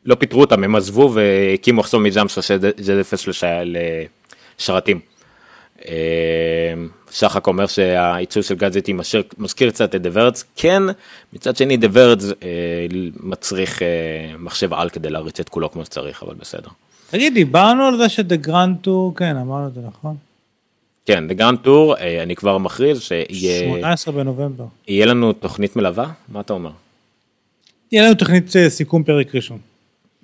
לא 0.05 0.14
פיטרו 0.14 0.41
אותם, 0.41 0.64
הם 0.64 0.76
עזבו 0.76 1.12
והקימו 1.14 1.80
עכשיו 1.80 2.01
מיזם 2.01 2.28
שעושה 2.28 2.57
ZFS 2.57 3.28
לש... 3.28 3.45
לשרתים. 4.59 5.10
אה, 5.89 6.74
שחק 7.11 7.47
אומר 7.47 7.66
שהעיצוב 7.66 8.43
של 8.43 8.55
משאיר- 8.95 9.22
מזכיר 9.39 9.70
קצת 9.70 9.95
את 9.95 10.03
The 10.03 10.16
Verge, 10.16 10.45
כן, 10.57 10.83
מצד 11.33 11.57
שני 11.57 11.76
The 11.77 11.95
Verge 11.95 12.25
אה, 12.43 12.87
מצריך 13.20 13.83
אה, 13.83 13.87
מחשב 14.39 14.74
על 14.74 14.91
כדי 14.91 15.11
להריץ 15.11 15.41
את 15.41 15.49
כולו 15.49 15.70
כמו 15.72 15.85
שצריך, 15.85 16.22
אבל 16.22 16.35
בסדר. 16.35 16.68
תגיד, 17.11 17.35
דיברנו 17.35 17.85
על 17.85 17.97
זה 17.97 18.09
ש 18.09 18.20
The 18.20 18.37
Grand 18.37 18.77
Tour, 18.81 19.16
כן, 19.16 19.37
אמרנו 19.37 19.68
את 19.68 19.74
זה 19.74 19.81
נכון? 19.87 20.16
כן, 21.07 21.28
ב 21.29 21.34
Grand 21.34 21.59
Tour 21.59 21.97
אה, 21.97 22.22
אני 22.22 22.37
כבר 22.37 22.59
מכריז 22.59 23.01
שיהיה 23.01 23.68
18 23.68 24.14
בנובמבר. 24.14 24.64
יהיה 24.89 25.07
לנו 25.07 25.33
תוכנית 25.33 25.76
מלווה, 25.76 26.07
מה 26.28 26.41
אתה 26.41 26.53
אומר? 26.53 26.70
יהיה 27.93 28.05
לנו 28.05 28.14
תוכנית 28.14 28.51
סיכום 28.68 29.03
פרק 29.05 29.35
ראשון. 29.35 29.59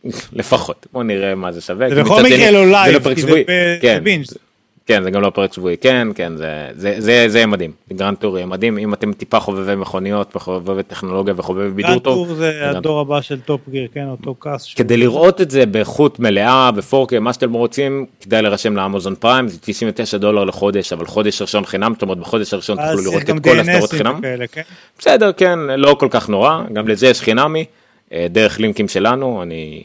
לפחות 0.32 0.86
בוא 0.92 1.02
נראה 1.02 1.34
מה 1.34 1.52
זה 1.52 1.60
שווה. 1.60 1.88
זה 1.94 2.02
בכל 2.02 2.22
מקרה 2.22 2.50
לא 2.50 2.66
live, 2.70 3.08
לא 3.08 3.14
כי 3.14 3.20
זה 3.22 3.98
binge. 4.02 4.24
כן 4.86 5.02
זה 5.02 5.10
גם 5.10 5.22
לא 5.22 5.30
פרק 5.30 5.52
שבועי 5.52 5.76
כן 5.80 6.08
כן 6.14 6.32
זה 6.36 6.68
זה 6.74 6.94
זה 6.98 7.24
זה 7.28 7.38
יהיה 7.38 7.46
מדהים 7.46 7.70
Grand 7.92 8.16
Tour 8.16 8.36
יהיה 8.36 8.46
מדהים 8.46 8.78
אם 8.78 8.94
אתם 8.94 9.12
טיפה 9.12 9.40
חובבי 9.40 9.74
מכוניות 9.74 10.36
וחובבי 10.36 10.82
טכנולוגיה 10.82 11.34
וחובבי 11.36 11.70
בידור 11.70 11.90
Grand 11.90 12.02
טוב. 12.02 12.26
Tour 12.26 12.34
זה 12.36 12.52
Grand- 12.60 12.76
הדור 12.76 13.00
הבא 13.00 13.20
של 13.20 13.40
Top 13.40 13.60
Gear, 13.70 13.88
כן, 13.94 14.06
אותו. 14.10 14.34
שהוא- 14.58 14.76
כדי 14.78 14.96
לראות 14.96 15.40
את 15.40 15.50
זה 15.50 15.66
באיכות 15.66 16.20
מלאה 16.20 16.70
ו-4K 16.76 17.18
מה 17.20 17.32
שאתם 17.32 17.52
רוצים 17.52 18.06
כדאי 18.20 18.42
להירשם 18.42 18.76
ל 18.76 18.82
Amazon 18.82 19.14
Prime 19.14 19.48
זה 19.48 19.58
99 19.60 20.18
דולר 20.18 20.44
לחודש 20.44 20.92
אבל 20.92 21.06
חודש 21.06 21.42
ראשון 21.42 21.64
חינם 21.64 21.92
זאת 21.92 22.02
אומרת 22.02 22.18
בחודש 22.18 22.52
הראשון 22.54 22.76
תוכלו 22.76 23.10
לראות 23.10 23.22
את 23.30 23.44
כל 23.44 23.58
הסדרות 23.60 23.90
חינם. 23.92 24.20
כן? 24.52 24.62
בסדר, 24.98 25.32
כן, 25.32 25.58
לא 25.76 25.96
כל 26.00 26.08
כך 26.10 26.28
נורא, 26.28 26.62
גם 26.72 26.88
לזה 26.88 27.06
יש 27.06 27.20
חינמי, 27.20 27.64
אה, 28.12 28.26
דרך 28.30 28.60
לינקים 28.60 28.88
שלנו, 28.88 29.42
אני, 29.42 29.82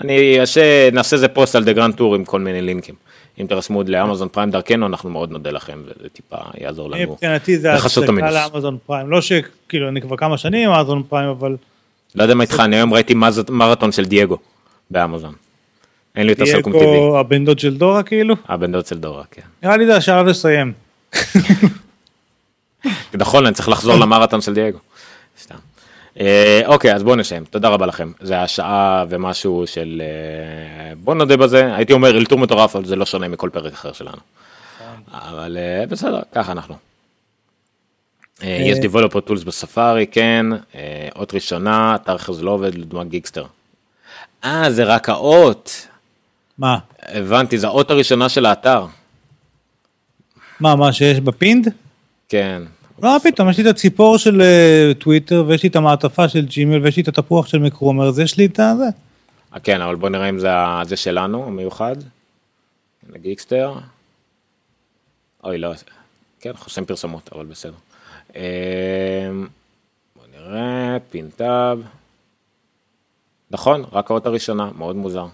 אני 0.00 0.40
אעשה, 0.40 0.60
נעשה 0.92 1.16
איזה 1.16 1.28
פוסט 1.28 1.56
על 1.56 1.64
The 1.64 1.72
Grand 1.72 1.94
Tour 1.94 2.14
עם 2.14 2.24
כל 2.24 2.40
מיני 2.40 2.62
לינקים. 2.62 2.94
אם 3.40 3.46
תרשמו 3.46 3.78
עוד 3.78 3.88
ל 3.88 3.94
Amazon 3.94 4.28
Prime 4.28 4.50
דרכנו, 4.50 4.86
אנחנו 4.86 5.10
מאוד 5.10 5.30
נודה 5.30 5.50
לכם, 5.50 5.82
וזה 5.84 6.08
טיפה 6.08 6.36
יעזור 6.60 6.90
לנו. 6.90 7.12
מבחינתי 7.12 7.58
זה 7.58 7.74
את 7.74 7.84
הצדקה. 7.84 8.30
ל 8.30 8.37
Amazon 8.37 8.78
Prime, 8.86 9.10
לא 9.10 9.20
שכאילו 9.20 9.88
אני 9.88 10.00
כבר 10.00 10.16
כמה 10.16 10.38
שנים 10.38 10.70
עם 10.70 10.76
Amazon 10.76 11.02
Prime, 11.08 11.28
אבל 11.28 11.56
לא 12.14 12.22
יודע 12.22 12.34
מה 12.34 12.42
איתך, 12.42 12.60
אני 12.60 12.76
היום 12.76 12.94
ראיתי 12.94 13.14
מרתון 13.48 13.92
של 13.92 14.04
דייגו 14.04 14.38
באמזון. 14.90 15.34
אין 16.16 16.26
לי 16.26 16.32
יותר 16.32 16.46
סלקום 16.46 16.72
טבעי. 16.72 16.86
דייגו 16.86 17.18
הבן 17.18 17.44
דוד 17.44 17.58
של 17.58 17.76
דורה 17.76 18.02
כאילו, 18.02 18.34
הבן 18.48 18.72
דוד 18.72 18.86
של 18.86 18.98
דורה, 18.98 19.22
כן. 19.30 19.42
נראה 19.62 19.76
לי 19.76 19.86
זה 19.86 19.96
השלב 19.96 20.26
לסיים. 20.26 20.72
נכון, 23.14 23.46
אני 23.46 23.54
צריך 23.54 23.68
לחזור 23.68 23.96
למרתון 23.96 24.40
של 24.40 24.54
דייגו. 24.54 24.78
סתם. 25.40 25.54
אה, 26.20 26.62
אוקיי, 26.66 26.94
אז 26.94 27.02
בואו 27.02 27.16
נסיים. 27.16 27.44
תודה 27.44 27.68
רבה 27.68 27.86
לכם. 27.86 28.12
זה 28.20 28.42
השעה 28.42 29.04
ומשהו 29.08 29.66
של... 29.66 30.02
אה, 30.04 30.94
בואו 30.96 31.16
נודה 31.16 31.36
בזה. 31.36 31.74
הייתי 31.76 31.92
אומר 31.92 32.16
אלתור 32.16 32.38
מטורף, 32.38 32.76
אבל 32.76 32.84
זה 32.84 32.96
לא 32.96 33.06
שונה 33.06 33.28
מכל 33.28 33.50
פרק 33.52 33.72
אחר 33.72 33.92
שלנו. 33.92 34.18
אבל 35.12 35.58
אה, 35.60 35.86
בסדר, 35.86 36.20
ככה 36.32 36.52
אנחנו. 36.52 36.76
יש 38.42 38.78
Developer 38.78 39.28
Tools 39.28 39.44
בספארי, 39.46 40.06
כן. 40.06 40.46
אות 41.16 41.34
ראשונה, 41.34 41.94
אתר 41.94 42.16
אחר 42.16 42.32
זה 42.32 42.42
לא 42.42 42.50
עובד, 42.50 42.74
לדוגמה 42.74 43.04
גיגסטר. 43.04 43.44
אה, 44.44 44.70
זה 44.70 44.84
רק 44.84 45.08
האות. 45.08 45.86
מה? 46.58 46.78
הבנתי, 47.02 47.58
זה 47.58 47.66
האות 47.66 47.90
הראשונה 47.90 48.28
של 48.28 48.46
האתר. 48.46 48.86
מה, 50.60 50.76
מה 50.76 50.92
שיש 50.92 51.20
בפינד? 51.20 51.68
כן. 52.28 52.62
לא, 53.02 53.12
מה 53.12 53.20
פתאום, 53.20 53.50
יש 53.50 53.58
לי 53.58 53.62
את 53.62 53.68
הציפור 53.68 54.18
של 54.18 54.42
אה, 54.42 54.92
טוויטר, 54.98 55.44
ויש 55.46 55.62
לי 55.62 55.68
את 55.68 55.76
המעטפה 55.76 56.28
של 56.28 56.46
ג'ימל, 56.46 56.84
ויש 56.84 56.96
לי 56.96 57.02
את 57.02 57.08
התפוח 57.08 57.46
של 57.46 57.58
מקרומר, 57.58 58.08
אז 58.08 58.18
יש 58.18 58.36
לי 58.36 58.46
את 58.46 58.60
הזה. 58.60 58.84
כן, 59.62 59.80
אבל 59.80 59.94
בוא 59.94 60.08
נראה 60.08 60.28
אם 60.28 60.38
זה 60.38 60.48
זה 60.84 60.96
שלנו, 60.96 61.46
המיוחד. 61.46 61.96
הנה 63.08 63.18
גיקסטר. 63.18 63.74
אוי, 65.44 65.58
לא, 65.58 65.72
כן, 66.40 66.52
חוסם 66.56 66.84
פרסומות, 66.84 67.30
אבל 67.32 67.44
בסדר. 67.44 67.72
אמ, 68.36 68.40
בוא 70.16 70.24
נראה, 70.36 70.96
פינטאב. 71.10 71.82
נכון, 73.50 73.84
רק 73.92 74.10
האות 74.10 74.26
הראשונה, 74.26 74.70
מאוד 74.78 74.96
מוזר. 74.96 75.26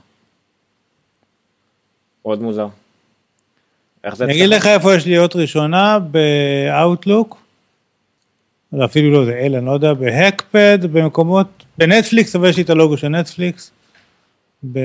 מאוד 2.24 2.42
מוזר. 2.42 2.68
איך 4.04 4.16
זה 4.16 4.24
אני 4.24 4.32
אגיד 4.32 4.48
לך 4.48 4.66
איפה 4.66 4.94
יש 4.94 5.06
לי 5.06 5.18
אות 5.18 5.36
ראשונה, 5.36 5.98
באאוטלוק. 5.98 7.41
אפילו 8.84 9.10
לא, 9.10 9.24
זה 9.24 9.32
אלה, 9.32 9.58
אני 9.58 9.66
לא 9.66 9.70
יודע, 9.70 9.94
בהקפד, 9.94 10.78
במקומות, 10.82 11.46
בנטפליקס, 11.78 12.36
אבל 12.36 12.48
יש 12.48 12.56
לי 12.56 12.62
את 12.62 12.70
הלוגו 12.70 12.96
של 12.96 13.08
נטפליקס. 13.08 13.70
ב... 14.72 14.78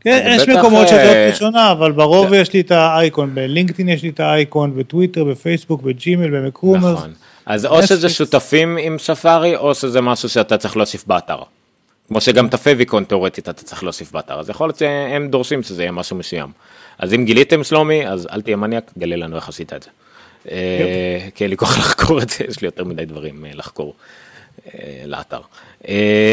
כן, 0.00 0.36
יש 0.36 0.48
מקומות 0.48 0.88
שזה 0.88 1.08
אות 1.08 1.16
אה, 1.16 1.28
ראשונה, 1.30 1.72
אבל 1.72 1.92
ברוב 1.92 2.32
יש 2.32 2.52
לי 2.52 2.60
את 2.60 2.70
האייקון, 2.70 3.34
בלינקדאין 3.34 3.88
יש 3.88 4.02
לי 4.02 4.08
את 4.08 4.20
האייקון, 4.20 4.76
בטוויטר, 4.76 5.24
בפייסבוק, 5.24 5.82
בג'ימל, 5.82 6.40
במקרומר. 6.40 6.92
נכון. 6.92 7.12
אז 7.46 7.66
או 7.66 7.82
שזה 7.82 8.08
שותפים 8.08 8.76
עם 8.80 8.98
ספארי, 8.98 9.56
או 9.56 9.74
שזה 9.74 10.00
משהו 10.00 10.28
שאתה 10.28 10.56
צריך 10.56 10.76
להוסיף 10.76 11.06
באתר. 11.06 11.38
כמו 12.08 12.20
שגם 12.20 12.46
את 12.46 12.54
הפייביקון 12.54 13.04
תאורטית 13.04 13.48
אתה 13.48 13.64
צריך 13.64 13.82
להוסיף 13.82 14.12
באתר, 14.12 14.40
אז 14.40 14.50
יכול 14.50 14.68
להיות 14.68 14.78
שהם 14.78 15.28
דורשים 15.28 15.62
שזה 15.62 15.82
יהיה 15.82 15.92
משהו 15.92 16.16
מסוים. 16.16 16.48
אז 16.98 17.14
אם 17.14 17.24
גיליתם 17.24 17.64
שלומי, 17.64 18.08
אז 18.08 18.28
אל 18.32 18.40
תהיה 18.40 18.56
מניאק, 18.56 18.92
גלה 18.98 19.16
לנו 19.16 19.36
איך 19.36 19.48
עשית 19.48 19.72
את 19.72 19.82
זה. 19.82 19.90
אה, 20.50 21.28
כי 21.34 21.44
אין 21.44 21.50
לי 21.50 21.56
כוח 21.56 21.78
לחקור 21.80 22.22
את 22.22 22.30
זה, 22.30 22.44
יש 22.48 22.60
לי 22.60 22.66
יותר 22.66 22.84
מדי 22.84 23.04
דברים 23.04 23.44
אה, 23.44 23.50
לחקור 23.54 23.94
לאתר. 25.06 25.40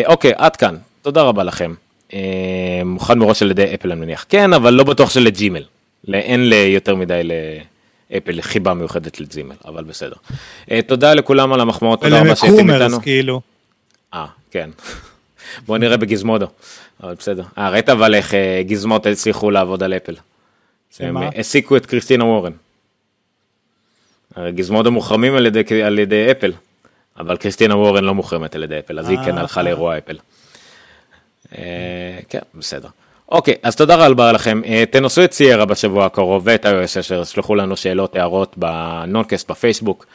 אוקיי, 0.05 0.31
עד 0.35 0.55
כאן, 0.55 0.77
תודה 1.01 1.21
רבה 1.21 1.43
לכם. 1.43 1.73
אה, 2.13 2.81
מוכן 2.85 3.19
מראש 3.19 3.41
על 3.41 3.51
ידי 3.51 3.75
אפל 3.75 3.91
אני 3.91 4.01
מניח. 4.01 4.25
כן, 4.29 4.53
אבל 4.53 4.73
לא 4.73 4.83
בטוח 4.83 5.09
שלג'ימל. 5.09 5.63
אין 6.13 6.51
יותר 6.53 6.95
מדי 6.95 7.21
לאפל 7.23 8.41
חיבה 8.41 8.73
מיוחדת 8.73 9.19
לג'ימל, 9.19 9.55
אבל 9.65 9.83
בסדר. 9.83 10.15
אה, 10.71 10.81
תודה 10.81 11.13
לכולם 11.13 11.53
על 11.53 11.61
המחמאות, 11.61 12.01
תודה 12.01 12.21
רבה 12.21 12.35
שהייתם 12.35 12.69
איתנו. 12.69 13.01
כאילו. 13.01 13.41
אה, 14.13 14.25
כן. 14.51 14.69
בוא 15.67 15.77
נראה 15.77 15.97
בגזמודו, 15.97 16.47
אבל 17.03 17.13
בסדר. 17.13 17.43
אה, 17.57 17.69
ראית 17.69 17.89
אבל 17.89 18.15
איך 18.15 18.33
אה, 18.33 18.61
גזמות 18.67 19.05
הצליחו 19.05 19.51
לעבוד 19.51 19.83
על 19.83 19.93
אפל. 19.93 20.15
הם 20.99 21.17
העסיקו 21.17 21.77
את 21.77 21.85
קריסטינה 21.85 22.25
וורן. 22.25 22.51
גזמודו 24.39 24.91
מוחרמים 24.91 25.35
על 25.35 25.45
ידי, 25.45 25.83
על 25.83 25.99
ידי 25.99 26.31
אפל, 26.31 26.51
אבל 27.19 27.37
קריסטינה 27.37 27.75
וורן 27.75 28.03
לא 28.03 28.13
מוחרמת 28.13 28.55
על 28.55 28.63
ידי 28.63 28.79
אפל, 28.79 28.99
אז 28.99 29.09
היא 29.09 29.17
כן 29.25 29.37
הלכה 29.37 29.61
לאירוע 29.61 29.97
אפל. 29.97 30.17
אה, 31.57 32.19
כן, 32.29 32.39
בסדר. 32.55 32.87
אוקיי, 33.29 33.55
אז 33.63 33.75
תודה 33.75 34.07
רבה 34.07 34.31
לכם. 34.31 34.61
אה, 34.65 34.83
תנסו 34.91 35.23
את 35.23 35.33
סיירה 35.33 35.65
בשבוע 35.65 36.05
הקרוב 36.05 36.43
ואת 36.45 36.65
iOS 36.65 36.99
10, 36.99 37.23
שלחו 37.23 37.55
לנו 37.55 37.77
שאלות, 37.77 38.15
הערות 38.15 38.57
בנונקאסט 38.57 39.51
בפייסבוק, 39.51 40.05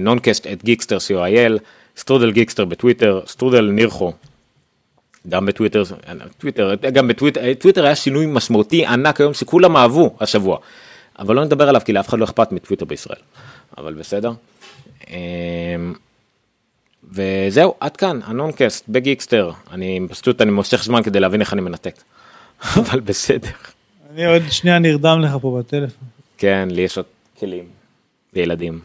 נונקאסט 0.00 0.46
at 0.46 0.64
גיקסטר 0.64 0.96
co.il, 0.96 1.58
סטרודל 1.96 2.32
גיקסטר 2.32 2.64
בטוויטר, 2.64 3.20
סטרודל 3.26 3.70
נירחו. 3.70 4.12
גם 5.28 5.46
בטוויטר, 5.46 5.82
טוויטר, 6.38 6.74
גם 6.74 7.08
בטוויטר, 7.08 7.54
טוויטר 7.58 7.84
היה 7.84 7.94
שינוי 7.94 8.26
משמעותי 8.26 8.86
ענק 8.86 9.20
היום 9.20 9.34
שכולם 9.34 9.76
אהבו 9.76 10.16
השבוע. 10.20 10.58
אבל 11.18 11.34
לא 11.36 11.44
נדבר 11.44 11.68
עליו 11.68 11.80
כי 11.84 11.92
לאף 11.92 12.08
אחד 12.08 12.18
לא 12.18 12.24
אכפת 12.24 12.52
מטוויטר 12.52 12.84
בישראל. 12.84 13.18
אבל 13.78 13.94
בסדר. 13.94 14.32
אה, 15.10 15.16
וזהו, 17.12 17.74
עד 17.80 17.96
כאן, 17.96 18.20
הנונקאסט 18.24 18.84
בגיקסטר. 18.88 19.50
אני 19.72 20.00
פשוט, 20.08 20.42
אני 20.42 20.50
מושך 20.50 20.84
זמן 20.84 21.02
כדי 21.02 21.20
להבין 21.20 21.40
איך 21.40 21.52
אני 21.52 21.60
מנתק. 21.60 21.94
אבל 22.80 23.00
בסדר. 23.00 23.48
אני 24.14 24.26
עוד 24.26 24.42
שנייה 24.50 24.78
נרדם 24.78 25.20
לך 25.20 25.36
פה 25.40 25.58
בטלפון. 25.58 26.08
כן, 26.38 26.68
לי 26.70 26.82
יש 26.82 26.96
עוד 26.96 27.06
כלים 27.40 27.64
וילדים. 28.34 28.80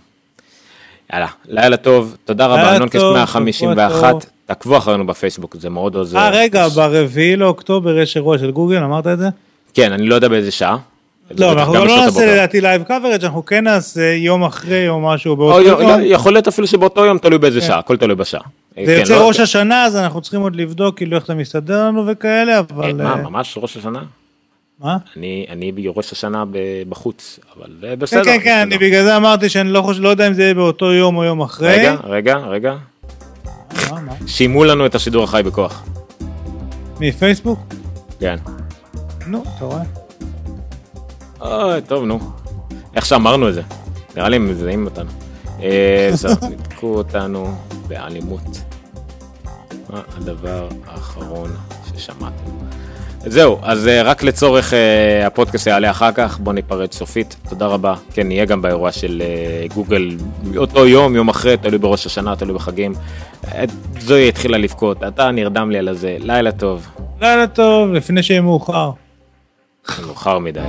יאללה, 1.14 1.28
לילה 1.46 1.78
טוב, 1.78 2.18
תודה 2.26 2.46
רבה, 2.46 2.80
נונקאסט 2.80 3.06
151, 3.14 4.16
תעקבו 4.46 4.78
אחרינו 4.78 5.08
בפייסבוק, 5.08 5.56
זה 5.60 5.70
מאוד 5.70 5.96
עוזר. 5.96 6.18
אה, 6.18 6.30
רגע, 6.30 6.68
ברביעי 6.68 7.36
לאוקטובר 7.36 7.98
יש 7.98 8.18
אירוע 8.18 8.38
של 8.38 8.52
גוגל, 8.52 8.84
אמרת 8.84 9.08
את 9.08 9.20
זה? 9.20 9.28
כן, 9.74 9.92
אני 9.92 10.08
לא 10.08 10.16
יודע 10.16 10.28
באיזה 10.28 10.52
שעה. 10.52 10.78
לא, 11.38 11.52
אנחנו 11.52 11.74
לא 11.74 11.98
נעשה 11.98 12.34
לדעתי 12.34 12.62
live 12.62 12.84
coverage, 12.84 13.24
אנחנו 13.24 13.46
כן 13.46 13.64
נעשה 13.64 14.14
יום 14.14 14.44
אחרי 14.44 14.90
או 14.90 15.00
משהו 15.00 15.36
באותו 15.36 15.62
יום. 15.62 16.00
יכול 16.04 16.34
להיות 16.34 16.48
אפילו 16.48 16.68
שבאותו 16.68 17.06
יום 17.06 17.18
תלוי 17.18 17.38
באיזה 17.38 17.60
כן. 17.60 17.68
שעה, 17.68 17.80
הכל 17.80 17.98
תלוי 17.98 18.16
בשעה. 18.16 18.42
זה 18.76 18.86
כן, 18.86 18.98
יוצא 19.00 19.16
לא- 19.16 19.28
ראש 19.28 19.40
השנה, 19.40 19.86
אז 19.86 19.96
אנחנו 19.96 20.22
צריכים 20.22 20.42
עוד 20.42 20.56
לבדוק 20.56 20.98
כאילו 20.98 21.18
איך 21.18 21.28
זה 21.28 21.34
מסתדר 21.34 21.86
לנו 21.86 22.08
וכאלה, 22.08 22.60
אבל... 22.60 22.94
מה, 22.94 23.12
אה, 23.12 23.16
ממש 23.16 23.58
ראש 23.62 23.78
השנה? 23.78 24.00
מה? 24.80 24.98
אני 25.50 25.72
בראש 25.72 26.12
השנה 26.12 26.44
בחוץ, 26.90 27.40
אבל 27.58 27.96
בסדר. 27.96 28.24
כן, 28.24 28.38
כן, 28.38 28.44
כן, 28.44 28.58
אני 28.58 28.78
בגלל 28.78 29.04
זה 29.04 29.18
אמרתי 29.18 29.50
שאני 29.50 29.70
לא, 29.70 29.92
לא 30.00 30.10
יודע 30.10 30.28
אם 30.28 30.34
זה 30.34 30.42
יהיה 30.44 30.54
באותו 30.54 30.94
יום 30.94 31.18
או 31.18 31.24
יום 31.24 31.42
אחרי. 31.42 31.70
רגע, 31.70 31.96
רגע, 32.04 32.36
רגע. 32.38 32.74
שימו 34.28 34.64
לנו 34.64 34.86
את 34.86 34.96
השידור 34.96 35.24
החי 35.24 35.42
בכוח. 35.46 35.84
מפייסבוק? 37.00 37.60
כן. 38.20 38.36
נו, 39.28 39.44
אתה 39.58 39.66
רואה. 39.66 40.01
אוי, 41.42 41.82
טוב, 41.82 42.06
נו. 42.06 42.20
איך 42.96 43.06
שאמרנו 43.06 43.50
את 43.50 43.54
זה. 43.54 43.62
נראה 44.16 44.30
לי 44.30 44.36
הם 44.36 44.50
מזהים 44.50 44.86
אותנו. 44.86 45.10
אה, 45.64 46.10
זרקו 46.14 46.88
אותנו 46.98 47.56
באלימות. 47.88 48.62
מה 49.90 50.02
הדבר 50.18 50.68
האחרון 50.88 51.50
ששמעתם? 51.98 52.52
זהו, 53.26 53.60
אז 53.62 53.88
אה, 53.88 54.02
רק 54.02 54.24
לצורך 54.24 54.74
אה, 54.74 55.28
הפודקאסט 55.28 55.68
יעלה 55.68 55.92
אחר 55.92 56.12
כך, 56.12 56.40
בוא 56.40 56.54
ניפרד 56.54 56.92
סופית. 56.92 57.36
תודה 57.50 57.66
רבה. 57.66 57.94
כן, 58.14 58.28
נהיה 58.28 58.46
גם 58.46 58.62
באירוע 58.62 58.92
של 58.92 59.22
גוגל 59.74 60.18
אותו 60.58 60.88
יום, 60.88 61.16
יום 61.16 61.30
אחרי, 61.30 61.58
תלוי 61.58 61.78
בראש 61.78 62.06
השנה, 62.06 62.36
תלוי 62.36 62.56
בחגים. 62.56 62.94
זוהי 64.00 64.30
התחילה 64.30 64.58
לבכות, 64.58 65.04
אתה 65.04 65.32
נרדם 65.32 65.72
לי 65.72 65.78
על 65.78 65.88
הזה. 65.88 66.18
לילה 66.20 66.52
טוב. 66.52 66.88
לילה 67.22 67.48
טוב, 67.48 67.94
לפני 67.94 68.24
שיהיה 68.24 68.42
מאוחר. 68.42 68.92
מאוחר 70.06 70.40
מדי. 70.40 70.62